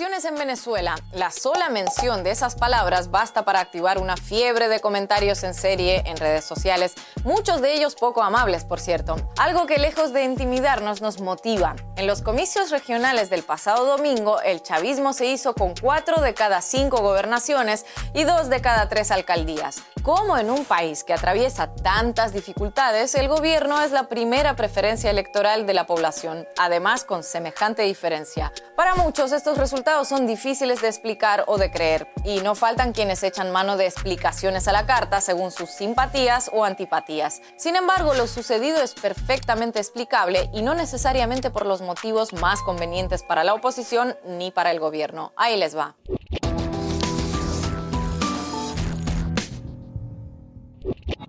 Elecciones 0.00 0.24
en 0.24 0.38
Venezuela. 0.38 0.94
La 1.12 1.30
sola 1.30 1.68
mención 1.68 2.24
de 2.24 2.30
esas 2.30 2.54
palabras 2.54 3.10
basta 3.10 3.44
para 3.44 3.60
activar 3.60 3.98
una 3.98 4.16
fiebre 4.16 4.68
de 4.68 4.80
comentarios 4.80 5.42
en 5.42 5.52
serie 5.52 6.02
en 6.06 6.16
redes 6.16 6.46
sociales, 6.46 6.94
muchos 7.22 7.60
de 7.60 7.74
ellos 7.74 7.96
poco 7.96 8.22
amables, 8.22 8.64
por 8.64 8.80
cierto. 8.80 9.16
Algo 9.36 9.66
que 9.66 9.76
lejos 9.76 10.14
de 10.14 10.22
intimidarnos 10.24 11.02
nos 11.02 11.20
motiva. 11.20 11.76
En 11.96 12.06
los 12.06 12.22
comicios 12.22 12.70
regionales 12.70 13.28
del 13.28 13.42
pasado 13.42 13.84
domingo, 13.84 14.40
el 14.40 14.62
chavismo 14.62 15.12
se 15.12 15.26
hizo 15.26 15.52
con 15.52 15.74
cuatro 15.74 16.22
de 16.22 16.32
cada 16.32 16.62
cinco 16.62 17.02
gobernaciones 17.02 17.84
y 18.14 18.24
dos 18.24 18.48
de 18.48 18.62
cada 18.62 18.88
tres 18.88 19.10
alcaldías. 19.10 19.82
Como 20.02 20.38
en 20.38 20.48
un 20.48 20.64
país 20.64 21.04
que 21.04 21.12
atraviesa 21.12 21.74
tantas 21.74 22.32
dificultades, 22.32 23.14
el 23.14 23.28
gobierno 23.28 23.82
es 23.82 23.90
la 23.90 24.08
primera 24.08 24.56
preferencia 24.56 25.10
electoral 25.10 25.66
de 25.66 25.74
la 25.74 25.86
población, 25.86 26.48
además 26.56 27.04
con 27.04 27.22
semejante 27.22 27.82
diferencia. 27.82 28.50
Para 28.76 28.94
muchos 28.94 29.32
estos 29.32 29.58
resultados 29.58 29.89
son 30.04 30.26
difíciles 30.26 30.80
de 30.80 30.88
explicar 30.88 31.44
o 31.46 31.58
de 31.58 31.70
creer, 31.70 32.08
y 32.24 32.40
no 32.40 32.54
faltan 32.54 32.92
quienes 32.92 33.22
echan 33.22 33.50
mano 33.50 33.76
de 33.76 33.86
explicaciones 33.86 34.68
a 34.68 34.72
la 34.72 34.86
carta 34.86 35.20
según 35.20 35.50
sus 35.50 35.70
simpatías 35.70 36.50
o 36.52 36.64
antipatías. 36.64 37.42
Sin 37.56 37.76
embargo, 37.76 38.14
lo 38.14 38.26
sucedido 38.26 38.82
es 38.82 38.94
perfectamente 38.94 39.78
explicable 39.78 40.48
y 40.54 40.62
no 40.62 40.74
necesariamente 40.74 41.50
por 41.50 41.66
los 41.66 41.82
motivos 41.82 42.32
más 42.32 42.62
convenientes 42.62 43.22
para 43.22 43.44
la 43.44 43.52
oposición 43.52 44.16
ni 44.24 44.50
para 44.50 44.70
el 44.70 44.80
gobierno. 44.80 45.32
Ahí 45.36 45.56
les 45.56 45.76
va. 45.76 45.96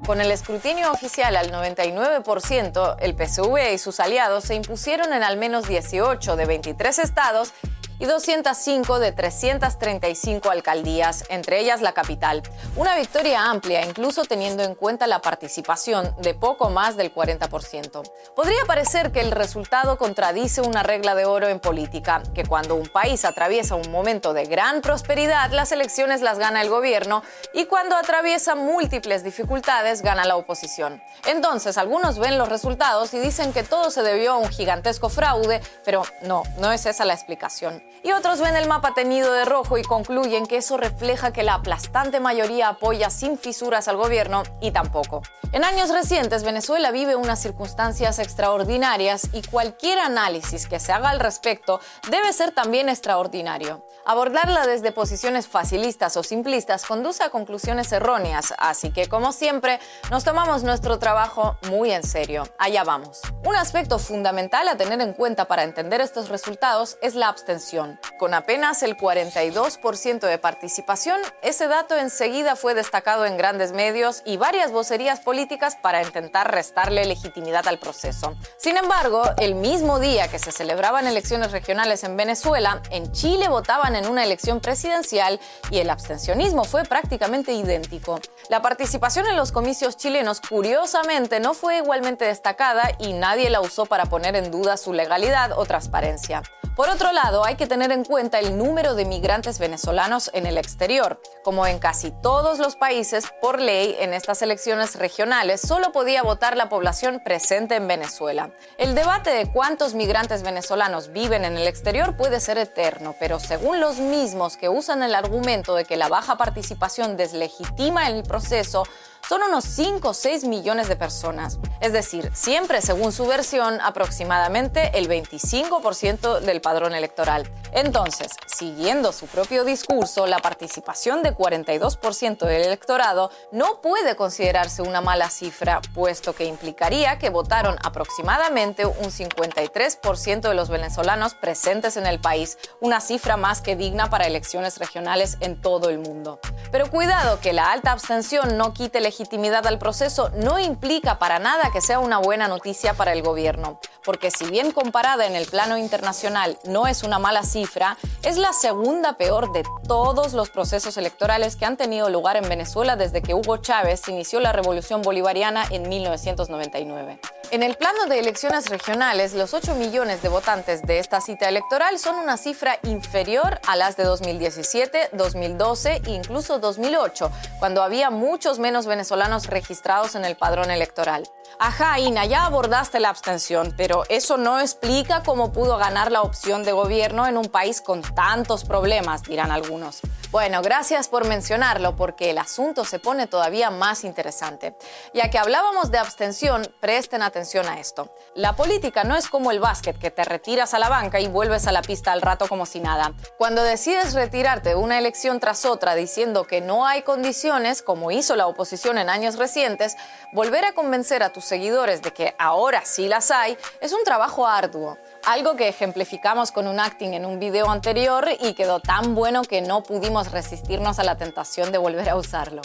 Con 0.05 0.19
el 0.19 0.31
escrutinio 0.31 0.91
oficial 0.91 1.35
al 1.35 1.51
99%, 1.51 2.97
el 2.99 3.15
PSV 3.15 3.73
y 3.73 3.77
sus 3.77 3.99
aliados 3.99 4.43
se 4.43 4.55
impusieron 4.55 5.13
en 5.13 5.23
al 5.23 5.37
menos 5.37 5.67
18 5.67 6.35
de 6.35 6.45
23 6.45 6.99
estados 6.99 7.53
y 8.01 8.05
205 8.05 8.97
de 8.97 9.11
335 9.11 10.49
alcaldías, 10.49 11.23
entre 11.29 11.59
ellas 11.59 11.81
la 11.81 11.91
capital. 11.91 12.41
Una 12.75 12.95
victoria 12.95 13.45
amplia, 13.45 13.85
incluso 13.85 14.25
teniendo 14.25 14.63
en 14.63 14.73
cuenta 14.73 15.05
la 15.05 15.19
participación 15.19 16.15
de 16.17 16.33
poco 16.33 16.71
más 16.71 16.97
del 16.97 17.13
40%. 17.13 18.01
Podría 18.35 18.65
parecer 18.65 19.11
que 19.11 19.21
el 19.21 19.29
resultado 19.29 19.99
contradice 19.99 20.61
una 20.61 20.81
regla 20.81 21.13
de 21.13 21.25
oro 21.25 21.47
en 21.47 21.59
política, 21.59 22.23
que 22.33 22.43
cuando 22.43 22.73
un 22.73 22.87
país 22.87 23.23
atraviesa 23.23 23.75
un 23.75 23.91
momento 23.91 24.33
de 24.33 24.45
gran 24.45 24.81
prosperidad, 24.81 25.51
las 25.51 25.71
elecciones 25.71 26.21
las 26.21 26.39
gana 26.39 26.63
el 26.63 26.69
gobierno 26.69 27.21
y 27.53 27.65
cuando 27.65 27.95
atraviesa 27.95 28.55
múltiples 28.55 29.23
dificultades, 29.23 30.01
gana 30.01 30.25
la 30.25 30.37
oposición. 30.37 31.03
Entonces, 31.27 31.77
algunos 31.77 32.17
ven 32.17 32.39
los 32.39 32.49
resultados 32.49 33.13
y 33.13 33.19
dicen 33.19 33.53
que 33.53 33.61
todo 33.61 33.91
se 33.91 34.01
debió 34.01 34.31
a 34.31 34.37
un 34.37 34.49
gigantesco 34.49 35.07
fraude, 35.07 35.61
pero 35.85 36.01
no, 36.23 36.41
no 36.57 36.71
es 36.71 36.87
esa 36.87 37.05
la 37.05 37.13
explicación 37.13 37.90
y 38.03 38.11
otros 38.13 38.39
ven 38.39 38.55
el 38.55 38.67
mapa 38.67 38.93
teñido 38.93 39.31
de 39.33 39.45
rojo 39.45 39.77
y 39.77 39.83
concluyen 39.83 40.47
que 40.47 40.57
eso 40.57 40.77
refleja 40.77 41.31
que 41.33 41.43
la 41.43 41.55
aplastante 41.55 42.19
mayoría 42.19 42.69
apoya 42.69 43.09
sin 43.09 43.37
fisuras 43.37 43.87
al 43.87 43.97
gobierno 43.97 44.43
y 44.59 44.71
tampoco. 44.71 45.21
En 45.51 45.65
años 45.65 45.89
recientes, 45.89 46.43
Venezuela 46.43 46.91
vive 46.91 47.15
unas 47.15 47.41
circunstancias 47.41 48.19
extraordinarias 48.19 49.27
y 49.33 49.41
cualquier 49.41 49.99
análisis 49.99 50.65
que 50.65 50.79
se 50.79 50.93
haga 50.93 51.09
al 51.09 51.19
respecto 51.19 51.81
debe 52.09 52.31
ser 52.31 52.51
también 52.51 52.87
extraordinario. 52.87 53.85
Abordarla 54.05 54.65
desde 54.65 54.91
posiciones 54.91 55.47
facilistas 55.47 56.15
o 56.17 56.23
simplistas 56.23 56.85
conduce 56.85 57.23
a 57.23 57.29
conclusiones 57.29 57.91
erróneas, 57.91 58.53
así 58.57 58.91
que 58.91 59.07
como 59.07 59.31
siempre, 59.31 59.79
nos 60.09 60.23
tomamos 60.23 60.63
nuestro 60.63 60.97
trabajo 60.99 61.57
muy 61.69 61.91
en 61.91 62.03
serio. 62.03 62.43
Allá 62.57 62.83
vamos. 62.83 63.21
Un 63.45 63.55
aspecto 63.55 63.99
fundamental 63.99 64.67
a 64.69 64.77
tener 64.77 65.01
en 65.01 65.13
cuenta 65.13 65.45
para 65.45 65.63
entender 65.63 66.01
estos 66.01 66.29
resultados 66.29 66.97
es 67.01 67.13
la 67.13 67.27
abstención. 67.27 67.80
Con 68.17 68.33
apenas 68.33 68.83
el 68.83 68.97
42% 68.97 70.19
de 70.19 70.37
participación, 70.37 71.19
ese 71.41 71.67
dato 71.67 71.97
enseguida 71.97 72.55
fue 72.55 72.73
destacado 72.73 73.25
en 73.25 73.37
grandes 73.37 73.71
medios 73.71 74.21
y 74.25 74.37
varias 74.37 74.71
vocerías 74.71 75.19
políticas 75.19 75.75
para 75.75 76.03
intentar 76.03 76.51
restarle 76.51 77.05
legitimidad 77.05 77.67
al 77.67 77.79
proceso. 77.79 78.35
Sin 78.57 78.77
embargo, 78.77 79.23
el 79.37 79.55
mismo 79.55 79.99
día 79.99 80.27
que 80.27 80.39
se 80.39 80.51
celebraban 80.51 81.07
elecciones 81.07 81.51
regionales 81.51 82.03
en 82.03 82.17
Venezuela, 82.17 82.81
en 82.91 83.11
Chile 83.11 83.47
votaban 83.47 83.95
en 83.95 84.07
una 84.07 84.23
elección 84.23 84.59
presidencial 84.59 85.39
y 85.69 85.79
el 85.79 85.89
abstencionismo 85.89 86.63
fue 86.63 86.83
prácticamente 86.83 87.53
idéntico. 87.53 88.19
La 88.49 88.61
participación 88.61 89.27
en 89.27 89.35
los 89.35 89.51
comicios 89.51 89.97
chilenos, 89.97 90.41
curiosamente, 90.41 91.39
no 91.39 91.53
fue 91.53 91.77
igualmente 91.77 92.25
destacada 92.25 92.91
y 92.99 93.13
nadie 93.13 93.49
la 93.49 93.61
usó 93.61 93.85
para 93.85 94.05
poner 94.05 94.35
en 94.35 94.51
duda 94.51 94.77
su 94.77 94.93
legalidad 94.93 95.57
o 95.57 95.65
transparencia. 95.65 96.43
Por 96.75 96.89
otro 96.89 97.11
lado, 97.11 97.43
hay 97.43 97.55
que 97.55 97.60
tener 97.67 97.91
en 97.91 98.03
cuenta 98.03 98.39
el 98.39 98.57
número 98.57 98.95
de 98.95 99.05
migrantes 99.05 99.59
venezolanos 99.59 100.29
en 100.33 100.45
el 100.45 100.57
exterior. 100.57 101.21
Como 101.43 101.65
en 101.65 101.79
casi 101.79 102.11
todos 102.11 102.59
los 102.59 102.75
países, 102.75 103.25
por 103.41 103.59
ley, 103.59 103.95
en 103.99 104.13
estas 104.13 104.41
elecciones 104.41 104.95
regionales 104.95 105.61
solo 105.61 105.91
podía 105.91 106.23
votar 106.23 106.57
la 106.57 106.69
población 106.69 107.21
presente 107.23 107.75
en 107.75 107.87
Venezuela. 107.87 108.51
El 108.77 108.95
debate 108.95 109.31
de 109.31 109.51
cuántos 109.51 109.93
migrantes 109.93 110.43
venezolanos 110.43 111.11
viven 111.11 111.45
en 111.45 111.57
el 111.57 111.67
exterior 111.67 112.17
puede 112.17 112.39
ser 112.39 112.57
eterno, 112.57 113.15
pero 113.19 113.39
según 113.39 113.79
los 113.79 113.97
mismos 113.97 114.57
que 114.57 114.69
usan 114.69 115.03
el 115.03 115.15
argumento 115.15 115.75
de 115.75 115.85
que 115.85 115.97
la 115.97 116.07
baja 116.07 116.37
participación 116.37 117.17
deslegitima 117.17 118.07
el 118.07 118.23
proceso, 118.23 118.83
son 119.31 119.43
unos 119.43 119.63
5 119.63 120.09
o 120.09 120.13
6 120.13 120.43
millones 120.43 120.89
de 120.89 120.97
personas. 120.97 121.57
Es 121.79 121.93
decir, 121.93 122.29
siempre 122.33 122.81
según 122.81 123.13
su 123.13 123.25
versión, 123.25 123.79
aproximadamente 123.79 124.91
el 124.95 125.07
25% 125.07 126.41
del 126.41 126.59
padrón 126.59 126.93
electoral. 126.93 127.49
Entonces, 127.71 128.33
siguiendo 128.45 129.13
su 129.13 129.27
propio 129.27 129.63
discurso, 129.63 130.27
la 130.27 130.39
participación 130.39 131.23
de 131.23 131.33
42% 131.33 132.39
del 132.39 132.63
electorado 132.63 133.31
no 133.53 133.79
puede 133.79 134.17
considerarse 134.17 134.81
una 134.81 134.99
mala 134.99 135.29
cifra, 135.29 135.79
puesto 135.93 136.35
que 136.35 136.43
implicaría 136.43 137.17
que 137.17 137.29
votaron 137.29 137.77
aproximadamente 137.85 138.85
un 138.85 139.11
53% 139.11 140.41
de 140.41 140.55
los 140.55 140.67
venezolanos 140.67 141.35
presentes 141.35 141.95
en 141.95 142.05
el 142.05 142.19
país, 142.19 142.57
una 142.81 142.99
cifra 142.99 143.37
más 143.37 143.61
que 143.61 143.77
digna 143.77 144.09
para 144.09 144.27
elecciones 144.27 144.77
regionales 144.77 145.37
en 145.39 145.61
todo 145.61 145.89
el 145.89 145.99
mundo. 145.99 146.41
Pero 146.69 146.91
cuidado 146.91 147.39
que 147.39 147.53
la 147.53 147.71
alta 147.71 147.93
abstención 147.93 148.57
no 148.57 148.73
quite 148.73 148.99
legitimidad 148.99 149.20
al 149.67 149.79
proceso 149.79 150.29
no 150.35 150.59
implica 150.59 151.19
para 151.19 151.39
nada 151.39 151.71
que 151.71 151.81
sea 151.81 151.99
una 151.99 152.17
buena 152.17 152.47
noticia 152.47 152.93
para 152.93 153.13
el 153.13 153.21
gobierno, 153.21 153.79
porque 154.03 154.31
si 154.31 154.45
bien 154.45 154.71
comparada 154.71 155.25
en 155.25 155.35
el 155.35 155.45
plano 155.45 155.77
internacional 155.77 156.57
no 156.65 156.87
es 156.87 157.03
una 157.03 157.19
mala 157.19 157.43
cifra, 157.43 157.97
es 158.23 158.37
la 158.37 158.53
segunda 158.53 159.13
peor 159.13 159.51
de 159.51 159.63
todos 159.87 160.33
los 160.33 160.49
procesos 160.49 160.97
electorales 160.97 161.55
que 161.55 161.65
han 161.65 161.77
tenido 161.77 162.09
lugar 162.09 162.35
en 162.35 162.49
Venezuela 162.49 162.95
desde 162.95 163.21
que 163.21 163.33
Hugo 163.33 163.57
Chávez 163.57 164.07
inició 164.07 164.39
la 164.39 164.53
revolución 164.53 165.01
bolivariana 165.01 165.65
en 165.69 165.87
1999. 165.87 167.19
En 167.51 167.63
el 167.63 167.75
plano 167.75 168.05
de 168.05 168.17
elecciones 168.17 168.69
regionales, 168.69 169.33
los 169.33 169.53
8 169.53 169.75
millones 169.75 170.21
de 170.21 170.29
votantes 170.29 170.83
de 170.83 170.99
esta 170.99 171.19
cita 171.19 171.49
electoral 171.49 171.99
son 171.99 172.15
una 172.15 172.37
cifra 172.37 172.79
inferior 172.83 173.59
a 173.67 173.75
las 173.75 173.97
de 173.97 174.05
2017, 174.05 175.09
2012 175.11 176.01
e 176.05 176.11
incluso 176.11 176.59
2008, 176.59 177.29
cuando 177.59 177.83
había 177.83 178.09
muchos 178.09 178.57
menos 178.57 178.85
venezolanos 178.85 179.10
registrados 179.47 180.15
en 180.15 180.25
el 180.25 180.35
padrón 180.37 180.71
electoral. 180.71 181.27
Ajá, 181.59 181.99
Ina, 181.99 182.25
ya 182.25 182.45
abordaste 182.45 182.99
la 182.99 183.09
abstención, 183.09 183.73
pero 183.77 184.03
eso 184.09 184.37
no 184.37 184.59
explica 184.59 185.21
cómo 185.23 185.51
pudo 185.51 185.77
ganar 185.77 186.11
la 186.11 186.21
opción 186.21 186.63
de 186.63 186.71
gobierno 186.71 187.27
en 187.27 187.37
un 187.37 187.45
país 187.45 187.81
con 187.81 188.01
tantos 188.01 188.63
problemas, 188.63 189.23
dirán 189.23 189.51
algunos. 189.51 189.99
Bueno, 190.31 190.61
gracias 190.61 191.09
por 191.09 191.27
mencionarlo 191.27 191.95
porque 191.97 192.29
el 192.29 192.37
asunto 192.37 192.85
se 192.85 192.99
pone 192.99 193.27
todavía 193.27 193.69
más 193.69 194.05
interesante. 194.05 194.75
Ya 195.13 195.29
que 195.29 195.37
hablábamos 195.37 195.91
de 195.91 195.97
abstención, 195.97 196.73
presten 196.79 197.21
atención 197.21 197.67
a 197.67 197.79
esto. 197.79 198.15
La 198.33 198.55
política 198.55 199.03
no 199.03 199.17
es 199.17 199.27
como 199.27 199.51
el 199.51 199.59
básquet, 199.59 199.99
que 199.99 200.09
te 200.09 200.23
retiras 200.23 200.73
a 200.73 200.79
la 200.79 200.87
banca 200.87 201.19
y 201.19 201.27
vuelves 201.27 201.67
a 201.67 201.73
la 201.73 201.81
pista 201.81 202.13
al 202.13 202.21
rato 202.21 202.47
como 202.47 202.65
si 202.65 202.79
nada. 202.79 203.11
Cuando 203.37 203.61
decides 203.61 204.13
retirarte 204.13 204.69
de 204.69 204.75
una 204.75 204.97
elección 204.97 205.39
tras 205.39 205.65
otra 205.65 205.95
diciendo 205.95 206.47
que 206.47 206.61
no 206.61 206.87
hay 206.87 207.01
condiciones, 207.01 207.81
como 207.81 208.09
hizo 208.11 208.35
la 208.35 208.47
oposición 208.47 208.90
en 208.97 209.09
años 209.09 209.37
recientes, 209.37 209.95
volver 210.31 210.65
a 210.65 210.73
convencer 210.73 211.23
a 211.23 211.31
tus 211.31 211.45
seguidores 211.45 212.01
de 212.01 212.11
que 212.13 212.35
ahora 212.37 212.83
sí 212.85 213.07
las 213.07 213.31
hay 213.31 213.57
es 213.79 213.93
un 213.93 214.03
trabajo 214.03 214.47
arduo. 214.47 214.97
Algo 215.25 215.55
que 215.55 215.67
ejemplificamos 215.67 216.51
con 216.51 216.67
un 216.67 216.79
acting 216.79 217.13
en 217.13 217.25
un 217.25 217.39
video 217.39 217.69
anterior 217.69 218.27
y 218.39 218.53
quedó 218.53 218.79
tan 218.79 219.15
bueno 219.15 219.43
que 219.43 219.61
no 219.61 219.83
pudimos 219.83 220.31
resistirnos 220.31 220.99
a 220.99 221.03
la 221.03 221.17
tentación 221.17 221.71
de 221.71 221.77
volver 221.77 222.09
a 222.09 222.15
usarlo. 222.15 222.61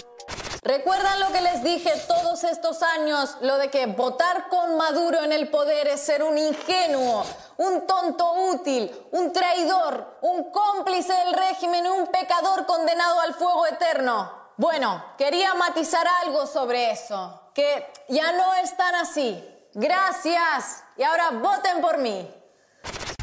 ¿Recuerdan 0.66 1.20
lo 1.20 1.28
que 1.28 1.40
les 1.42 1.62
dije 1.62 1.92
todos 2.08 2.42
estos 2.42 2.82
años? 2.82 3.36
Lo 3.40 3.56
de 3.56 3.70
que 3.70 3.86
votar 3.86 4.48
con 4.48 4.76
Maduro 4.76 5.22
en 5.22 5.30
el 5.30 5.48
poder 5.48 5.86
es 5.86 6.00
ser 6.00 6.24
un 6.24 6.36
ingenuo, 6.36 7.24
un 7.58 7.86
tonto 7.86 8.32
útil, 8.50 8.90
un 9.12 9.32
traidor, 9.32 10.18
un 10.22 10.50
cómplice 10.50 11.12
del 11.12 11.34
régimen 11.34 11.86
y 11.86 11.88
un 11.88 12.08
pecador 12.08 12.66
condenado 12.66 13.20
al 13.20 13.34
fuego 13.34 13.64
eterno. 13.68 14.45
Bueno, 14.58 15.04
quería 15.18 15.52
matizar 15.54 16.06
algo 16.24 16.46
sobre 16.46 16.90
eso, 16.90 17.42
que 17.52 17.86
ya 18.08 18.32
no 18.32 18.54
están 18.54 18.94
así. 18.94 19.44
Gracias. 19.74 20.82
Y 20.96 21.02
ahora 21.02 21.30
voten 21.30 21.82
por 21.82 21.98
mí. 21.98 22.26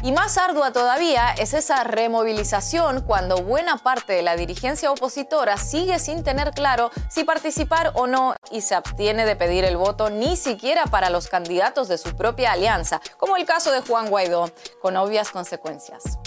Y 0.04 0.12
más 0.12 0.38
ardua 0.38 0.72
todavía 0.72 1.32
es 1.32 1.54
esa 1.54 1.82
removilización 1.82 3.00
cuando 3.00 3.38
buena 3.38 3.78
parte 3.78 4.12
de 4.12 4.22
la 4.22 4.36
dirigencia 4.36 4.92
opositora 4.92 5.56
sigue 5.56 5.98
sin 5.98 6.22
tener 6.22 6.52
claro 6.52 6.90
si 7.08 7.24
participar 7.24 7.92
o 7.94 8.06
no 8.06 8.36
y 8.52 8.60
se 8.60 8.76
abstiene 8.76 9.24
de 9.24 9.34
pedir 9.34 9.64
el 9.64 9.76
voto 9.76 10.10
ni 10.10 10.36
siquiera 10.36 10.84
para 10.84 11.10
los 11.10 11.26
candidatos 11.26 11.88
de 11.88 11.98
su 11.98 12.14
propia 12.16 12.52
alianza, 12.52 13.00
como 13.16 13.36
el 13.36 13.46
caso 13.46 13.72
de 13.72 13.80
Juan 13.80 14.08
Guaidó, 14.08 14.52
con 14.80 14.96
obvias 14.96 15.30
consecuencias. 15.30 16.18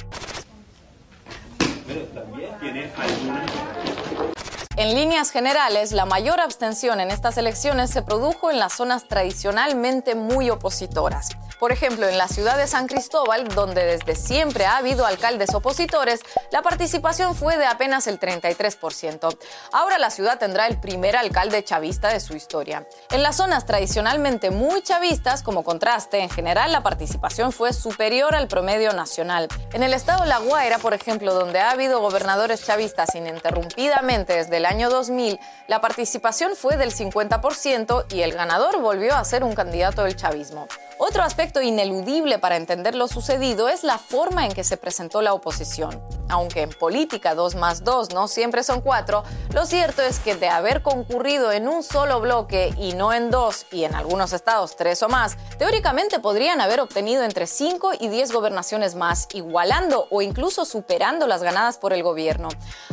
En 4.77 4.93
líneas 4.93 5.31
generales, 5.31 5.91
la 5.91 6.05
mayor 6.05 6.39
abstención 6.39 6.99
en 6.99 7.09
estas 7.09 7.35
elecciones 7.39 7.89
se 7.89 8.03
produjo 8.03 8.51
en 8.51 8.59
las 8.59 8.73
zonas 8.73 9.07
tradicionalmente 9.07 10.13
muy 10.13 10.51
opositoras. 10.51 11.29
Por 11.59 11.71
ejemplo, 11.71 12.07
en 12.07 12.19
la 12.19 12.27
ciudad 12.27 12.57
de 12.57 12.67
San 12.67 12.85
Cristóbal, 12.85 13.47
donde 13.47 13.83
desde 13.83 14.13
siempre 14.13 14.67
ha 14.67 14.77
habido 14.77 15.07
alcaldes 15.07 15.55
opositores, 15.55 16.19
la 16.51 16.61
participación 16.61 17.33
fue 17.33 17.57
de 17.57 17.65
apenas 17.65 18.05
el 18.05 18.19
33%. 18.19 19.35
Ahora 19.71 19.97
la 19.97 20.11
ciudad 20.11 20.37
tendrá 20.37 20.67
el 20.67 20.79
primer 20.79 21.17
alcalde 21.17 21.63
chavista 21.63 22.09
de 22.09 22.19
su 22.19 22.35
historia. 22.35 22.87
En 23.09 23.23
las 23.23 23.37
zonas 23.37 23.65
tradicionalmente 23.65 24.51
muy 24.51 24.83
chavistas, 24.83 25.41
como 25.41 25.63
contraste, 25.63 26.19
en 26.19 26.29
general 26.29 26.71
la 26.71 26.83
participación 26.83 27.51
fue 27.51 27.73
superior 27.73 28.35
al 28.35 28.47
promedio 28.47 28.93
nacional. 28.93 29.47
En 29.73 29.81
el 29.81 29.95
estado 29.95 30.25
La 30.25 30.37
Guaira, 30.37 30.77
por 30.77 30.93
ejemplo, 30.93 31.33
donde 31.33 31.61
ha 31.61 31.71
habido 31.71 31.99
gobernadores 31.99 32.63
chavistas 32.63 33.15
ininterrumpidamente 33.15 34.35
desde 34.35 34.57
el 34.57 34.66
año 34.67 34.91
2000, 34.91 35.39
la 35.67 35.81
participación 35.81 36.55
fue 36.55 36.77
del 36.77 36.93
50% 36.93 38.05
y 38.13 38.21
el 38.21 38.33
ganador 38.33 38.79
volvió 38.79 39.15
a 39.15 39.25
ser 39.25 39.43
un 39.43 39.55
candidato 39.55 40.03
del 40.03 40.15
chavismo. 40.15 40.67
Otro 40.99 41.21
aspecto 41.21 41.61
ineludible 41.61 42.39
para 42.39 42.55
entender 42.55 42.95
lo 42.95 43.07
sucedido 43.07 43.69
es 43.69 43.83
la 43.83 43.99
forma 43.99 44.45
en 44.45 44.53
que 44.53 44.63
se 44.63 44.77
presentó 44.77 45.21
la 45.21 45.33
oposición. 45.33 46.01
Aunque 46.27 46.63
en 46.63 46.71
política 46.71 47.35
2 47.35 47.55
más 47.55 47.83
2 47.83 48.13
no 48.13 48.27
siempre 48.27 48.63
son 48.63 48.81
4, 48.81 49.23
lo 49.53 49.65
cierto 49.65 50.01
es 50.01 50.19
que 50.19 50.35
de 50.35 50.49
haber 50.49 50.81
concurrido 50.81 51.51
en 51.51 51.67
un 51.67 51.83
solo 51.83 52.19
bloque 52.19 52.73
y 52.77 52.93
no 52.93 53.13
en 53.13 53.29
dos 53.29 53.67
y 53.71 53.83
en 53.83 53.95
algunos 53.95 54.33
estados 54.33 54.75
tres 54.75 55.01
o 55.03 55.07
más, 55.07 55.37
teóricamente 55.57 56.19
podrían 56.19 56.61
haber 56.61 56.79
obtenido 56.79 57.23
entre 57.23 57.47
5 57.47 57.91
y 57.99 58.09
10 58.09 58.31
gobernaciones 58.31 58.95
más, 58.95 59.27
igualando 59.33 60.07
o 60.09 60.21
incluso 60.21 60.65
superando 60.65 61.27
las 61.27 61.43
ganadas 61.43 61.77
por 61.77 61.93
el 61.93 62.03
gobierno. 62.03 62.49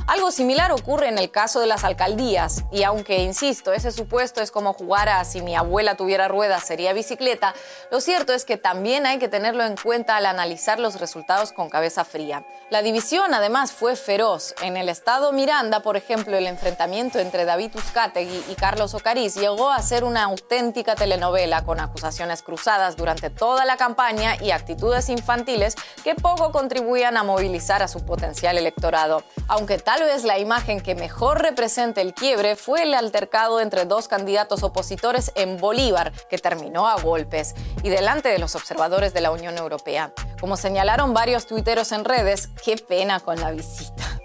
Algo 0.07 0.31
similar 0.31 0.73
ocurre 0.73 1.09
en 1.09 1.19
el 1.19 1.31
caso 1.31 1.61
de 1.61 1.64
las 1.67 1.85
alcaldías, 1.85 2.65
y 2.71 2.83
aunque, 2.83 3.19
insisto, 3.19 3.73
ese 3.73 3.93
supuesto 3.93 4.41
es 4.41 4.51
como 4.51 4.73
jugar 4.73 5.09
a 5.09 5.25
si 5.25 5.43
mi 5.43 5.55
abuela 5.55 5.97
tuviera 5.97 6.29
ruedas 6.29 6.65
sería 6.65 6.93
bicicleta, 6.93 7.55
lo 7.91 8.01
cierto 8.01 8.33
es 8.33 8.45
que 8.45 8.57
también 8.57 9.07
hay 9.07 9.19
que 9.19 9.29
tenerlo 9.29 9.65
en 9.65 9.77
cuenta 9.77 10.17
al 10.17 10.27
analizar 10.27 10.79
los 10.79 11.01
resultados 11.01 11.53
con 11.53 11.71
cabeza 11.71 12.05
fría. 12.05 12.45
La 12.71 12.83
división 12.83 13.35
además 13.35 13.73
fue 13.73 13.97
feroz. 13.97 14.55
En 14.63 14.77
el 14.77 14.89
estado 14.89 15.33
Miranda, 15.33 15.81
por 15.81 15.97
ejemplo, 15.97 16.37
el 16.37 16.47
enfrentamiento 16.47 17.19
entre 17.19 17.45
David 17.45 17.73
Uzcategui 17.75 18.45
y 18.49 18.55
Carlos 18.55 18.95
Ocariz 18.95 19.35
llegó 19.35 19.71
a 19.71 19.83
ser 19.83 20.05
una 20.05 20.25
auténtica 20.25 20.95
telenovela 20.95 21.65
con 21.65 21.81
acusaciones 21.81 22.43
cruzadas 22.43 22.97
durante 22.97 23.31
toda 23.31 23.65
la 23.65 23.77
campaña 23.77 24.37
y 24.41 24.51
actitudes 24.51 25.09
infantiles 25.09 25.75
que 26.03 26.15
poco 26.15 26.53
contribuían 26.53 27.17
a 27.17 27.23
movilizar 27.23 27.83
a 27.83 27.89
su 27.89 28.05
potencial 28.05 28.59
electorado. 28.59 29.23
Aunque 29.49 29.79
tal 29.79 30.03
vez 30.03 30.25
la 30.25 30.39
imagen 30.39 30.81
que 30.81 30.95
mejor 30.95 31.43
representa 31.55 32.01
el 32.01 32.15
quiebre 32.15 32.57
fue 32.57 32.83
el 32.83 32.95
altercado 32.95 33.61
entre 33.61 33.85
dos 33.85 34.09
candidatos 34.09 34.65
opositores 34.65 35.31
en 35.37 35.57
Bolívar, 35.57 36.11
que 36.29 36.37
terminó 36.37 36.89
a 36.89 37.01
golpes, 37.01 37.55
y 37.85 37.91
delante 37.91 38.29
de 38.29 38.41
los 38.41 38.57
observadores 38.57 39.15
de 39.15 39.21
la 39.21 39.31
Unión 39.31 39.57
Europea. 39.57 40.13
Como 40.41 40.57
señalaron 40.57 41.15
varios 41.15 41.47
tuiteros 41.47 41.93
en 41.93 42.05
redes, 42.05 42.49
qué 42.65 42.77
pena 42.77 43.21
con 43.21 43.39
la 43.39 43.53
visita. 43.53 44.21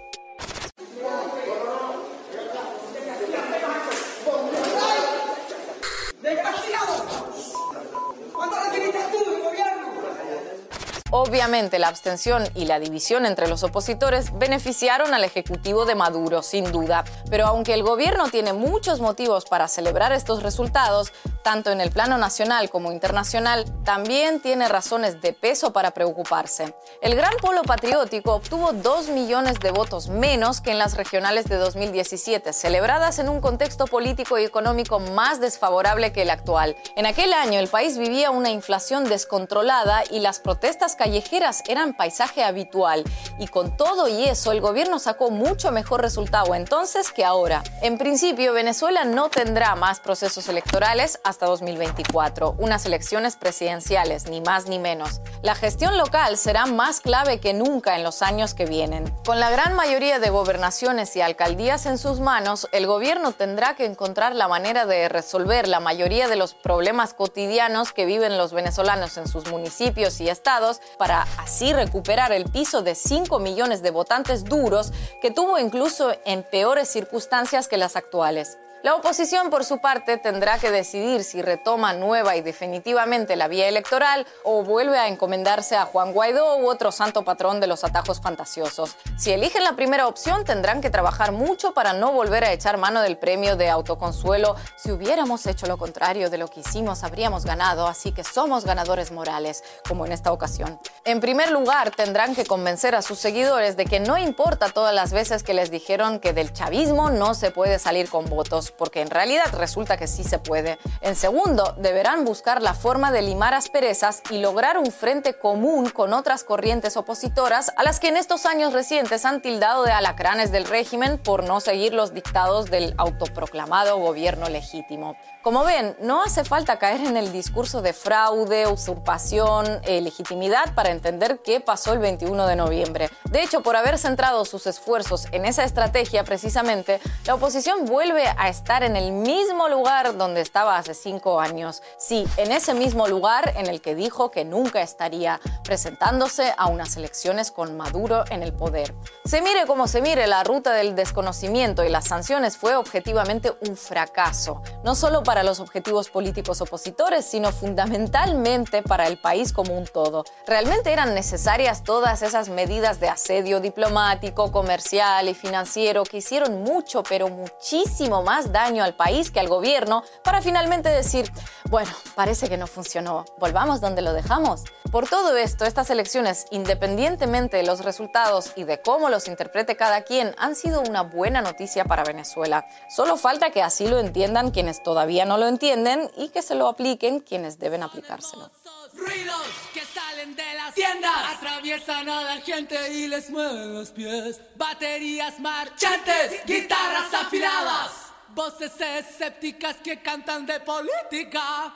Obviamente 11.12 11.80
la 11.80 11.88
abstención 11.88 12.44
y 12.54 12.66
la 12.66 12.78
división 12.78 13.26
entre 13.26 13.48
los 13.48 13.64
opositores 13.64 14.38
beneficiaron 14.38 15.12
al 15.12 15.24
Ejecutivo 15.24 15.84
de 15.84 15.96
Maduro, 15.96 16.40
sin 16.40 16.70
duda, 16.70 17.04
pero 17.28 17.46
aunque 17.46 17.74
el 17.74 17.82
gobierno 17.82 18.28
tiene 18.28 18.52
muchos 18.52 19.00
motivos 19.00 19.44
para 19.44 19.66
celebrar 19.66 20.12
estos 20.12 20.44
resultados, 20.44 21.12
tanto 21.42 21.72
en 21.72 21.80
el 21.80 21.90
plano 21.90 22.16
nacional 22.16 22.70
como 22.70 22.92
internacional, 22.92 23.64
también 23.82 24.40
tiene 24.40 24.68
razones 24.68 25.20
de 25.20 25.32
peso 25.32 25.72
para 25.72 25.90
preocuparse. 25.90 26.76
El 27.00 27.16
Gran 27.16 27.34
Polo 27.40 27.62
Patriótico 27.62 28.34
obtuvo 28.34 28.72
2 28.72 29.08
millones 29.08 29.58
de 29.58 29.72
votos 29.72 30.08
menos 30.08 30.60
que 30.60 30.70
en 30.70 30.78
las 30.78 30.96
regionales 30.96 31.46
de 31.46 31.56
2017, 31.56 32.52
celebradas 32.52 33.18
en 33.18 33.28
un 33.28 33.40
contexto 33.40 33.86
político 33.86 34.38
y 34.38 34.44
económico 34.44 35.00
más 35.00 35.40
desfavorable 35.40 36.12
que 36.12 36.22
el 36.22 36.30
actual. 36.30 36.76
En 36.94 37.06
aquel 37.06 37.32
año 37.32 37.58
el 37.58 37.68
país 37.68 37.98
vivía 37.98 38.30
una 38.30 38.50
inflación 38.50 39.04
descontrolada 39.04 40.04
y 40.08 40.20
las 40.20 40.38
protestas 40.38 40.94
callejeras 41.00 41.62
eran 41.66 41.94
paisaje 41.94 42.44
habitual 42.44 43.04
y 43.38 43.46
con 43.46 43.74
todo 43.74 44.06
y 44.06 44.26
eso 44.26 44.52
el 44.52 44.60
gobierno 44.60 44.98
sacó 44.98 45.30
mucho 45.30 45.72
mejor 45.72 46.02
resultado 46.02 46.54
entonces 46.54 47.10
que 47.10 47.24
ahora. 47.24 47.62
En 47.80 47.96
principio, 47.96 48.52
Venezuela 48.52 49.06
no 49.06 49.30
tendrá 49.30 49.74
más 49.76 49.98
procesos 49.98 50.46
electorales 50.50 51.18
hasta 51.24 51.46
2024, 51.46 52.54
unas 52.58 52.84
elecciones 52.84 53.36
presidenciales, 53.36 54.28
ni 54.28 54.42
más 54.42 54.66
ni 54.66 54.78
menos. 54.78 55.22
La 55.40 55.54
gestión 55.54 55.96
local 55.96 56.36
será 56.36 56.66
más 56.66 57.00
clave 57.00 57.40
que 57.40 57.54
nunca 57.54 57.96
en 57.96 58.04
los 58.04 58.20
años 58.20 58.52
que 58.52 58.66
vienen. 58.66 59.08
Con 59.24 59.40
la 59.40 59.48
gran 59.48 59.72
mayoría 59.72 60.18
de 60.18 60.28
gobernaciones 60.28 61.16
y 61.16 61.22
alcaldías 61.22 61.86
en 61.86 61.96
sus 61.96 62.20
manos, 62.20 62.68
el 62.72 62.86
gobierno 62.86 63.32
tendrá 63.32 63.74
que 63.74 63.86
encontrar 63.86 64.34
la 64.34 64.48
manera 64.48 64.84
de 64.84 65.08
resolver 65.08 65.66
la 65.66 65.80
mayoría 65.80 66.28
de 66.28 66.36
los 66.36 66.52
problemas 66.52 67.14
cotidianos 67.14 67.94
que 67.94 68.04
viven 68.04 68.36
los 68.36 68.52
venezolanos 68.52 69.16
en 69.16 69.26
sus 69.26 69.50
municipios 69.50 70.20
y 70.20 70.28
estados 70.28 70.82
para 70.98 71.26
así 71.38 71.72
recuperar 71.72 72.32
el 72.32 72.44
piso 72.44 72.82
de 72.82 72.94
5 72.94 73.38
millones 73.38 73.82
de 73.82 73.90
votantes 73.90 74.44
duros 74.44 74.92
que 75.20 75.30
tuvo 75.30 75.58
incluso 75.58 76.12
en 76.24 76.42
peores 76.42 76.88
circunstancias 76.88 77.68
que 77.68 77.76
las 77.76 77.96
actuales. 77.96 78.58
La 78.82 78.94
oposición, 78.94 79.50
por 79.50 79.66
su 79.66 79.76
parte, 79.76 80.16
tendrá 80.16 80.58
que 80.58 80.70
decidir 80.70 81.22
si 81.22 81.42
retoma 81.42 81.92
nueva 81.92 82.36
y 82.36 82.40
definitivamente 82.40 83.36
la 83.36 83.46
vía 83.46 83.68
electoral 83.68 84.26
o 84.42 84.64
vuelve 84.64 84.96
a 84.96 85.08
encomendarse 85.08 85.76
a 85.76 85.84
Juan 85.84 86.14
Guaidó 86.14 86.56
u 86.56 86.66
otro 86.66 86.90
santo 86.90 87.22
patrón 87.22 87.60
de 87.60 87.66
los 87.66 87.84
atajos 87.84 88.22
fantasiosos. 88.22 88.96
Si 89.18 89.32
eligen 89.32 89.64
la 89.64 89.76
primera 89.76 90.06
opción, 90.06 90.46
tendrán 90.46 90.80
que 90.80 90.88
trabajar 90.88 91.30
mucho 91.30 91.74
para 91.74 91.92
no 91.92 92.12
volver 92.12 92.42
a 92.42 92.52
echar 92.52 92.78
mano 92.78 93.02
del 93.02 93.18
premio 93.18 93.54
de 93.54 93.68
autoconsuelo. 93.68 94.56
Si 94.76 94.90
hubiéramos 94.90 95.46
hecho 95.46 95.66
lo 95.66 95.76
contrario 95.76 96.30
de 96.30 96.38
lo 96.38 96.48
que 96.48 96.60
hicimos, 96.60 97.04
habríamos 97.04 97.44
ganado, 97.44 97.86
así 97.86 98.12
que 98.12 98.24
somos 98.24 98.64
ganadores 98.64 99.12
morales, 99.12 99.62
como 99.86 100.06
en 100.06 100.12
esta 100.12 100.32
ocasión. 100.32 100.80
En 101.04 101.20
primer 101.20 101.50
lugar, 101.50 101.90
tendrán 101.90 102.34
que 102.34 102.46
convencer 102.46 102.94
a 102.94 103.02
sus 103.02 103.18
seguidores 103.18 103.76
de 103.76 103.84
que 103.84 104.00
no 104.00 104.16
importa 104.16 104.70
todas 104.70 104.94
las 104.94 105.12
veces 105.12 105.42
que 105.42 105.52
les 105.52 105.70
dijeron 105.70 106.18
que 106.18 106.32
del 106.32 106.54
chavismo 106.54 107.10
no 107.10 107.34
se 107.34 107.50
puede 107.50 107.78
salir 107.78 108.08
con 108.08 108.24
votos 108.24 108.69
porque 108.72 109.00
en 109.00 109.10
realidad 109.10 109.46
resulta 109.52 109.96
que 109.96 110.06
sí 110.06 110.24
se 110.24 110.38
puede. 110.38 110.78
En 111.00 111.16
segundo, 111.16 111.74
deberán 111.78 112.24
buscar 112.24 112.62
la 112.62 112.74
forma 112.74 113.12
de 113.12 113.22
limar 113.22 113.54
asperezas 113.54 114.22
y 114.30 114.38
lograr 114.38 114.78
un 114.78 114.90
frente 114.92 115.34
común 115.34 115.90
con 115.90 116.12
otras 116.12 116.44
corrientes 116.44 116.96
opositoras 116.96 117.72
a 117.76 117.82
las 117.82 118.00
que 118.00 118.08
en 118.08 118.16
estos 118.16 118.46
años 118.46 118.72
recientes 118.72 119.24
han 119.24 119.42
tildado 119.42 119.84
de 119.84 119.92
alacranes 119.92 120.52
del 120.52 120.64
régimen 120.64 121.18
por 121.18 121.44
no 121.44 121.60
seguir 121.60 121.94
los 121.94 122.14
dictados 122.14 122.70
del 122.70 122.94
autoproclamado 122.98 123.98
gobierno 123.98 124.48
legítimo. 124.48 125.16
Como 125.42 125.64
ven, 125.64 125.96
no 126.00 126.22
hace 126.22 126.44
falta 126.44 126.78
caer 126.78 127.00
en 127.00 127.16
el 127.16 127.32
discurso 127.32 127.80
de 127.80 127.94
fraude, 127.94 128.66
usurpación, 128.66 129.80
e 129.84 130.00
legitimidad 130.00 130.74
para 130.74 130.90
entender 130.90 131.40
qué 131.42 131.60
pasó 131.60 131.92
el 131.92 131.98
21 131.98 132.46
de 132.46 132.56
noviembre. 132.56 133.10
De 133.30 133.42
hecho, 133.42 133.62
por 133.62 133.76
haber 133.76 133.96
centrado 133.98 134.44
sus 134.44 134.66
esfuerzos 134.66 135.26
en 135.32 135.46
esa 135.46 135.64
estrategia 135.64 136.24
precisamente, 136.24 137.00
la 137.24 137.34
oposición 137.34 137.86
vuelve 137.86 138.24
a 138.36 138.48
estar 138.48 138.59
en 138.68 138.96
el 138.96 139.10
mismo 139.10 139.68
lugar 139.68 140.16
donde 140.16 140.40
estaba 140.40 140.78
hace 140.78 140.94
cinco 140.94 141.40
años. 141.40 141.82
Sí, 141.98 142.24
en 142.36 142.52
ese 142.52 142.72
mismo 142.72 143.08
lugar 143.08 143.52
en 143.56 143.66
el 143.66 143.80
que 143.80 143.96
dijo 143.96 144.30
que 144.30 144.44
nunca 144.44 144.80
estaría 144.80 145.40
presentándose 145.64 146.54
a 146.56 146.68
unas 146.68 146.96
elecciones 146.96 147.50
con 147.50 147.76
Maduro 147.76 148.24
en 148.30 148.44
el 148.44 148.52
poder. 148.52 148.94
Se 149.24 149.42
mire 149.42 149.66
como 149.66 149.88
se 149.88 150.00
mire, 150.00 150.28
la 150.28 150.44
ruta 150.44 150.72
del 150.72 150.94
desconocimiento 150.94 151.82
y 151.82 151.88
las 151.88 152.04
sanciones 152.06 152.56
fue 152.56 152.76
objetivamente 152.76 153.52
un 153.66 153.76
fracaso. 153.76 154.62
No 154.84 154.94
solo 154.94 155.24
para 155.24 155.42
los 155.42 155.58
objetivos 155.58 156.08
políticos 156.08 156.60
opositores, 156.60 157.24
sino 157.24 157.50
fundamentalmente 157.50 158.82
para 158.82 159.08
el 159.08 159.18
país 159.18 159.52
como 159.52 159.74
un 159.74 159.86
todo. 159.86 160.24
¿Realmente 160.46 160.92
eran 160.92 161.14
necesarias 161.14 161.82
todas 161.82 162.22
esas 162.22 162.48
medidas 162.48 163.00
de 163.00 163.08
asedio 163.08 163.58
diplomático, 163.58 164.52
comercial 164.52 165.28
y 165.28 165.34
financiero 165.34 166.04
que 166.04 166.18
hicieron 166.18 166.62
mucho, 166.62 167.02
pero 167.02 167.28
muchísimo 167.28 168.22
más 168.22 168.49
daño 168.50 168.84
al 168.84 168.94
país 168.94 169.30
que 169.30 169.40
al 169.40 169.48
gobierno 169.48 170.02
para 170.22 170.42
finalmente 170.42 170.88
decir, 170.88 171.30
bueno, 171.68 171.90
parece 172.14 172.48
que 172.48 172.56
no 172.56 172.66
funcionó, 172.66 173.24
volvamos 173.38 173.80
donde 173.80 174.02
lo 174.02 174.12
dejamos? 174.12 174.64
Por 174.90 175.08
todo 175.08 175.36
esto, 175.36 175.64
estas 175.64 175.88
elecciones, 175.90 176.46
independientemente 176.50 177.56
de 177.56 177.62
los 177.62 177.84
resultados 177.84 178.52
y 178.56 178.64
de 178.64 178.80
cómo 178.82 179.08
los 179.08 179.28
interprete 179.28 179.76
cada 179.76 180.02
quien, 180.02 180.34
han 180.36 180.56
sido 180.56 180.80
una 180.80 181.02
buena 181.02 181.42
noticia 181.42 181.84
para 181.84 182.02
Venezuela. 182.02 182.66
Solo 182.88 183.16
falta 183.16 183.50
que 183.50 183.62
así 183.62 183.86
lo 183.86 184.00
entiendan 184.00 184.50
quienes 184.50 184.82
todavía 184.82 185.24
no 185.24 185.38
lo 185.38 185.46
entienden 185.46 186.10
y 186.16 186.30
que 186.30 186.42
se 186.42 186.56
lo 186.56 186.66
apliquen 186.66 187.20
quienes 187.20 187.60
deben 187.60 187.84
aplicárselo. 187.84 188.50
Ruidos 188.92 189.46
que 189.72 189.82
salen 189.82 190.34
de 190.34 190.54
las 190.54 190.74
tiendas 190.74 191.36
atraviesan 191.36 192.08
a 192.08 192.22
la 192.22 192.36
gente 192.40 192.92
y 192.92 193.06
les 193.06 193.30
mueven 193.30 193.74
los 193.74 193.90
pies. 193.90 194.40
Baterías 194.56 195.38
marchantes, 195.38 196.44
guitarras 196.44 197.14
afiladas, 197.14 198.09
voces 198.34 198.72
escépticas 198.80 199.76
que 199.76 200.00
cantan 200.02 200.46
de 200.46 200.60
política. 200.60 201.74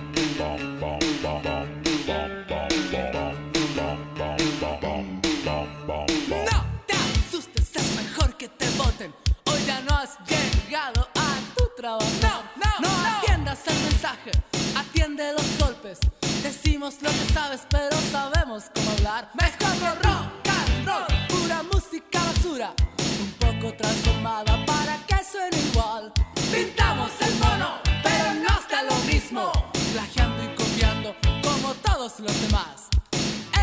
te 6.86 6.94
asustes, 6.94 7.76
es 7.76 7.96
mejor 7.96 8.36
que 8.38 8.50
te 8.50 8.70
voten. 8.72 9.14
Hoy 9.46 9.60
ya 9.66 9.82
no 9.82 9.96
has 9.96 10.18
llegado 10.28 11.08
a 11.16 11.40
tu 11.56 11.70
trabajo. 11.76 12.06
No, 12.22 12.44
no, 12.56 12.80
no, 12.82 12.90
no. 12.90 13.18
atiendas 13.18 13.68
el 13.68 13.80
mensaje, 13.84 14.32
atiende 14.76 15.34
los 15.34 15.58
golpes. 15.60 16.00
Decimos 16.44 17.02
lo 17.02 17.10
que 17.10 17.34
sabes, 17.34 17.62
pero 17.70 17.96
sabemos 18.12 18.66
cómo 18.74 18.92
hablar. 18.92 19.30
Mezclando 19.34 19.86
rock 20.04 20.48
and 20.50 20.88
roll, 20.88 21.28
pura 21.28 21.64
música 21.64 22.20
basura. 22.20 22.74
Un 23.20 23.32
poco 23.40 23.74
transformada 23.76 24.66
para 24.66 24.98
que 25.08 25.24
suene 25.24 25.58
igual. 25.72 26.12
Pintamos 26.52 27.12
el 27.22 27.34
mono, 27.36 27.80
pero 28.04 28.34
no 28.34 28.60
está 28.60 28.84
lo 28.84 28.96
mismo. 29.12 29.52
Plagiando 29.94 30.44
y 30.44 30.56
copiando 30.56 31.16
como 31.42 31.74
todos 31.76 32.20
los 32.20 32.42
demás. 32.42 32.88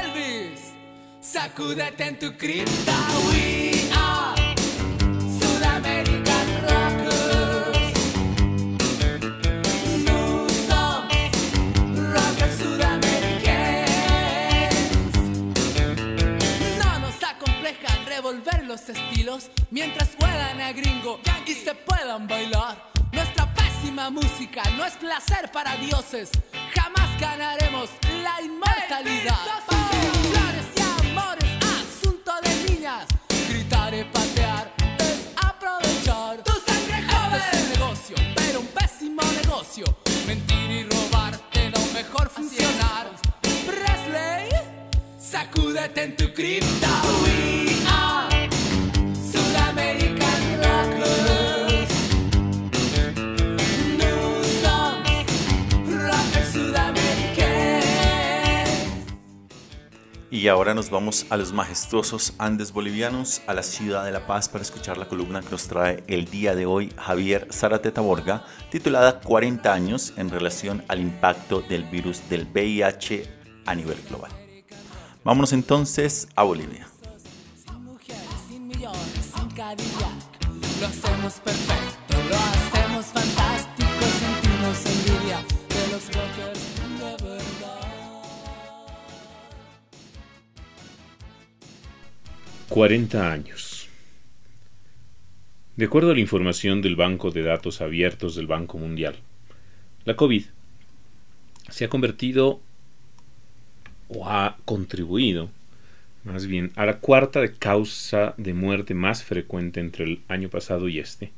Elvis, 0.01 0.73
sacúdete 1.21 2.07
en 2.07 2.19
tu 2.19 2.37
cripta. 2.37 2.93
We 3.31 3.91
are 3.93 4.44
los 18.75 18.89
estilos 18.89 19.51
mientras 19.71 20.17
juegan 20.19 20.61
a 20.61 20.73
gringo 20.73 21.21
y 21.47 21.55
se 21.55 21.77
puedan 21.77 22.27
bailar. 22.27 22.91
Nuestra 23.13 23.47
pésima 23.55 24.11
música 24.11 24.65
no 24.77 24.85
es 24.85 24.95
placer 24.95 25.53
para 25.53 25.77
dioses. 25.77 26.29
Jamás 26.75 27.21
ganaremos 27.21 27.89
la 28.25 28.43
inmortalidad. 28.43 29.39
Flores 29.69 30.67
y 30.77 31.09
amores, 31.09 31.51
asunto 31.63 32.33
de 32.43 32.73
niñas. 32.73 33.07
Gritar 33.49 33.95
y 33.95 34.03
patear 34.03 34.73
es 34.99 35.29
aprovechar. 35.37 36.43
Tu 36.43 36.53
sangre 36.67 37.01
joven. 37.09 37.41
Este 37.41 37.57
es 37.57 37.63
un 37.63 37.71
negocio, 37.79 38.17
pero 38.35 38.61
un 38.61 38.67
pésimo 38.67 39.23
negocio. 39.41 39.85
Mentir 40.27 40.71
y 40.71 40.83
robarte 40.83 41.71
no 41.71 41.79
mejor 41.93 42.29
funcionar. 42.29 43.07
Presley, 43.67 44.49
sacúdete 45.17 46.03
en 46.03 46.17
tu 46.17 46.35
cripta. 46.35 46.89
We 47.23 47.87
are 47.87 48.34
Y 60.35 60.49
ahora 60.49 60.75
nos 60.75 60.91
vamos 60.91 61.27
a 61.31 61.37
los 61.37 61.53
majestuosos 61.53 62.35
Andes 62.39 62.73
bolivianos, 62.73 63.43
a 63.47 63.55
la 63.55 63.63
ciudad 63.63 64.05
de 64.05 64.11
La 64.11 64.27
Paz, 64.27 64.49
para 64.49 64.63
escuchar 64.63 64.99
la 64.99 65.07
columna 65.07 65.41
que 65.41 65.51
nos 65.51 65.69
trae 65.69 66.03
el 66.09 66.25
día 66.25 66.57
de 66.57 66.67
hoy 66.67 66.93
Javier 66.97 67.47
Zárate 67.53 67.93
Taborga, 67.93 68.45
titulada 68.69 69.21
40 69.21 69.73
años 69.73 70.13
en 70.17 70.31
relación 70.31 70.83
al 70.89 70.99
impacto 70.99 71.61
del 71.61 71.85
virus 71.85 72.29
del 72.29 72.49
VIH 72.53 73.29
a 73.65 73.77
nivel 73.77 73.97
global. 74.09 74.33
Vámonos 75.23 75.53
entonces 75.53 76.27
a 76.35 76.43
Bolivia. 76.43 76.89
Lo 80.81 80.87
hacemos 80.89 81.35
perfecto, 81.45 82.17
lo 82.29 82.35
hacemos 82.35 83.07
fantástico. 83.07 83.89
Sentimos 84.19 84.85
envidia 84.85 85.39
de 85.69 85.93
los 85.93 86.09
40 92.75 93.31
años. 93.31 93.89
De 95.77 95.85
acuerdo 95.85 96.11
a 96.11 96.15
la 96.15 96.21
información 96.21 96.83
del 96.83 96.97
Banco 96.97 97.31
de 97.31 97.45
Datos 97.45 97.81
Abiertos 97.81 98.35
del 98.35 98.49
Banco 98.49 98.79
Mundial, 98.79 99.15
la 100.05 100.17
COVID 100.17 100.43
se 101.69 101.85
ha 101.85 101.89
convertido 101.89 102.61
o 104.09 104.29
ha 104.29 104.57
contribuido 104.65 105.51
más 106.25 106.49
bien 106.49 106.73
a 106.75 106.85
la 106.85 106.99
cuarta 106.99 107.41
de 107.41 107.53
causa 107.53 108.35
de 108.39 108.55
muerte 108.55 108.93
más 108.93 109.23
frecuente 109.23 109.79
entre 109.79 110.07
el 110.07 110.23
año 110.27 110.49
pasado 110.49 110.89
y 110.89 110.99
este, 110.99 111.31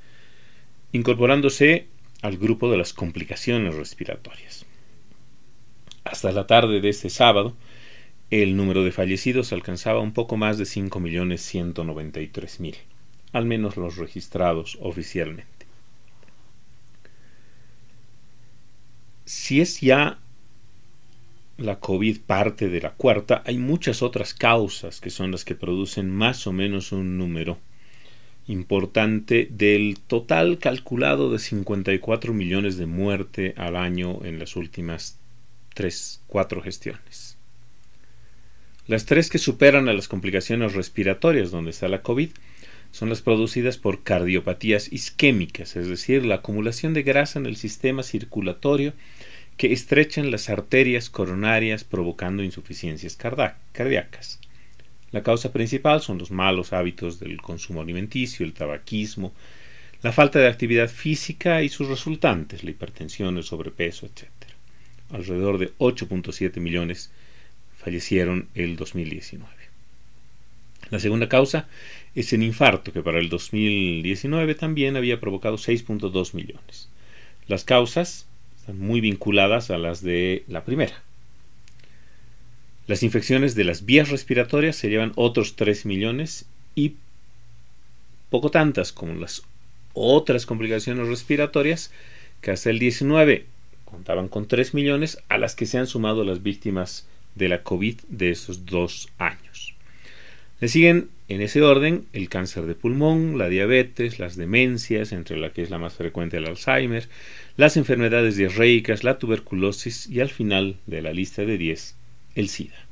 incorporándose 0.93 1.87
al 2.23 2.39
grupo 2.39 2.71
de 2.71 2.79
las 2.79 2.95
complicaciones 2.95 3.75
respiratorias. 3.75 4.65
Hasta 6.03 6.33
la 6.33 6.47
tarde 6.47 6.81
de 6.81 6.89
este 6.89 7.11
sábado, 7.11 7.55
el 8.31 8.57
número 8.57 8.85
de 8.85 8.93
fallecidos 8.93 9.53
alcanzaba 9.53 10.01
un 10.01 10.13
poco 10.13 10.37
más 10.37 10.59
de 10.59 10.65
5.193.000, 10.65 12.77
al 13.33 13.45
menos 13.45 13.77
los 13.77 13.97
registrados 13.97 14.79
oficialmente. 14.81 15.67
Si 19.25 19.61
es 19.61 19.81
ya 19.81 20.19
la 21.57 21.81
COVID 21.81 22.21
parte 22.21 22.69
de 22.69 22.81
la 22.81 22.93
cuarta, 22.93 23.43
hay 23.47 23.59
muchas 23.59 24.03
otras 24.03 24.35
causas 24.35 25.01
que 25.01 25.11
son 25.11 25.31
las 25.31 25.45
que 25.45 25.55
producen 25.55 26.11
más 26.11 26.47
o 26.47 26.53
menos 26.53 26.93
un 26.93 27.19
número 27.19 27.59
importante 28.47 29.49
del 29.51 29.99
total 30.07 30.59
calculado 30.59 31.33
de 31.33 31.39
54 31.39 32.33
millones 32.33 32.77
de 32.77 32.87
muerte 32.87 33.55
al 33.57 33.77
año 33.77 34.25
en 34.25 34.39
las 34.39 34.55
últimas 34.55 35.19
3, 35.75 36.23
4 36.29 36.63
gestiones. 36.63 37.36
Las 38.89 39.05
tres 39.05 39.31
que 39.31 39.39
superan 39.39 39.89
a 39.89 39.93
las 39.93 40.07
complicaciones 40.07 40.75
respiratorias 40.75 41.51
donde 41.51 41.71
está 41.71 41.89
la 41.89 42.03
COVID 42.03 42.31
son 42.93 43.09
las 43.09 43.21
producidas 43.21 43.79
por 43.79 44.05
cardiopatías 44.05 44.93
isquémicas, 44.93 45.75
es 45.75 45.89
decir, 45.89 46.25
la 46.25 46.37
acumulación 46.37 46.95
de 46.95 47.03
grasa 47.03 47.39
en 47.41 47.47
el 47.47 47.57
sistema 47.57 48.05
circulatorio 48.05 48.93
que 49.57 49.73
estrechan 49.73 50.31
las 50.31 50.49
arterias 50.51 51.11
coronarias 51.11 51.83
provocando 51.83 52.45
insuficiencias 52.45 53.17
cardíacas. 53.17 54.39
La 55.11 55.23
causa 55.23 55.53
principal 55.53 56.01
son 56.01 56.19
los 56.19 56.31
malos 56.31 56.73
hábitos 56.73 57.19
del 57.19 57.41
consumo 57.41 57.81
alimenticio, 57.81 58.47
el 58.47 58.53
tabaquismo, 58.53 59.33
la 60.03 60.13
falta 60.13 60.39
de 60.39 60.49
actividad 60.49 60.89
física 60.89 61.63
y 61.63 61.71
sus 61.71 61.89
resultantes, 61.89 62.63
la 62.63 62.71
hipertensión, 62.71 63.37
el 63.37 63.45
sobrepeso, 63.45 64.07
etc. 64.07 64.29
Alrededor 65.11 65.59
de 65.59 65.73
8.7 65.79 66.61
millones 66.61 67.11
fallecieron 67.87 68.49
el 68.57 68.75
2019. 68.75 69.49
La 70.91 70.99
segunda 70.99 71.29
causa 71.29 71.69
es 72.17 72.33
el 72.33 72.43
infarto, 72.43 72.93
que 72.93 73.01
para 73.01 73.21
el 73.21 73.29
2019 73.29 74.57
también 74.57 74.97
había 74.97 75.21
provocado 75.21 75.57
6.2 75.57 76.35
millones. 76.35 76.89
Las 77.47 77.63
causas 77.63 78.27
están 78.59 78.81
muy 78.81 79.01
vinculadas 79.01 79.71
a 79.71 79.79
las 79.79 80.03
de 80.03 80.43
la 80.49 80.65
primera. 80.65 81.01
Las 82.89 83.05
infecciones 83.05 83.55
de 83.55 83.63
las 83.63 83.85
vías 83.87 84.09
respiratorias 84.09 84.75
se 84.75 84.89
llevan 84.91 85.13
otros 85.15 85.55
3 85.55 85.87
millones 85.87 86.47
y 86.75 86.97
poco 88.31 88.51
tantas 88.51 88.91
como 88.91 89.15
las 89.15 89.45
otras 89.95 90.45
complicaciones 90.45 91.07
respiratorias 91.07 91.93
que 92.41 92.51
hasta 92.51 92.69
el 92.69 92.81
19 92.81 93.47
contaban 93.85 94.27
con 94.27 94.49
3 94.49 94.75
millones 94.75 95.23
a 95.29 95.39
las 95.39 95.55
que 95.55 95.67
se 95.67 95.79
han 95.79 95.87
sumado 95.87 96.25
las 96.25 96.43
víctimas 96.43 97.07
de 97.37 97.49
la 97.49 97.63
COVID 97.63 98.01
de 98.09 98.31
esos 98.31 98.67
dos 98.67 99.09
años. 99.19 99.75
Le 100.61 100.69
siguen 100.69 101.11
en 101.29 101.43
ese 101.43 101.63
orden 101.63 102.07
el 102.13 102.29
cáncer 102.29 102.65
de 102.65 102.75
pulmón, 102.75 103.37
la 103.37 103.49
diabetes, 103.49 104.19
las 104.19 104.37
demencias, 104.37 105.13
entre 105.13 105.37
la 105.37 105.51
que 105.51 105.63
es 105.63 105.71
la 105.71 105.79
más 105.79 105.95
frecuente 105.95 106.39
el 106.39 106.47
Alzheimer, 106.47 107.09
las 107.57 107.77
enfermedades 107.77 108.37
diarreicas, 108.37 109.05
la 109.05 109.19
tuberculosis 109.19 110.09
y 110.09 110.21
al 110.21 110.31
final 110.31 110.77
de 110.87 111.03
la 111.03 111.13
lista 111.13 111.45
de 111.45 111.59
10, 111.59 111.97
el 112.37 112.49
SIDA. 112.49 112.87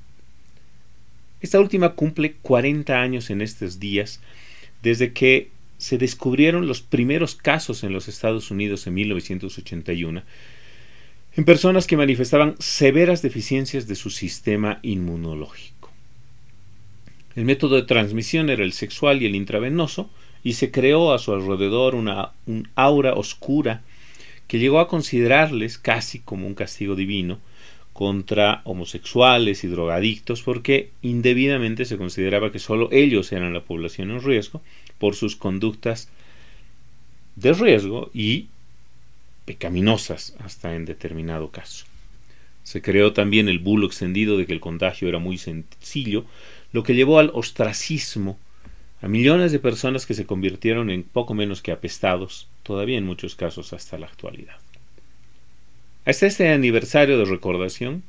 Esta 1.40 1.60
última 1.60 1.94
cumple 1.94 2.34
40 2.42 3.00
años 3.00 3.30
en 3.30 3.40
estos 3.40 3.78
días 3.78 4.20
desde 4.82 5.12
que 5.12 5.50
se 5.78 5.98
descubrieron 5.98 6.66
los 6.66 6.80
primeros 6.80 7.34
casos 7.34 7.84
en 7.84 7.92
los 7.92 8.08
Estados 8.08 8.50
Unidos 8.50 8.86
en 8.86 8.94
1981 8.94 10.22
en 11.36 11.44
personas 11.44 11.86
que 11.86 11.96
manifestaban 11.96 12.54
severas 12.58 13.22
deficiencias 13.22 13.88
de 13.88 13.96
su 13.96 14.10
sistema 14.10 14.78
inmunológico. 14.82 15.90
El 17.34 17.44
método 17.44 17.76
de 17.76 17.82
transmisión 17.82 18.50
era 18.50 18.62
el 18.62 18.72
sexual 18.72 19.20
y 19.20 19.26
el 19.26 19.34
intravenoso, 19.34 20.10
y 20.44 20.52
se 20.52 20.70
creó 20.70 21.12
a 21.12 21.18
su 21.18 21.32
alrededor 21.32 21.94
una, 21.94 22.32
un 22.46 22.68
aura 22.76 23.14
oscura 23.14 23.82
que 24.46 24.58
llegó 24.58 24.78
a 24.78 24.88
considerarles 24.88 25.78
casi 25.78 26.20
como 26.20 26.46
un 26.46 26.54
castigo 26.54 26.94
divino 26.94 27.40
contra 27.94 28.60
homosexuales 28.64 29.64
y 29.64 29.68
drogadictos 29.68 30.42
porque 30.42 30.90
indebidamente 31.00 31.84
se 31.86 31.96
consideraba 31.96 32.52
que 32.52 32.58
solo 32.58 32.88
ellos 32.92 33.32
eran 33.32 33.54
la 33.54 33.62
población 33.62 34.10
en 34.10 34.20
riesgo 34.20 34.60
por 34.98 35.14
sus 35.14 35.36
conductas 35.36 36.10
de 37.36 37.52
riesgo 37.52 38.10
y 38.12 38.48
pecaminosas 39.44 40.34
hasta 40.38 40.74
en 40.74 40.84
determinado 40.84 41.50
caso. 41.50 41.84
Se 42.62 42.80
creó 42.80 43.12
también 43.12 43.48
el 43.48 43.58
bulo 43.58 43.86
extendido 43.86 44.38
de 44.38 44.46
que 44.46 44.52
el 44.52 44.60
contagio 44.60 45.08
era 45.08 45.18
muy 45.18 45.36
sencillo, 45.36 46.24
lo 46.72 46.82
que 46.82 46.94
llevó 46.94 47.18
al 47.18 47.30
ostracismo 47.34 48.38
a 49.02 49.08
millones 49.08 49.52
de 49.52 49.58
personas 49.58 50.06
que 50.06 50.14
se 50.14 50.24
convirtieron 50.24 50.88
en 50.88 51.02
poco 51.02 51.34
menos 51.34 51.60
que 51.60 51.72
apestados, 51.72 52.48
todavía 52.62 52.96
en 52.96 53.04
muchos 53.04 53.36
casos 53.36 53.74
hasta 53.74 53.98
la 53.98 54.06
actualidad. 54.06 54.56
Hasta 56.06 56.26
este 56.26 56.48
aniversario 56.48 57.18
de 57.18 57.26
recordación, 57.26 58.02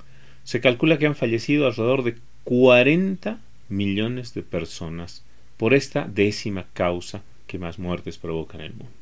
se 0.46 0.62
calcula 0.62 0.98
que 0.98 1.06
han 1.06 1.16
fallecido 1.16 1.68
alrededor 1.68 2.04
de 2.04 2.16
40 2.46 3.40
millones 3.68 4.34
de 4.34 4.44
personas 4.44 5.24
por 5.58 5.74
esta 5.74 6.08
décima 6.08 6.66
causa 6.74 7.24
que 7.48 7.60
más 7.60 7.80
muertes 7.80 8.18
provoca 8.18 8.58
en 8.58 8.64
el 8.64 8.74
mundo. 8.74 8.94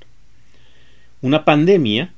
Una 1.21 1.45
pandemia 1.45 2.13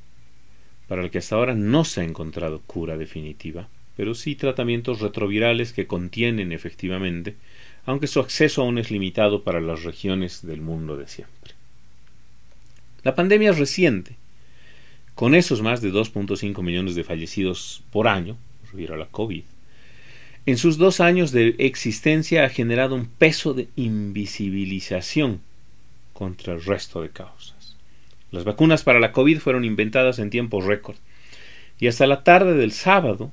para 0.87 1.03
la 1.03 1.09
que 1.09 1.17
hasta 1.17 1.35
ahora 1.35 1.55
no 1.55 1.85
se 1.85 2.01
ha 2.01 2.03
encontrado 2.03 2.61
cura 2.65 2.97
definitiva, 2.97 3.67
pero 3.97 4.15
sí 4.15 4.35
tratamientos 4.35 4.99
retrovirales 4.99 5.73
que 5.73 5.87
contienen 5.87 6.51
efectivamente, 6.51 7.35
aunque 7.85 8.07
su 8.07 8.19
acceso 8.19 8.61
aún 8.61 8.77
es 8.77 8.91
limitado 8.91 9.43
para 9.43 9.61
las 9.61 9.83
regiones 9.83 10.45
del 10.45 10.61
mundo 10.61 10.97
de 10.97 11.07
siempre. 11.07 11.53
La 13.03 13.15
pandemia 13.15 13.51
es 13.51 13.59
reciente, 13.59 14.15
con 15.13 15.35
esos 15.35 15.61
más 15.61 15.81
de 15.81 15.91
2.5 15.91 16.61
millones 16.61 16.95
de 16.95 17.03
fallecidos 17.03 17.83
por 17.91 18.07
año, 18.07 18.37
a 18.91 18.97
la 18.97 19.05
COVID, 19.05 19.43
en 20.45 20.57
sus 20.57 20.77
dos 20.77 20.99
años 20.99 21.31
de 21.31 21.55
existencia 21.57 22.45
ha 22.45 22.49
generado 22.49 22.93
un 22.93 23.07
peso 23.07 23.53
de 23.53 23.67
invisibilización 23.75 25.41
contra 26.13 26.53
el 26.53 26.63
resto 26.63 27.01
de 27.01 27.09
causas. 27.09 27.54
Las 28.31 28.43
vacunas 28.43 28.83
para 28.83 28.99
la 28.99 29.11
COVID 29.11 29.39
fueron 29.39 29.65
inventadas 29.65 30.19
en 30.19 30.29
tiempo 30.29 30.61
récord. 30.61 30.97
Y 31.79 31.87
hasta 31.87 32.07
la 32.07 32.23
tarde 32.23 32.53
del 32.53 32.71
sábado 32.71 33.31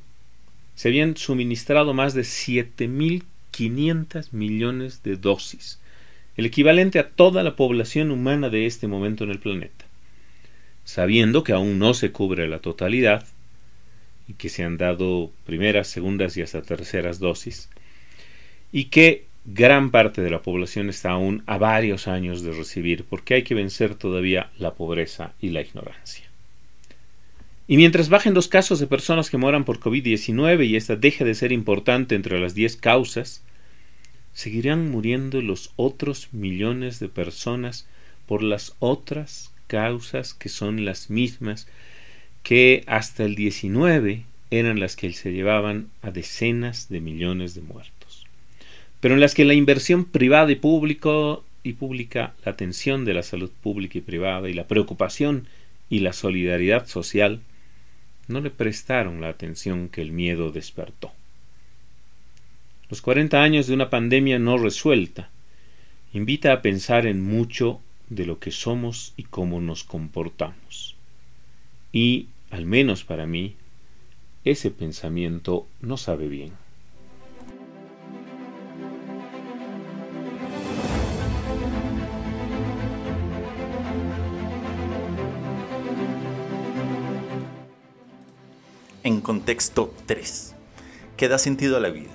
se 0.75 0.89
habían 0.89 1.17
suministrado 1.17 1.95
más 1.95 2.15
de 2.15 2.23
7.500 2.23 4.33
millones 4.33 5.03
de 5.03 5.17
dosis, 5.17 5.81
el 6.37 6.47
equivalente 6.47 6.99
a 6.99 7.11
toda 7.11 7.43
la 7.43 7.57
población 7.57 8.11
humana 8.11 8.49
de 8.49 8.67
este 8.67 8.89
momento 8.89 9.25
en 9.25 9.31
el 9.31 9.39
planeta 9.39 9.85
sabiendo 10.85 11.45
que 11.45 11.53
aún 11.53 11.79
no 11.79 11.95
se 11.95 12.13
cubre 12.13 12.49
la 12.49 12.59
totalidad 12.59 13.27
y 14.29 14.35
que 14.35 14.49
se 14.49 14.65
han 14.65 14.77
dado 14.77 15.31
primeras, 15.45 15.89
segundas 15.89 16.37
y 16.37 16.43
hasta 16.43 16.63
terceras 16.63 17.19
dosis, 17.19 17.69
y 18.73 18.85
que 18.85 19.27
gran 19.45 19.91
parte 19.91 20.23
de 20.23 20.31
la 20.31 20.43
población 20.43 20.89
está 20.89 21.11
aún 21.11 21.43
a 21.47 21.59
varios 21.59 22.09
años 22.09 22.43
de 22.43 22.53
recibir, 22.53 23.05
porque 23.05 23.35
hay 23.35 23.43
que 23.43 23.55
vencer 23.55 23.95
todavía 23.95 24.51
la 24.59 24.75
pobreza 24.75 25.33
y 25.41 25.51
la 25.51 25.63
ignorancia. 25.63 26.27
Y 27.69 27.77
mientras 27.77 28.09
bajen 28.09 28.35
los 28.35 28.49
casos 28.49 28.81
de 28.81 28.87
personas 28.87 29.31
que 29.31 29.39
mueran 29.39 29.65
por 29.65 29.81
COVID-19 29.81 30.67
y 30.67 30.77
esta 30.77 30.97
deje 30.97 31.25
de 31.25 31.35
ser 31.35 31.53
importante 31.53 32.15
entre 32.15 32.41
las 32.41 32.55
10 32.55 32.77
causas, 32.77 33.43
seguirán 34.33 34.91
muriendo 34.91 35.41
los 35.43 35.73
otros 35.77 36.29
millones 36.33 36.99
de 36.99 37.09
personas 37.09 37.87
por 38.27 38.43
las 38.43 38.75
otras 38.79 39.53
causas 39.67 40.35
que 40.35 40.49
son 40.49 40.85
las 40.85 41.11
mismas 41.11 41.67
que 42.43 42.85
hasta 42.87 43.25
el 43.25 43.35
19 43.35 44.25
eran 44.51 44.81
las 44.81 44.97
que 44.97 45.13
se 45.13 45.33
llevaban 45.33 45.91
a 46.03 46.11
decenas 46.11 46.89
de 46.89 47.01
millones 47.01 47.55
de 47.55 47.63
muertos, 47.63 48.02
pero 49.03 49.15
en 49.15 49.21
las 49.21 49.35
que 49.35 49.45
la 49.45 49.55
inversión 49.55 50.05
privada 50.05 50.53
y 50.53 50.55
público 50.55 51.45
y 51.65 51.73
pública, 51.73 52.35
la 52.45 52.53
atención 52.53 53.05
de 53.05 53.15
la 53.15 53.25
salud 53.25 53.51
pública 53.51 53.99
y 53.99 54.01
privada 54.01 54.49
y 54.49 54.55
la 54.55 54.69
preocupación 54.69 55.49
y 55.91 55.99
la 55.99 56.13
solidaridad 56.13 56.87
social 56.87 57.41
no 58.29 58.41
le 58.41 58.51
prestaron 58.51 59.21
la 59.21 59.29
atención 59.29 59.89
que 59.89 60.03
el 60.03 60.13
miedo 60.13 60.53
despertó. 60.53 61.11
Los 62.91 63.03
40 63.03 63.43
años 63.43 63.67
de 63.67 63.75
una 63.75 63.91
pandemia 63.91 64.39
no 64.39 64.57
resuelta 64.57 65.31
invita 66.13 66.53
a 66.53 66.63
pensar 66.63 67.05
en 67.05 67.25
mucho 67.25 67.81
de 68.09 68.25
lo 68.25 68.39
que 68.39 68.53
somos 68.53 69.15
y 69.17 69.25
cómo 69.25 69.61
nos 69.61 69.83
comportamos. 69.83 70.95
Y, 71.93 72.29
al 72.53 72.67
menos 72.67 73.03
para 73.03 73.27
mí, 73.27 73.57
ese 74.45 74.71
pensamiento 74.71 75.67
no 75.81 75.97
sabe 75.97 76.29
bien. 76.29 76.62
En 89.05 89.21
contexto 89.21 89.93
3. 90.07 90.55
¿Qué 91.17 91.27
da 91.27 91.39
sentido 91.39 91.77
a 91.77 91.81
la 91.81 91.89
vida? 91.89 92.13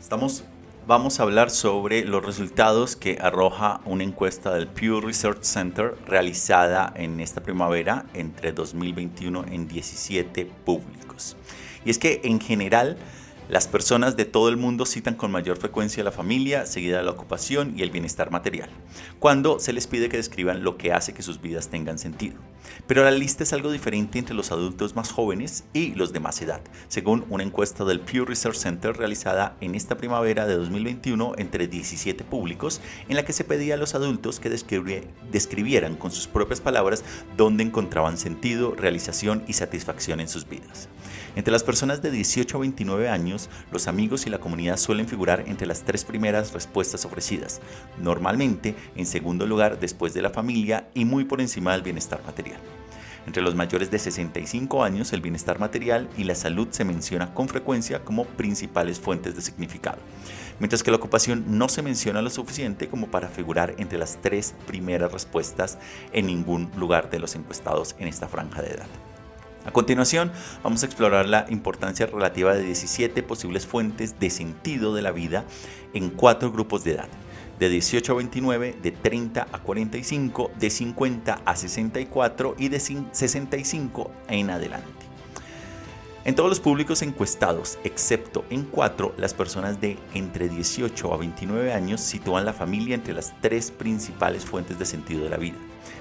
Estamos 0.00 0.42
vamos 0.86 1.18
a 1.18 1.24
hablar 1.24 1.50
sobre 1.50 2.04
los 2.04 2.24
resultados 2.24 2.96
que 2.96 3.18
arroja 3.20 3.80
una 3.84 4.02
encuesta 4.02 4.52
del 4.54 4.66
Pew 4.66 5.00
Research 5.00 5.42
Center 5.42 5.94
realizada 6.04 6.92
en 6.96 7.20
esta 7.20 7.42
primavera 7.42 8.06
entre 8.14 8.52
2021 8.52 9.44
en 9.50 9.68
17 9.68 10.46
públicos. 10.64 11.36
Y 11.84 11.90
es 11.90 11.98
que 11.98 12.20
en 12.24 12.40
general 12.40 12.96
las 13.48 13.68
personas 13.68 14.16
de 14.16 14.24
todo 14.24 14.48
el 14.48 14.56
mundo 14.56 14.86
citan 14.86 15.14
con 15.14 15.30
mayor 15.30 15.56
frecuencia 15.56 16.02
la 16.02 16.10
familia, 16.10 16.66
seguida 16.66 16.98
de 16.98 17.04
la 17.04 17.12
ocupación 17.12 17.74
y 17.76 17.82
el 17.82 17.90
bienestar 17.90 18.30
material, 18.30 18.70
cuando 19.20 19.60
se 19.60 19.72
les 19.72 19.86
pide 19.86 20.08
que 20.08 20.16
describan 20.16 20.64
lo 20.64 20.76
que 20.76 20.92
hace 20.92 21.14
que 21.14 21.22
sus 21.22 21.40
vidas 21.40 21.68
tengan 21.68 21.98
sentido. 21.98 22.36
Pero 22.86 23.04
la 23.04 23.10
lista 23.12 23.44
es 23.44 23.52
algo 23.52 23.70
diferente 23.70 24.18
entre 24.18 24.34
los 24.34 24.50
adultos 24.50 24.96
más 24.96 25.12
jóvenes 25.12 25.64
y 25.72 25.94
los 25.94 26.12
de 26.12 26.20
más 26.20 26.42
edad, 26.42 26.60
según 26.88 27.24
una 27.30 27.44
encuesta 27.44 27.84
del 27.84 28.00
Pew 28.00 28.24
Research 28.24 28.56
Center 28.56 28.96
realizada 28.96 29.56
en 29.60 29.74
esta 29.74 29.96
primavera 29.96 30.46
de 30.46 30.56
2021 30.56 31.34
entre 31.38 31.68
17 31.68 32.24
públicos, 32.24 32.80
en 33.08 33.16
la 33.16 33.24
que 33.24 33.32
se 33.32 33.44
pedía 33.44 33.74
a 33.74 33.78
los 33.78 33.94
adultos 33.94 34.40
que 34.40 34.50
describieran 34.50 35.96
con 35.96 36.10
sus 36.10 36.26
propias 36.26 36.60
palabras 36.60 37.04
dónde 37.36 37.62
encontraban 37.62 38.18
sentido, 38.18 38.74
realización 38.74 39.44
y 39.46 39.52
satisfacción 39.52 40.20
en 40.20 40.28
sus 40.28 40.48
vidas. 40.48 40.88
Entre 41.36 41.52
las 41.52 41.62
personas 41.62 42.00
de 42.00 42.10
18 42.10 42.56
a 42.56 42.60
29 42.60 43.10
años, 43.10 43.50
los 43.70 43.88
amigos 43.88 44.26
y 44.26 44.30
la 44.30 44.38
comunidad 44.38 44.78
suelen 44.78 45.06
figurar 45.06 45.44
entre 45.46 45.66
las 45.66 45.82
tres 45.82 46.02
primeras 46.02 46.54
respuestas 46.54 47.04
ofrecidas, 47.04 47.60
normalmente 48.00 48.74
en 48.96 49.04
segundo 49.04 49.46
lugar 49.46 49.78
después 49.78 50.14
de 50.14 50.22
la 50.22 50.30
familia 50.30 50.88
y 50.94 51.04
muy 51.04 51.24
por 51.24 51.42
encima 51.42 51.72
del 51.72 51.82
bienestar 51.82 52.22
material. 52.24 52.58
Entre 53.26 53.42
los 53.42 53.54
mayores 53.54 53.90
de 53.90 53.98
65 53.98 54.82
años, 54.82 55.12
el 55.12 55.20
bienestar 55.20 55.58
material 55.58 56.08
y 56.16 56.24
la 56.24 56.34
salud 56.34 56.68
se 56.70 56.86
menciona 56.86 57.34
con 57.34 57.48
frecuencia 57.48 58.02
como 58.02 58.24
principales 58.24 58.98
fuentes 58.98 59.36
de 59.36 59.42
significado, 59.42 59.98
mientras 60.58 60.82
que 60.82 60.90
la 60.90 60.96
ocupación 60.96 61.44
no 61.58 61.68
se 61.68 61.82
menciona 61.82 62.22
lo 62.22 62.30
suficiente 62.30 62.88
como 62.88 63.10
para 63.10 63.28
figurar 63.28 63.74
entre 63.76 63.98
las 63.98 64.22
tres 64.22 64.54
primeras 64.66 65.12
respuestas 65.12 65.76
en 66.14 66.28
ningún 66.28 66.70
lugar 66.78 67.10
de 67.10 67.18
los 67.18 67.34
encuestados 67.34 67.94
en 67.98 68.08
esta 68.08 68.26
franja 68.26 68.62
de 68.62 68.70
edad. 68.70 69.15
A 69.66 69.72
continuación, 69.72 70.30
vamos 70.62 70.84
a 70.84 70.86
explorar 70.86 71.26
la 71.26 71.44
importancia 71.48 72.06
relativa 72.06 72.54
de 72.54 72.62
17 72.62 73.24
posibles 73.24 73.66
fuentes 73.66 74.20
de 74.20 74.30
sentido 74.30 74.94
de 74.94 75.02
la 75.02 75.10
vida 75.10 75.44
en 75.92 76.10
cuatro 76.10 76.52
grupos 76.52 76.84
de 76.84 76.92
edad, 76.92 77.08
de 77.58 77.68
18 77.68 78.12
a 78.12 78.14
29, 78.14 78.76
de 78.80 78.92
30 78.92 79.48
a 79.50 79.58
45, 79.58 80.52
de 80.56 80.70
50 80.70 81.40
a 81.44 81.56
64 81.56 82.54
y 82.56 82.68
de 82.68 82.78
65 82.78 84.12
en 84.28 84.50
adelante. 84.50 84.88
En 86.24 86.36
todos 86.36 86.48
los 86.48 86.60
públicos 86.60 87.02
encuestados, 87.02 87.80
excepto 87.82 88.44
en 88.50 88.62
cuatro, 88.62 89.14
las 89.16 89.34
personas 89.34 89.80
de 89.80 89.98
entre 90.14 90.48
18 90.48 91.12
a 91.12 91.16
29 91.16 91.72
años 91.72 92.00
sitúan 92.00 92.44
la 92.44 92.52
familia 92.52 92.94
entre 92.94 93.14
las 93.14 93.34
tres 93.40 93.72
principales 93.72 94.44
fuentes 94.44 94.78
de 94.78 94.86
sentido 94.86 95.24
de 95.24 95.30
la 95.30 95.38
vida. 95.38 95.56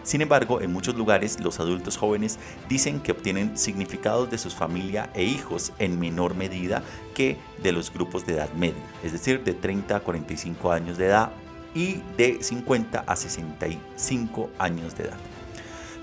Sin 0.06 0.22
embargo, 0.22 0.62
en 0.62 0.72
muchos 0.72 0.96
lugares 0.96 1.40
los 1.40 1.60
adultos 1.60 1.98
jóvenes 1.98 2.38
dicen 2.70 3.00
que 3.00 3.12
obtienen 3.12 3.58
significados 3.58 4.30
de 4.30 4.38
sus 4.38 4.54
familia 4.54 5.10
e 5.16 5.24
hijos 5.24 5.74
en 5.80 6.00
menor 6.00 6.36
medida 6.36 6.84
que 7.16 7.38
de 7.64 7.72
los 7.72 7.92
grupos 7.92 8.24
de 8.26 8.34
edad 8.34 8.54
media, 8.54 8.84
es 9.04 9.14
decir, 9.14 9.44
de 9.44 9.54
30 9.56 9.96
a 9.96 10.00
45 10.02 10.72
años 10.72 11.00
de 11.00 11.08
edad 11.08 11.32
y 11.74 12.04
de 12.18 12.38
50 12.42 13.00
a 13.00 13.16
65 13.16 14.52
años 14.60 14.96
de 14.96 15.06
edad. 15.06 15.18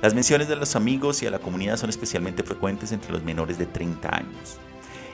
Las 0.03 0.15
menciones 0.15 0.49
de 0.49 0.57
los 0.57 0.75
amigos 0.75 1.23
y 1.23 1.29
a 1.29 1.31
la 1.31 1.39
comunidad 1.39 1.77
son 1.77 1.89
especialmente 1.89 2.43
frecuentes 2.43 2.91
entre 2.91 3.13
los 3.13 3.23
menores 3.23 3.57
de 3.57 3.67
30 3.67 4.17
años. 4.17 4.59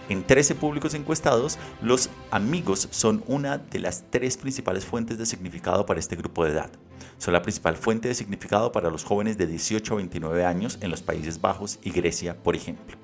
En 0.09 0.24
13 0.24 0.54
públicos 0.54 0.94
encuestados, 0.94 1.59
los 1.82 2.09
amigos 2.30 2.88
son 2.90 3.22
una 3.26 3.59
de 3.59 3.78
las 3.78 4.04
tres 4.11 4.38
principales 4.38 4.86
fuentes 4.86 5.18
de 5.18 5.26
significado 5.26 5.84
para 5.84 6.00
este 6.00 6.16
grupo 6.16 6.44
de 6.44 6.52
edad. 6.52 6.70
Son 7.18 7.34
la 7.34 7.42
principal 7.42 7.76
fuente 7.76 8.09
de 8.09 8.14
significado 8.14 8.72
para 8.72 8.90
los 8.90 9.04
jóvenes 9.04 9.36
de 9.36 9.46
18 9.46 9.92
a 9.92 9.96
29 9.96 10.46
años 10.46 10.78
en 10.80 10.90
los 10.90 11.02
Países 11.02 11.42
Bajos 11.42 11.78
y 11.82 11.90
Grecia, 11.90 12.42
por 12.42 12.56
ejemplo. 12.56 12.96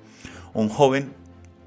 Un 0.55 0.69
joven 0.69 1.13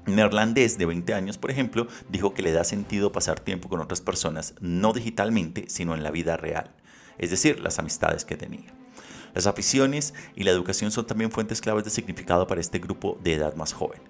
neerlandés 0.07 0.77
de 0.77 0.85
20 0.85 1.13
años, 1.13 1.37
por 1.37 1.51
ejemplo, 1.51 1.87
dijo 2.09 2.33
que 2.33 2.41
le 2.41 2.51
da 2.51 2.65
sentido 2.65 3.13
pasar 3.13 3.39
tiempo 3.39 3.69
con 3.69 3.79
otras 3.79 4.01
personas, 4.01 4.55
no 4.59 4.91
digitalmente, 4.91 5.69
sino 5.69 5.95
en 5.95 6.03
la 6.03 6.11
vida 6.11 6.35
real, 6.35 6.75
es 7.17 7.29
decir, 7.29 7.61
las 7.61 7.79
amistades 7.79 8.25
que 8.25 8.35
tenía. 8.35 8.73
Las 9.33 9.47
aficiones 9.47 10.13
y 10.35 10.43
la 10.43 10.51
educación 10.51 10.91
son 10.91 11.05
también 11.05 11.31
fuentes 11.31 11.61
claves 11.61 11.85
de 11.85 11.91
significado 11.91 12.45
para 12.47 12.59
este 12.59 12.79
grupo 12.79 13.17
de 13.23 13.35
edad 13.35 13.55
más 13.55 13.71
joven. 13.71 14.01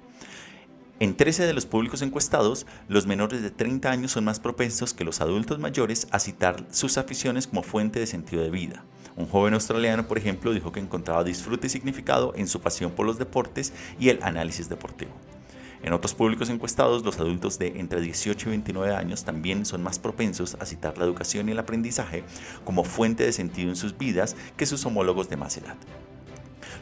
En 1.02 1.16
13 1.16 1.46
de 1.46 1.54
los 1.54 1.66
públicos 1.66 2.02
encuestados, 2.02 2.66
los 2.90 3.08
menores 3.08 3.42
de 3.42 3.52
30 3.52 3.90
años 3.90 4.12
son 4.12 4.26
más 4.26 4.42
propensos 4.42 4.94
que 4.94 5.06
los 5.06 5.22
adultos 5.22 5.58
mayores 5.58 6.10
a 6.12 6.20
citar 6.20 6.66
sus 6.72 6.98
aficiones 6.98 7.48
como 7.48 7.64
fuente 7.64 8.02
de 8.02 8.06
sentido 8.06 8.44
de 8.44 8.50
vida. 8.50 8.84
Un 9.16 9.26
joven 9.26 9.54
australiano, 9.54 10.10
por 10.10 10.18
ejemplo, 10.18 10.52
dijo 10.52 10.74
que 10.74 10.82
encontraba 10.82 11.24
disfrute 11.24 11.68
y 11.68 11.70
significado 11.70 12.34
en 12.36 12.50
su 12.50 12.60
pasión 12.60 12.92
por 12.92 13.06
los 13.06 13.18
deportes 13.18 13.72
y 13.98 14.10
el 14.10 14.22
análisis 14.24 14.68
deportivo. 14.68 15.12
En 15.84 15.94
otros 15.94 16.14
públicos 16.14 16.50
encuestados, 16.50 17.06
los 17.06 17.18
adultos 17.18 17.58
de 17.58 17.80
entre 17.80 18.02
18 18.02 18.48
y 18.48 18.50
29 18.50 18.94
años 18.94 19.24
también 19.24 19.66
son 19.66 19.82
más 19.82 20.00
propensos 20.00 20.58
a 20.60 20.66
citar 20.66 20.98
la 20.98 21.06
educación 21.06 21.48
y 21.48 21.54
el 21.54 21.60
aprendizaje 21.60 22.26
como 22.66 22.84
fuente 22.84 23.24
de 23.24 23.32
sentido 23.32 23.70
en 23.70 23.78
sus 23.78 23.98
vidas 23.98 24.36
que 24.58 24.66
sus 24.66 24.86
homólogos 24.86 25.30
de 25.30 25.38
más 25.38 25.56
edad. 25.56 25.78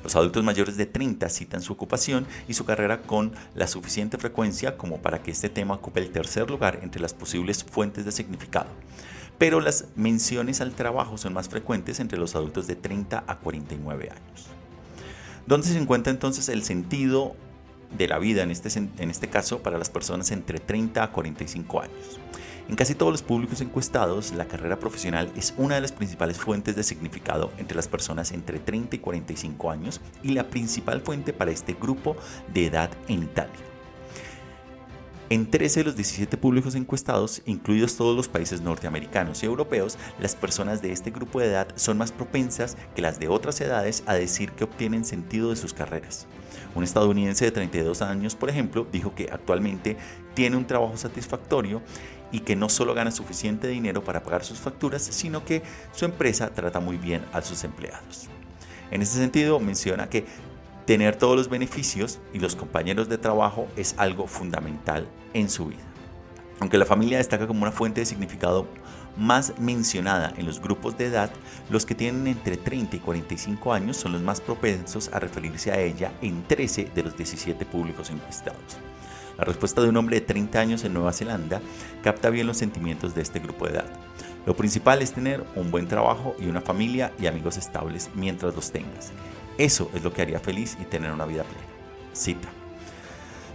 Los 0.07 0.15
adultos 0.15 0.41
mayores 0.41 0.77
de 0.77 0.85
30 0.85 1.27
citan 1.27 1.61
su 1.61 1.73
ocupación 1.73 2.25
y 2.47 2.53
su 2.53 2.63
carrera 2.63 3.01
con 3.01 3.33
la 3.55 3.67
suficiente 3.67 4.17
frecuencia 4.17 4.77
como 4.77 5.01
para 5.01 5.21
que 5.21 5.31
este 5.31 5.49
tema 5.49 5.73
ocupe 5.73 5.99
el 5.99 6.11
tercer 6.11 6.49
lugar 6.49 6.79
entre 6.81 7.01
las 7.01 7.13
posibles 7.13 7.65
fuentes 7.65 8.05
de 8.05 8.13
significado. 8.13 8.69
Pero 9.37 9.59
las 9.59 9.83
menciones 9.97 10.61
al 10.61 10.71
trabajo 10.71 11.17
son 11.17 11.33
más 11.33 11.49
frecuentes 11.49 11.99
entre 11.99 12.17
los 12.17 12.37
adultos 12.37 12.67
de 12.67 12.77
30 12.77 13.25
a 13.27 13.39
49 13.39 14.09
años. 14.09 14.47
¿Dónde 15.45 15.67
se 15.67 15.77
encuentra 15.77 16.13
entonces 16.13 16.47
el 16.47 16.63
sentido 16.63 17.35
de 17.97 18.07
la 18.07 18.17
vida 18.17 18.43
en 18.43 18.51
este, 18.51 18.69
en 18.79 19.11
este 19.11 19.27
caso 19.27 19.61
para 19.61 19.77
las 19.77 19.89
personas 19.89 20.31
entre 20.31 20.59
30 20.59 21.03
a 21.03 21.11
45 21.11 21.81
años? 21.81 22.17
En 22.69 22.75
casi 22.75 22.95
todos 22.95 23.13
los 23.13 23.21
públicos 23.21 23.61
encuestados, 23.61 24.33
la 24.33 24.45
carrera 24.45 24.77
profesional 24.77 25.31
es 25.37 25.53
una 25.57 25.75
de 25.75 25.81
las 25.81 25.93
principales 25.93 26.37
fuentes 26.37 26.75
de 26.75 26.83
significado 26.83 27.51
entre 27.57 27.77
las 27.77 27.87
personas 27.87 28.33
entre 28.33 28.59
30 28.59 28.97
y 28.97 28.99
45 28.99 29.71
años 29.71 30.01
y 30.21 30.33
la 30.33 30.49
principal 30.49 30.99
fuente 30.99 31.31
para 31.31 31.51
este 31.51 31.73
grupo 31.73 32.17
de 32.53 32.65
edad 32.65 32.89
en 33.07 33.23
Italia. 33.23 33.67
En 35.29 35.49
13 35.49 35.81
de 35.81 35.83
los 35.85 35.95
17 35.97 36.37
públicos 36.37 36.75
encuestados, 36.75 37.41
incluidos 37.45 37.97
todos 37.97 38.15
los 38.15 38.29
países 38.29 38.61
norteamericanos 38.61 39.43
y 39.43 39.45
europeos, 39.45 39.97
las 40.21 40.35
personas 40.35 40.81
de 40.81 40.93
este 40.93 41.11
grupo 41.11 41.41
de 41.41 41.47
edad 41.47 41.67
son 41.75 41.97
más 41.97 42.13
propensas 42.13 42.77
que 42.95 43.01
las 43.01 43.19
de 43.19 43.27
otras 43.27 43.59
edades 43.59 44.03
a 44.05 44.13
decir 44.13 44.51
que 44.51 44.63
obtienen 44.63 45.03
sentido 45.03 45.49
de 45.49 45.57
sus 45.57 45.73
carreras. 45.73 46.27
Un 46.75 46.85
estadounidense 46.85 47.43
de 47.43 47.51
32 47.51 48.01
años, 48.01 48.35
por 48.35 48.49
ejemplo, 48.49 48.87
dijo 48.89 49.15
que 49.15 49.29
actualmente 49.29 49.97
tiene 50.33 50.55
un 50.55 50.65
trabajo 50.65 50.95
satisfactorio 50.95 51.81
y 52.31 52.41
que 52.41 52.55
no 52.55 52.69
solo 52.69 52.93
gana 52.93 53.11
suficiente 53.11 53.67
dinero 53.67 54.03
para 54.03 54.23
pagar 54.23 54.43
sus 54.43 54.59
facturas, 54.59 55.01
sino 55.01 55.45
que 55.45 55.63
su 55.93 56.05
empresa 56.05 56.49
trata 56.53 56.79
muy 56.79 56.97
bien 56.97 57.23
a 57.33 57.41
sus 57.41 57.63
empleados. 57.63 58.27
En 58.91 59.01
ese 59.01 59.17
sentido, 59.17 59.59
menciona 59.59 60.09
que 60.09 60.25
tener 60.85 61.17
todos 61.17 61.35
los 61.35 61.49
beneficios 61.49 62.19
y 62.33 62.39
los 62.39 62.55
compañeros 62.55 63.09
de 63.09 63.17
trabajo 63.17 63.67
es 63.75 63.95
algo 63.97 64.27
fundamental 64.27 65.07
en 65.33 65.49
su 65.49 65.67
vida. 65.67 65.83
Aunque 66.59 66.77
la 66.77 66.85
familia 66.85 67.17
destaca 67.17 67.45
como 67.45 67.63
una 67.63 67.71
fuente 67.71 68.01
de 68.01 68.05
significado 68.05 68.67
más 69.17 69.53
mencionada 69.59 70.33
en 70.37 70.45
los 70.45 70.61
grupos 70.61 70.97
de 70.97 71.07
edad, 71.07 71.29
los 71.69 71.85
que 71.85 71.95
tienen 71.95 72.27
entre 72.27 72.57
30 72.57 72.95
y 72.95 72.99
45 72.99 73.73
años 73.73 73.97
son 73.97 74.13
los 74.13 74.21
más 74.21 74.41
propensos 74.41 75.09
a 75.11 75.19
referirse 75.19 75.71
a 75.71 75.79
ella 75.79 76.13
en 76.21 76.43
13 76.43 76.91
de 76.95 77.03
los 77.03 77.17
17 77.17 77.65
públicos 77.65 78.09
encuestados. 78.09 78.77
La 79.37 79.43
respuesta 79.43 79.81
de 79.81 79.89
un 79.89 79.97
hombre 79.97 80.19
de 80.19 80.25
30 80.25 80.59
años 80.59 80.83
en 80.83 80.93
Nueva 80.93 81.13
Zelanda 81.13 81.61
capta 82.03 82.29
bien 82.29 82.47
los 82.47 82.57
sentimientos 82.57 83.13
de 83.13 83.21
este 83.21 83.39
grupo 83.39 83.65
de 83.65 83.73
edad. 83.73 83.89
Lo 84.47 84.55
principal 84.55 85.01
es 85.01 85.13
tener 85.13 85.43
un 85.55 85.69
buen 85.69 85.87
trabajo 85.87 86.35
y 86.39 86.47
una 86.47 86.61
familia 86.61 87.13
y 87.19 87.27
amigos 87.27 87.57
estables 87.57 88.09
mientras 88.15 88.55
los 88.55 88.71
tengas. 88.71 89.11
Eso 89.57 89.91
es 89.93 90.03
lo 90.03 90.11
que 90.11 90.23
haría 90.23 90.39
feliz 90.39 90.77
y 90.81 90.85
tener 90.85 91.11
una 91.11 91.25
vida 91.25 91.43
plena. 91.43 91.67
Cita. 92.13 92.47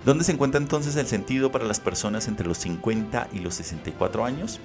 ¿Dónde 0.05 0.25
se 0.25 0.33
encuentra 0.33 0.61
entonces 0.61 0.97
el 0.97 1.07
sentido 1.07 1.51
para 1.51 1.65
las 1.65 1.81
personas 1.81 2.29
entre 2.29 2.47
los 2.47 2.59
50 2.59 3.29
y 3.33 3.39
los 3.39 3.55
64 3.55 4.25
años? 4.25 4.61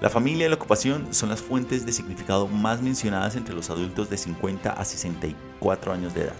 La 0.00 0.10
familia 0.10 0.46
y 0.46 0.48
la 0.48 0.56
ocupación 0.56 1.12
son 1.12 1.28
las 1.28 1.40
fuentes 1.42 1.84
de 1.84 1.92
significado 1.92 2.48
más 2.48 2.82
mencionadas 2.82 3.36
entre 3.36 3.54
los 3.54 3.68
adultos 3.68 4.08
de 4.10 4.16
50 4.16 4.70
a 4.70 4.84
64 4.84 5.92
años 5.92 6.14
de 6.14 6.22
edad. 6.22 6.36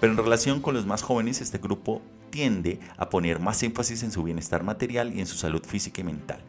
Pero 0.00 0.12
en 0.12 0.18
relación 0.18 0.60
con 0.60 0.74
los 0.74 0.86
más 0.86 1.02
jóvenes, 1.02 1.40
este 1.40 1.58
grupo 1.58 2.02
tiende 2.30 2.80
a 2.96 3.10
poner 3.10 3.38
más 3.40 3.62
énfasis 3.62 4.02
en 4.02 4.12
su 4.12 4.22
bienestar 4.22 4.62
material 4.62 5.14
y 5.14 5.20
en 5.20 5.26
su 5.26 5.36
salud 5.36 5.64
física 5.64 6.00
y 6.00 6.04
mental. 6.04 6.40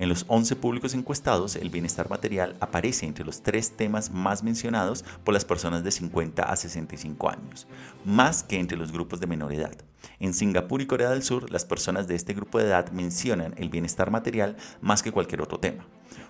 En 0.00 0.08
los 0.08 0.24
11 0.28 0.56
públicos 0.56 0.94
encuestados, 0.94 1.56
el 1.56 1.68
bienestar 1.68 2.08
material 2.08 2.56
aparece 2.60 3.04
entre 3.04 3.22
los 3.22 3.42
tres 3.42 3.76
temas 3.76 4.10
más 4.10 4.42
mencionados 4.42 5.04
por 5.24 5.34
las 5.34 5.44
personas 5.44 5.84
de 5.84 5.90
50 5.90 6.42
a 6.42 6.56
65 6.56 7.28
años, 7.28 7.66
más 8.06 8.42
que 8.42 8.58
entre 8.58 8.78
los 8.78 8.92
grupos 8.92 9.20
de 9.20 9.26
menor 9.26 9.52
edad. 9.52 9.76
En 10.18 10.32
Singapur 10.32 10.80
y 10.80 10.86
Corea 10.86 11.10
del 11.10 11.22
Sur, 11.22 11.50
las 11.50 11.66
personas 11.66 12.08
de 12.08 12.14
este 12.14 12.32
grupo 12.32 12.58
de 12.58 12.64
edad 12.64 12.90
mencionan 12.92 13.52
el 13.58 13.68
bienestar 13.68 14.10
material 14.10 14.56
más 14.80 15.02
que 15.02 15.12
cualquier 15.12 15.42
otro 15.42 15.60
tema. 15.60 15.84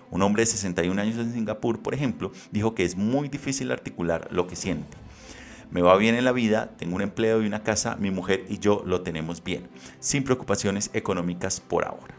Un 0.09 0.21
hombre 0.21 0.41
de 0.41 0.47
61 0.47 1.01
años 1.01 1.15
en 1.15 1.31
Singapur, 1.31 1.79
por 1.81 1.93
ejemplo, 1.93 2.33
dijo 2.51 2.75
que 2.75 2.83
es 2.83 2.97
muy 2.97 3.29
difícil 3.29 3.71
articular 3.71 4.27
lo 4.31 4.47
que 4.47 4.57
siente 4.57 4.97
me 5.71 5.81
va 5.81 5.97
bien 5.97 6.15
en 6.15 6.25
la 6.25 6.31
vida, 6.31 6.71
tengo 6.77 6.95
un 6.95 7.01
empleo 7.01 7.41
y 7.41 7.47
una 7.47 7.63
casa, 7.63 7.95
mi 7.95 8.11
mujer 8.11 8.45
y 8.49 8.59
yo 8.59 8.83
lo 8.85 9.01
tenemos 9.01 9.43
bien, 9.43 9.67
sin 9.99 10.23
preocupaciones 10.23 10.91
económicas 10.93 11.59
por 11.61 11.85
ahora. 11.85 12.15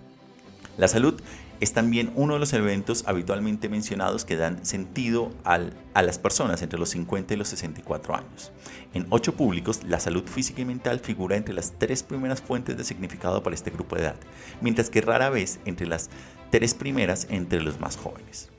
La 0.79 0.89
salud 0.89 1.21
es 1.61 1.73
también 1.73 2.11
uno 2.17 2.35
de 2.35 2.41
los 2.41 2.53
eventos 2.55 3.05
habitualmente 3.07 3.69
mencionados 3.69 4.25
que 4.25 4.37
dan 4.37 4.67
sentido 4.67 5.31
a 5.45 6.03
las 6.03 6.19
personas 6.19 6.61
entre 6.61 6.77
los 6.77 6.89
50 6.89 7.35
y 7.35 7.37
los 7.37 7.47
64 7.49 8.17
años. 8.17 8.51
En 8.95 9.07
ocho 9.11 9.37
públicos, 9.37 9.83
la 9.85 10.01
salud 10.01 10.25
física 10.25 10.61
y 10.61 10.65
mental 10.65 10.99
figura 10.99 11.37
entre 11.37 11.55
las 11.55 11.75
tres 11.79 12.03
primeras 12.03 12.43
fuentes 12.43 12.77
de 12.77 12.83
significado 12.83 13.45
para 13.45 13.55
este 13.55 13.71
grupo 13.71 13.95
de 13.95 14.03
edad, 14.03 14.17
mientras 14.61 14.91
que 14.91 15.03
rara 15.03 15.31
vez 15.31 15.61
entre 15.65 15.87
las 15.87 16.11
tres 16.51 16.75
primeras 16.75 17.29
entre 17.31 17.63
los 17.63 17.79
más 17.79 17.97
jóvenes. 17.97 18.52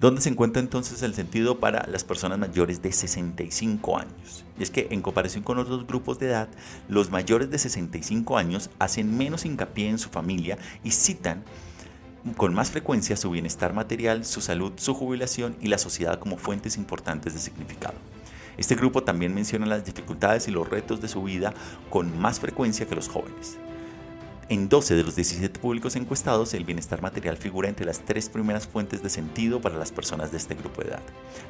¿Dónde 0.00 0.22
se 0.22 0.30
encuentra 0.30 0.62
entonces 0.62 1.02
el 1.02 1.12
sentido 1.12 1.60
para 1.60 1.86
las 1.86 2.04
personas 2.04 2.38
mayores 2.38 2.80
de 2.80 2.90
65 2.90 3.98
años? 3.98 4.46
Y 4.58 4.62
es 4.62 4.70
que 4.70 4.88
en 4.90 5.02
comparación 5.02 5.44
con 5.44 5.58
otros 5.58 5.86
grupos 5.86 6.18
de 6.18 6.28
edad, 6.28 6.48
los 6.88 7.10
mayores 7.10 7.50
de 7.50 7.58
65 7.58 8.38
años 8.38 8.70
hacen 8.78 9.18
menos 9.18 9.44
hincapié 9.44 9.90
en 9.90 9.98
su 9.98 10.08
familia 10.08 10.56
y 10.82 10.92
citan 10.92 11.44
con 12.38 12.54
más 12.54 12.70
frecuencia 12.70 13.14
su 13.14 13.30
bienestar 13.30 13.74
material, 13.74 14.24
su 14.24 14.40
salud, 14.40 14.72
su 14.76 14.94
jubilación 14.94 15.54
y 15.60 15.68
la 15.68 15.76
sociedad 15.76 16.18
como 16.18 16.38
fuentes 16.38 16.78
importantes 16.78 17.34
de 17.34 17.40
significado. 17.40 17.98
Este 18.56 18.76
grupo 18.76 19.02
también 19.02 19.34
menciona 19.34 19.66
las 19.66 19.84
dificultades 19.84 20.48
y 20.48 20.50
los 20.50 20.66
retos 20.66 21.02
de 21.02 21.08
su 21.08 21.22
vida 21.22 21.52
con 21.90 22.18
más 22.18 22.40
frecuencia 22.40 22.86
que 22.86 22.96
los 22.96 23.08
jóvenes. 23.10 23.58
En 24.50 24.68
12 24.68 24.96
de 24.96 25.04
los 25.04 25.14
17 25.14 25.60
públicos 25.60 25.94
encuestados, 25.94 26.54
el 26.54 26.64
bienestar 26.64 27.00
material 27.00 27.36
figura 27.36 27.68
entre 27.68 27.86
las 27.86 28.00
tres 28.00 28.28
primeras 28.28 28.66
fuentes 28.66 29.00
de 29.00 29.08
sentido 29.08 29.60
para 29.60 29.76
las 29.76 29.92
personas 29.92 30.32
de 30.32 30.38
este 30.38 30.56
grupo 30.56 30.82
de 30.82 30.88
edad. 30.88 31.02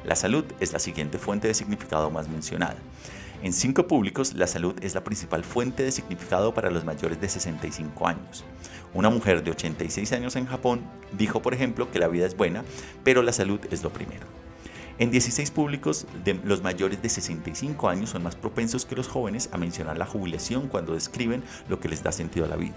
La 0.05 0.15
salud 0.15 0.45
es 0.59 0.71
la 0.71 0.77
siguiente 0.77 1.17
fuente 1.17 1.47
de 1.47 1.55
significado 1.55 2.11
más 2.11 2.29
mencionada. 2.29 2.77
En 3.41 3.53
5 3.53 3.87
públicos, 3.87 4.35
la 4.35 4.45
salud 4.45 4.75
es 4.83 4.93
la 4.93 5.03
principal 5.03 5.43
fuente 5.43 5.81
de 5.81 5.91
significado 5.91 6.53
para 6.53 6.69
los 6.69 6.85
mayores 6.85 7.19
de 7.19 7.27
65 7.27 8.07
años. 8.07 8.45
Una 8.93 9.09
mujer 9.09 9.43
de 9.43 9.49
86 9.49 10.11
años 10.11 10.35
en 10.35 10.45
Japón 10.45 10.81
dijo, 11.11 11.41
por 11.41 11.55
ejemplo, 11.55 11.89
que 11.89 11.97
la 11.97 12.07
vida 12.07 12.27
es 12.27 12.37
buena, 12.37 12.63
pero 13.03 13.23
la 13.23 13.33
salud 13.33 13.59
es 13.71 13.81
lo 13.81 13.91
primero. 13.91 14.40
En 15.01 15.09
16 15.09 15.49
públicos, 15.49 16.05
los 16.43 16.61
mayores 16.61 17.01
de 17.01 17.09
65 17.09 17.89
años 17.89 18.11
son 18.11 18.21
más 18.21 18.35
propensos 18.35 18.85
que 18.85 18.95
los 18.95 19.07
jóvenes 19.07 19.49
a 19.51 19.57
mencionar 19.57 19.97
la 19.97 20.05
jubilación 20.05 20.67
cuando 20.67 20.93
describen 20.93 21.43
lo 21.67 21.79
que 21.79 21.89
les 21.89 22.03
da 22.03 22.11
sentido 22.11 22.45
a 22.45 22.49
la 22.49 22.55
vida. 22.55 22.75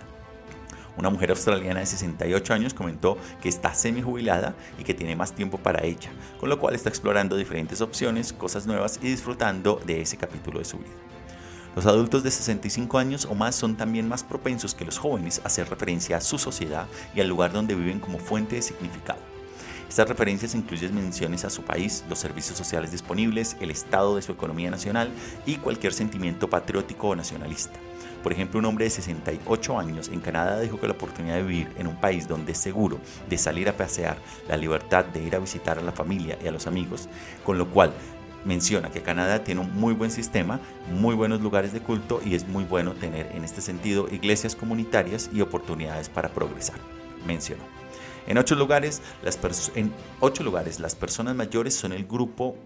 Una 0.96 1.10
mujer 1.10 1.28
australiana 1.28 1.80
de 1.80 1.86
68 1.86 2.54
años 2.54 2.72
comentó 2.72 3.18
que 3.42 3.50
está 3.50 3.74
semi-jubilada 3.74 4.54
y 4.78 4.84
que 4.84 4.94
tiene 4.94 5.14
más 5.16 5.34
tiempo 5.34 5.58
para 5.58 5.84
ella, 5.84 6.10
con 6.40 6.48
lo 6.48 6.58
cual 6.58 6.74
está 6.74 6.88
explorando 6.88 7.36
diferentes 7.36 7.82
opciones, 7.82 8.32
cosas 8.32 8.66
nuevas 8.66 8.98
y 9.02 9.08
disfrutando 9.08 9.78
de 9.84 10.00
ese 10.00 10.16
capítulo 10.16 10.60
de 10.60 10.64
su 10.64 10.78
vida. 10.78 10.94
Los 11.76 11.84
adultos 11.84 12.22
de 12.22 12.30
65 12.30 12.96
años 12.96 13.26
o 13.26 13.34
más 13.34 13.54
son 13.54 13.76
también 13.76 14.08
más 14.08 14.24
propensos 14.24 14.74
que 14.74 14.86
los 14.86 14.96
jóvenes 14.96 15.42
a 15.44 15.48
hacer 15.48 15.68
referencia 15.68 16.16
a 16.16 16.22
su 16.22 16.38
sociedad 16.38 16.86
y 17.14 17.20
al 17.20 17.28
lugar 17.28 17.52
donde 17.52 17.74
viven 17.74 18.00
como 18.00 18.18
fuente 18.18 18.56
de 18.56 18.62
significado. 18.62 19.33
Estas 19.94 20.08
referencias 20.08 20.56
incluyen 20.56 20.92
menciones 20.92 21.44
a 21.44 21.50
su 21.50 21.62
país, 21.62 22.04
los 22.08 22.18
servicios 22.18 22.58
sociales 22.58 22.90
disponibles, 22.90 23.56
el 23.60 23.70
estado 23.70 24.16
de 24.16 24.22
su 24.22 24.32
economía 24.32 24.68
nacional 24.68 25.08
y 25.46 25.54
cualquier 25.58 25.92
sentimiento 25.92 26.50
patriótico 26.50 27.10
o 27.10 27.14
nacionalista. 27.14 27.78
Por 28.20 28.32
ejemplo, 28.32 28.58
un 28.58 28.64
hombre 28.64 28.86
de 28.86 28.90
68 28.90 29.78
años 29.78 30.08
en 30.08 30.18
Canadá 30.18 30.58
dijo 30.58 30.80
que 30.80 30.88
la 30.88 30.94
oportunidad 30.94 31.36
de 31.36 31.44
vivir 31.44 31.72
en 31.78 31.86
un 31.86 31.94
país 31.94 32.26
donde 32.26 32.50
es 32.50 32.58
seguro, 32.58 32.98
de 33.28 33.38
salir 33.38 33.68
a 33.68 33.76
pasear, 33.76 34.18
la 34.48 34.56
libertad 34.56 35.04
de 35.04 35.22
ir 35.22 35.36
a 35.36 35.38
visitar 35.38 35.78
a 35.78 35.82
la 35.82 35.92
familia 35.92 36.36
y 36.42 36.48
a 36.48 36.50
los 36.50 36.66
amigos, 36.66 37.08
con 37.44 37.56
lo 37.56 37.70
cual 37.70 37.92
menciona 38.44 38.90
que 38.90 39.00
Canadá 39.00 39.44
tiene 39.44 39.60
un 39.60 39.76
muy 39.76 39.94
buen 39.94 40.10
sistema, 40.10 40.58
muy 40.90 41.14
buenos 41.14 41.40
lugares 41.40 41.72
de 41.72 41.78
culto 41.78 42.20
y 42.24 42.34
es 42.34 42.48
muy 42.48 42.64
bueno 42.64 42.94
tener 42.94 43.30
en 43.32 43.44
este 43.44 43.60
sentido 43.60 44.08
iglesias 44.10 44.56
comunitarias 44.56 45.30
y 45.32 45.40
oportunidades 45.40 46.08
para 46.08 46.30
progresar. 46.30 46.80
Mencionó. 47.24 47.73
En 48.26 48.38
ocho 48.38 48.54
lugares, 48.54 49.02
las, 49.22 49.38
en 49.74 49.92
ocho 50.20 50.42
lugares, 50.42 50.80
las 50.80 50.94
personas 50.94 51.34
mayores 51.34 51.74
son 51.74 51.92
el 51.92 52.06
grupo 52.06 52.56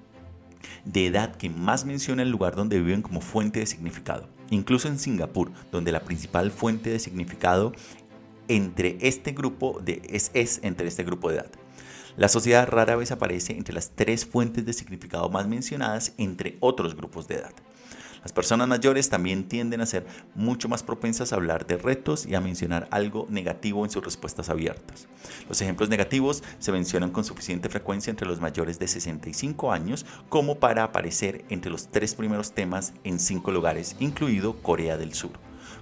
de 0.84 1.06
edad 1.06 1.34
que 1.36 1.50
más 1.50 1.84
menciona 1.84 2.22
el 2.22 2.30
lugar 2.30 2.54
donde 2.54 2.80
viven 2.80 3.02
como 3.02 3.20
fuente 3.20 3.60
de 3.60 3.66
significado. 3.66 4.28
Incluso 4.50 4.88
en 4.88 4.98
Singapur, 4.98 5.50
donde 5.72 5.92
la 5.92 6.00
principal 6.00 6.50
fuente 6.50 6.90
de 6.90 6.98
significado 6.98 7.72
entre 8.48 8.96
este 9.00 9.32
grupo 9.32 9.80
de, 9.84 10.00
es, 10.08 10.30
es 10.34 10.60
entre 10.62 10.88
este 10.88 11.04
grupo 11.04 11.30
de 11.30 11.36
edad. 11.36 11.50
La 12.16 12.28
sociedad 12.28 12.66
rara 12.66 12.96
vez 12.96 13.12
aparece 13.12 13.56
entre 13.56 13.74
las 13.74 13.90
tres 13.90 14.26
fuentes 14.26 14.64
de 14.64 14.72
significado 14.72 15.28
más 15.28 15.46
mencionadas 15.46 16.14
entre 16.18 16.56
otros 16.60 16.96
grupos 16.96 17.28
de 17.28 17.36
edad. 17.36 17.52
Las 18.28 18.34
personas 18.34 18.68
mayores 18.68 19.08
también 19.08 19.48
tienden 19.48 19.80
a 19.80 19.86
ser 19.86 20.06
mucho 20.34 20.68
más 20.68 20.82
propensas 20.82 21.32
a 21.32 21.36
hablar 21.36 21.66
de 21.66 21.78
retos 21.78 22.26
y 22.26 22.34
a 22.34 22.42
mencionar 22.42 22.86
algo 22.90 23.26
negativo 23.30 23.86
en 23.86 23.90
sus 23.90 24.04
respuestas 24.04 24.50
abiertas. 24.50 25.08
Los 25.48 25.62
ejemplos 25.62 25.88
negativos 25.88 26.44
se 26.58 26.70
mencionan 26.70 27.10
con 27.10 27.24
suficiente 27.24 27.70
frecuencia 27.70 28.10
entre 28.10 28.28
los 28.28 28.38
mayores 28.38 28.78
de 28.78 28.86
65 28.86 29.72
años 29.72 30.04
como 30.28 30.56
para 30.56 30.82
aparecer 30.82 31.46
entre 31.48 31.70
los 31.70 31.88
tres 31.88 32.14
primeros 32.14 32.52
temas 32.52 32.92
en 33.02 33.18
cinco 33.18 33.50
lugares, 33.50 33.96
incluido 33.98 34.60
Corea 34.60 34.98
del 34.98 35.14
Sur. 35.14 35.32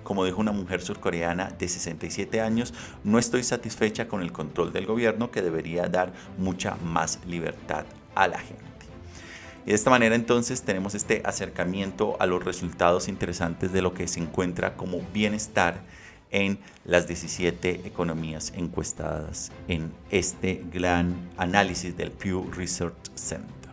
Como 0.05 0.25
dijo 0.25 0.41
una 0.41 0.53
mujer 0.53 0.83
surcoreana 0.83 1.51
de 1.59 1.67
67 1.67 2.41
años, 2.41 2.73
no 3.03 3.19
estoy 3.19 3.43
satisfecha 3.43 4.07
con 4.07 4.23
el 4.23 4.31
control 4.31 4.73
del 4.73 4.87
gobierno 4.87 5.33
que 5.33 5.43
debería 5.43 5.89
dar 5.89 6.13
mucha 6.39 6.77
más 6.77 7.19
libertad 7.27 7.87
a 8.15 8.29
la 8.29 8.39
gente. 8.39 8.66
Y 9.67 9.71
de 9.71 9.75
esta 9.75 9.91
manera 9.91 10.15
entonces 10.15 10.63
tenemos 10.63 10.95
este 10.95 11.23
acercamiento 11.25 12.17
a 12.21 12.27
los 12.27 12.45
resultados 12.45 13.09
interesantes 13.09 13.73
de 13.73 13.83
lo 13.83 13.95
que 13.95 14.07
se 14.07 14.21
encuentra 14.21 14.77
como 14.77 15.01
bienestar 15.13 15.83
en 16.31 16.61
las 16.85 17.09
17 17.09 17.83
economías 17.85 18.53
encuestadas 18.55 19.51
en 19.67 19.93
este 20.11 20.63
gran 20.73 21.31
análisis 21.37 21.97
del 21.97 22.13
Pew 22.13 22.49
Research 22.53 22.95
Center. 23.17 23.73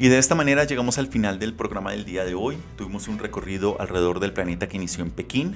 Y 0.00 0.08
de 0.08 0.16
esta 0.16 0.34
manera 0.34 0.64
llegamos 0.64 0.96
al 0.96 1.08
final 1.08 1.38
del 1.38 1.52
programa 1.52 1.90
del 1.90 2.06
día 2.06 2.24
de 2.24 2.34
hoy. 2.34 2.56
Tuvimos 2.78 3.06
un 3.06 3.18
recorrido 3.18 3.78
alrededor 3.78 4.18
del 4.18 4.32
planeta 4.32 4.66
que 4.66 4.78
inició 4.78 5.04
en 5.04 5.10
Pekín. 5.10 5.54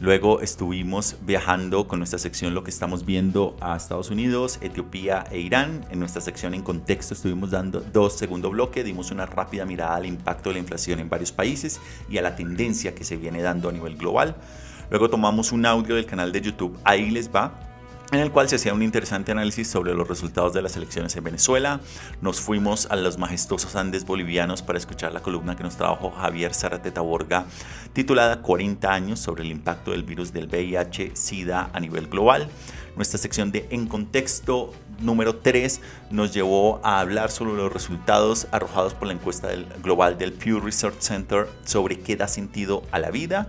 Luego 0.00 0.42
estuvimos 0.42 1.16
viajando 1.22 1.88
con 1.88 1.98
nuestra 1.98 2.18
sección 2.18 2.52
Lo 2.52 2.62
que 2.62 2.68
estamos 2.68 3.06
viendo 3.06 3.56
a 3.62 3.74
Estados 3.74 4.10
Unidos, 4.10 4.58
Etiopía 4.60 5.24
e 5.30 5.38
Irán. 5.38 5.86
En 5.90 5.98
nuestra 5.98 6.20
sección 6.20 6.52
en 6.52 6.60
contexto 6.60 7.14
estuvimos 7.14 7.50
dando 7.50 7.80
dos 7.80 8.18
segundo 8.18 8.50
bloque, 8.50 8.84
dimos 8.84 9.10
una 9.10 9.24
rápida 9.24 9.64
mirada 9.64 9.96
al 9.96 10.04
impacto 10.04 10.50
de 10.50 10.56
la 10.56 10.60
inflación 10.60 11.00
en 11.00 11.08
varios 11.08 11.32
países 11.32 11.80
y 12.10 12.18
a 12.18 12.22
la 12.22 12.36
tendencia 12.36 12.94
que 12.94 13.02
se 13.02 13.16
viene 13.16 13.40
dando 13.40 13.70
a 13.70 13.72
nivel 13.72 13.96
global. 13.96 14.36
Luego 14.90 15.08
tomamos 15.08 15.52
un 15.52 15.64
audio 15.64 15.94
del 15.94 16.04
canal 16.04 16.32
de 16.32 16.42
YouTube 16.42 16.78
Ahí 16.84 17.10
les 17.10 17.30
va, 17.34 17.67
en 18.10 18.20
el 18.20 18.32
cual 18.32 18.48
se 18.48 18.56
hacía 18.56 18.72
un 18.72 18.82
interesante 18.82 19.32
análisis 19.32 19.68
sobre 19.68 19.94
los 19.94 20.08
resultados 20.08 20.54
de 20.54 20.62
las 20.62 20.76
elecciones 20.76 21.14
en 21.16 21.24
Venezuela. 21.24 21.80
Nos 22.22 22.40
fuimos 22.40 22.86
a 22.90 22.96
los 22.96 23.18
majestuosos 23.18 23.76
Andes 23.76 24.06
bolivianos 24.06 24.62
para 24.62 24.78
escuchar 24.78 25.12
la 25.12 25.20
columna 25.20 25.56
que 25.56 25.62
nos 25.62 25.76
trabajó 25.76 26.10
Javier 26.10 26.54
Zarateta 26.54 27.02
Borga, 27.02 27.44
titulada 27.92 28.40
40 28.40 28.90
años 28.90 29.20
sobre 29.20 29.42
el 29.42 29.50
impacto 29.50 29.90
del 29.90 30.04
virus 30.04 30.32
del 30.32 30.48
VIH-Sida 30.48 31.70
a 31.72 31.80
nivel 31.80 32.06
global. 32.06 32.48
Nuestra 32.96 33.18
sección 33.18 33.52
de 33.52 33.68
En 33.70 33.86
Contexto 33.86 34.72
número 35.00 35.36
3 35.36 35.80
nos 36.10 36.32
llevó 36.32 36.80
a 36.82 37.00
hablar 37.00 37.30
sobre 37.30 37.52
los 37.52 37.72
resultados 37.72 38.48
arrojados 38.52 38.94
por 38.94 39.06
la 39.06 39.14
encuesta 39.14 39.50
global 39.82 40.16
del 40.16 40.32
Pew 40.32 40.60
Research 40.60 41.00
Center 41.00 41.46
sobre 41.64 42.00
qué 42.00 42.16
da 42.16 42.26
sentido 42.26 42.82
a 42.90 42.98
la 42.98 43.10
vida. 43.10 43.48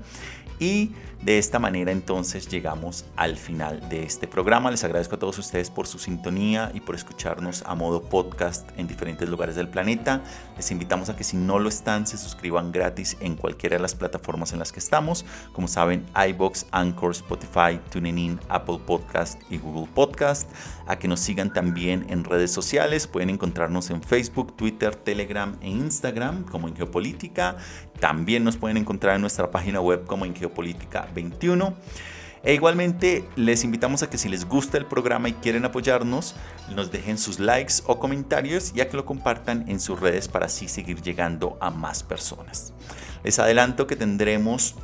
Y 0.59 0.91
de 1.21 1.37
esta 1.37 1.59
manera 1.59 1.91
entonces 1.91 2.47
llegamos 2.47 3.05
al 3.17 3.35
final 3.35 3.89
de 3.89 4.03
este 4.03 4.25
programa. 4.25 4.71
Les 4.71 4.85
agradezco 4.85 5.15
a 5.15 5.19
todos 5.19 5.37
ustedes 5.37 5.69
por 5.69 5.85
su 5.85 5.99
sintonía 5.99 6.71
y 6.73 6.79
por 6.79 6.95
escucharnos 6.95 7.61
a 7.65 7.75
modo 7.75 8.03
podcast 8.03 8.69
en 8.77 8.87
diferentes 8.87 9.27
lugares 9.27 9.55
del 9.57 9.67
planeta. 9.67 10.23
Les 10.55 10.71
invitamos 10.71 11.09
a 11.09 11.17
que 11.17 11.25
si 11.25 11.35
no 11.35 11.59
lo 11.59 11.67
están 11.67 12.07
se 12.07 12.17
suscriban 12.17 12.71
gratis 12.71 13.17
en 13.19 13.35
cualquiera 13.35 13.75
de 13.75 13.81
las 13.81 13.95
plataformas 13.95 14.53
en 14.53 14.59
las 14.59 14.71
que 14.71 14.79
estamos. 14.79 15.25
Como 15.51 15.67
saben, 15.67 16.05
iBox, 16.29 16.67
Anchor, 16.71 17.11
Spotify, 17.11 17.81
TuneIn, 17.91 18.39
Apple 18.47 18.79
Podcast 18.85 19.41
y 19.49 19.57
Google 19.57 19.89
Podcast. 19.93 20.49
A 20.87 20.97
que 20.97 21.09
nos 21.09 21.19
sigan 21.19 21.51
también 21.51 22.05
en 22.09 22.23
redes 22.23 22.51
sociales. 22.51 23.07
Pueden 23.07 23.29
encontrarnos 23.29 23.89
en 23.89 24.01
Facebook, 24.01 24.55
Twitter, 24.55 24.95
Telegram 24.95 25.57
e 25.61 25.69
Instagram 25.69 26.45
como 26.45 26.69
en 26.69 26.75
Geopolítica. 26.75 27.57
También 27.99 28.43
nos 28.43 28.57
pueden 28.57 28.77
encontrar 28.77 29.15
en 29.15 29.21
nuestra 29.21 29.51
página 29.51 29.81
web 29.81 30.05
como 30.05 30.25
en 30.25 30.35
Geopolítica 30.35 31.07
21. 31.13 31.73
E 32.41 32.53
igualmente 32.53 33.25
les 33.35 33.65
invitamos 33.65 34.01
a 34.01 34.09
que 34.09 34.17
si 34.17 34.29
les 34.29 34.45
gusta 34.45 34.77
el 34.77 34.85
programa 34.85 35.27
y 35.27 35.33
quieren 35.33 35.65
apoyarnos, 35.65 36.35
nos 36.73 36.89
dejen 36.89 37.17
sus 37.17 37.39
likes 37.39 37.75
o 37.85 37.99
comentarios 37.99 38.71
y 38.73 38.79
a 38.79 38.87
que 38.87 38.95
lo 38.95 39.05
compartan 39.05 39.65
en 39.67 39.81
sus 39.81 39.99
redes 39.99 40.29
para 40.29 40.45
así 40.45 40.69
seguir 40.69 41.01
llegando 41.01 41.57
a 41.59 41.69
más 41.69 42.01
personas. 42.03 42.73
Les 43.23 43.39
adelanto 43.39 43.87
que 43.87 43.97
tendremos 43.97 44.75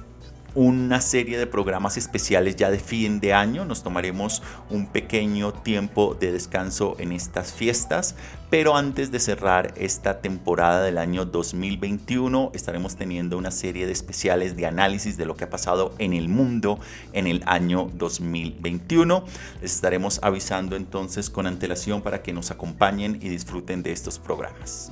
una 0.56 1.02
serie 1.02 1.38
de 1.38 1.48
programas 1.48 1.98
especiales 1.98 2.56
ya 2.56 2.72
de 2.72 2.80
fin 2.80 3.20
de 3.20 3.34
año. 3.34 3.66
Nos 3.66 3.84
tomaremos 3.84 4.42
un 4.70 4.88
pequeño 4.88 5.54
tiempo 5.54 6.16
de 6.18 6.32
descanso 6.32 6.96
en 6.98 7.12
estas 7.12 7.54
fiestas, 7.54 8.16
pero 8.50 8.78
antes 8.78 9.12
de 9.12 9.20
cerrar 9.20 9.74
esta 9.76 10.22
temporada 10.22 10.82
del 10.82 10.98
año 10.98 11.26
2021 11.26 12.52
estaremos 12.54 12.96
teniendo 12.96 13.38
una 13.38 13.52
serie 13.52 13.86
de 13.86 13.92
especiales 13.92 14.56
de 14.56 14.66
análisis 14.66 15.18
de 15.18 15.26
lo 15.26 15.36
que 15.36 15.44
ha 15.44 15.50
pasado 15.50 15.94
en 16.00 16.14
el 16.14 16.30
mundo 16.30 16.80
en 17.12 17.28
el 17.28 17.44
año 17.46 17.92
2021. 17.94 19.26
Les 19.62 19.76
estaremos 19.76 20.20
avisando 20.24 20.78
entonces 20.78 21.30
con 21.30 21.48
antelación 21.48 22.02
para 22.02 22.24
que 22.24 22.32
nos 22.32 22.50
acompañen 22.50 23.20
y 23.22 23.28
disfruten 23.28 23.84
de 23.84 23.92
estos 23.92 24.20
programas. 24.20 24.92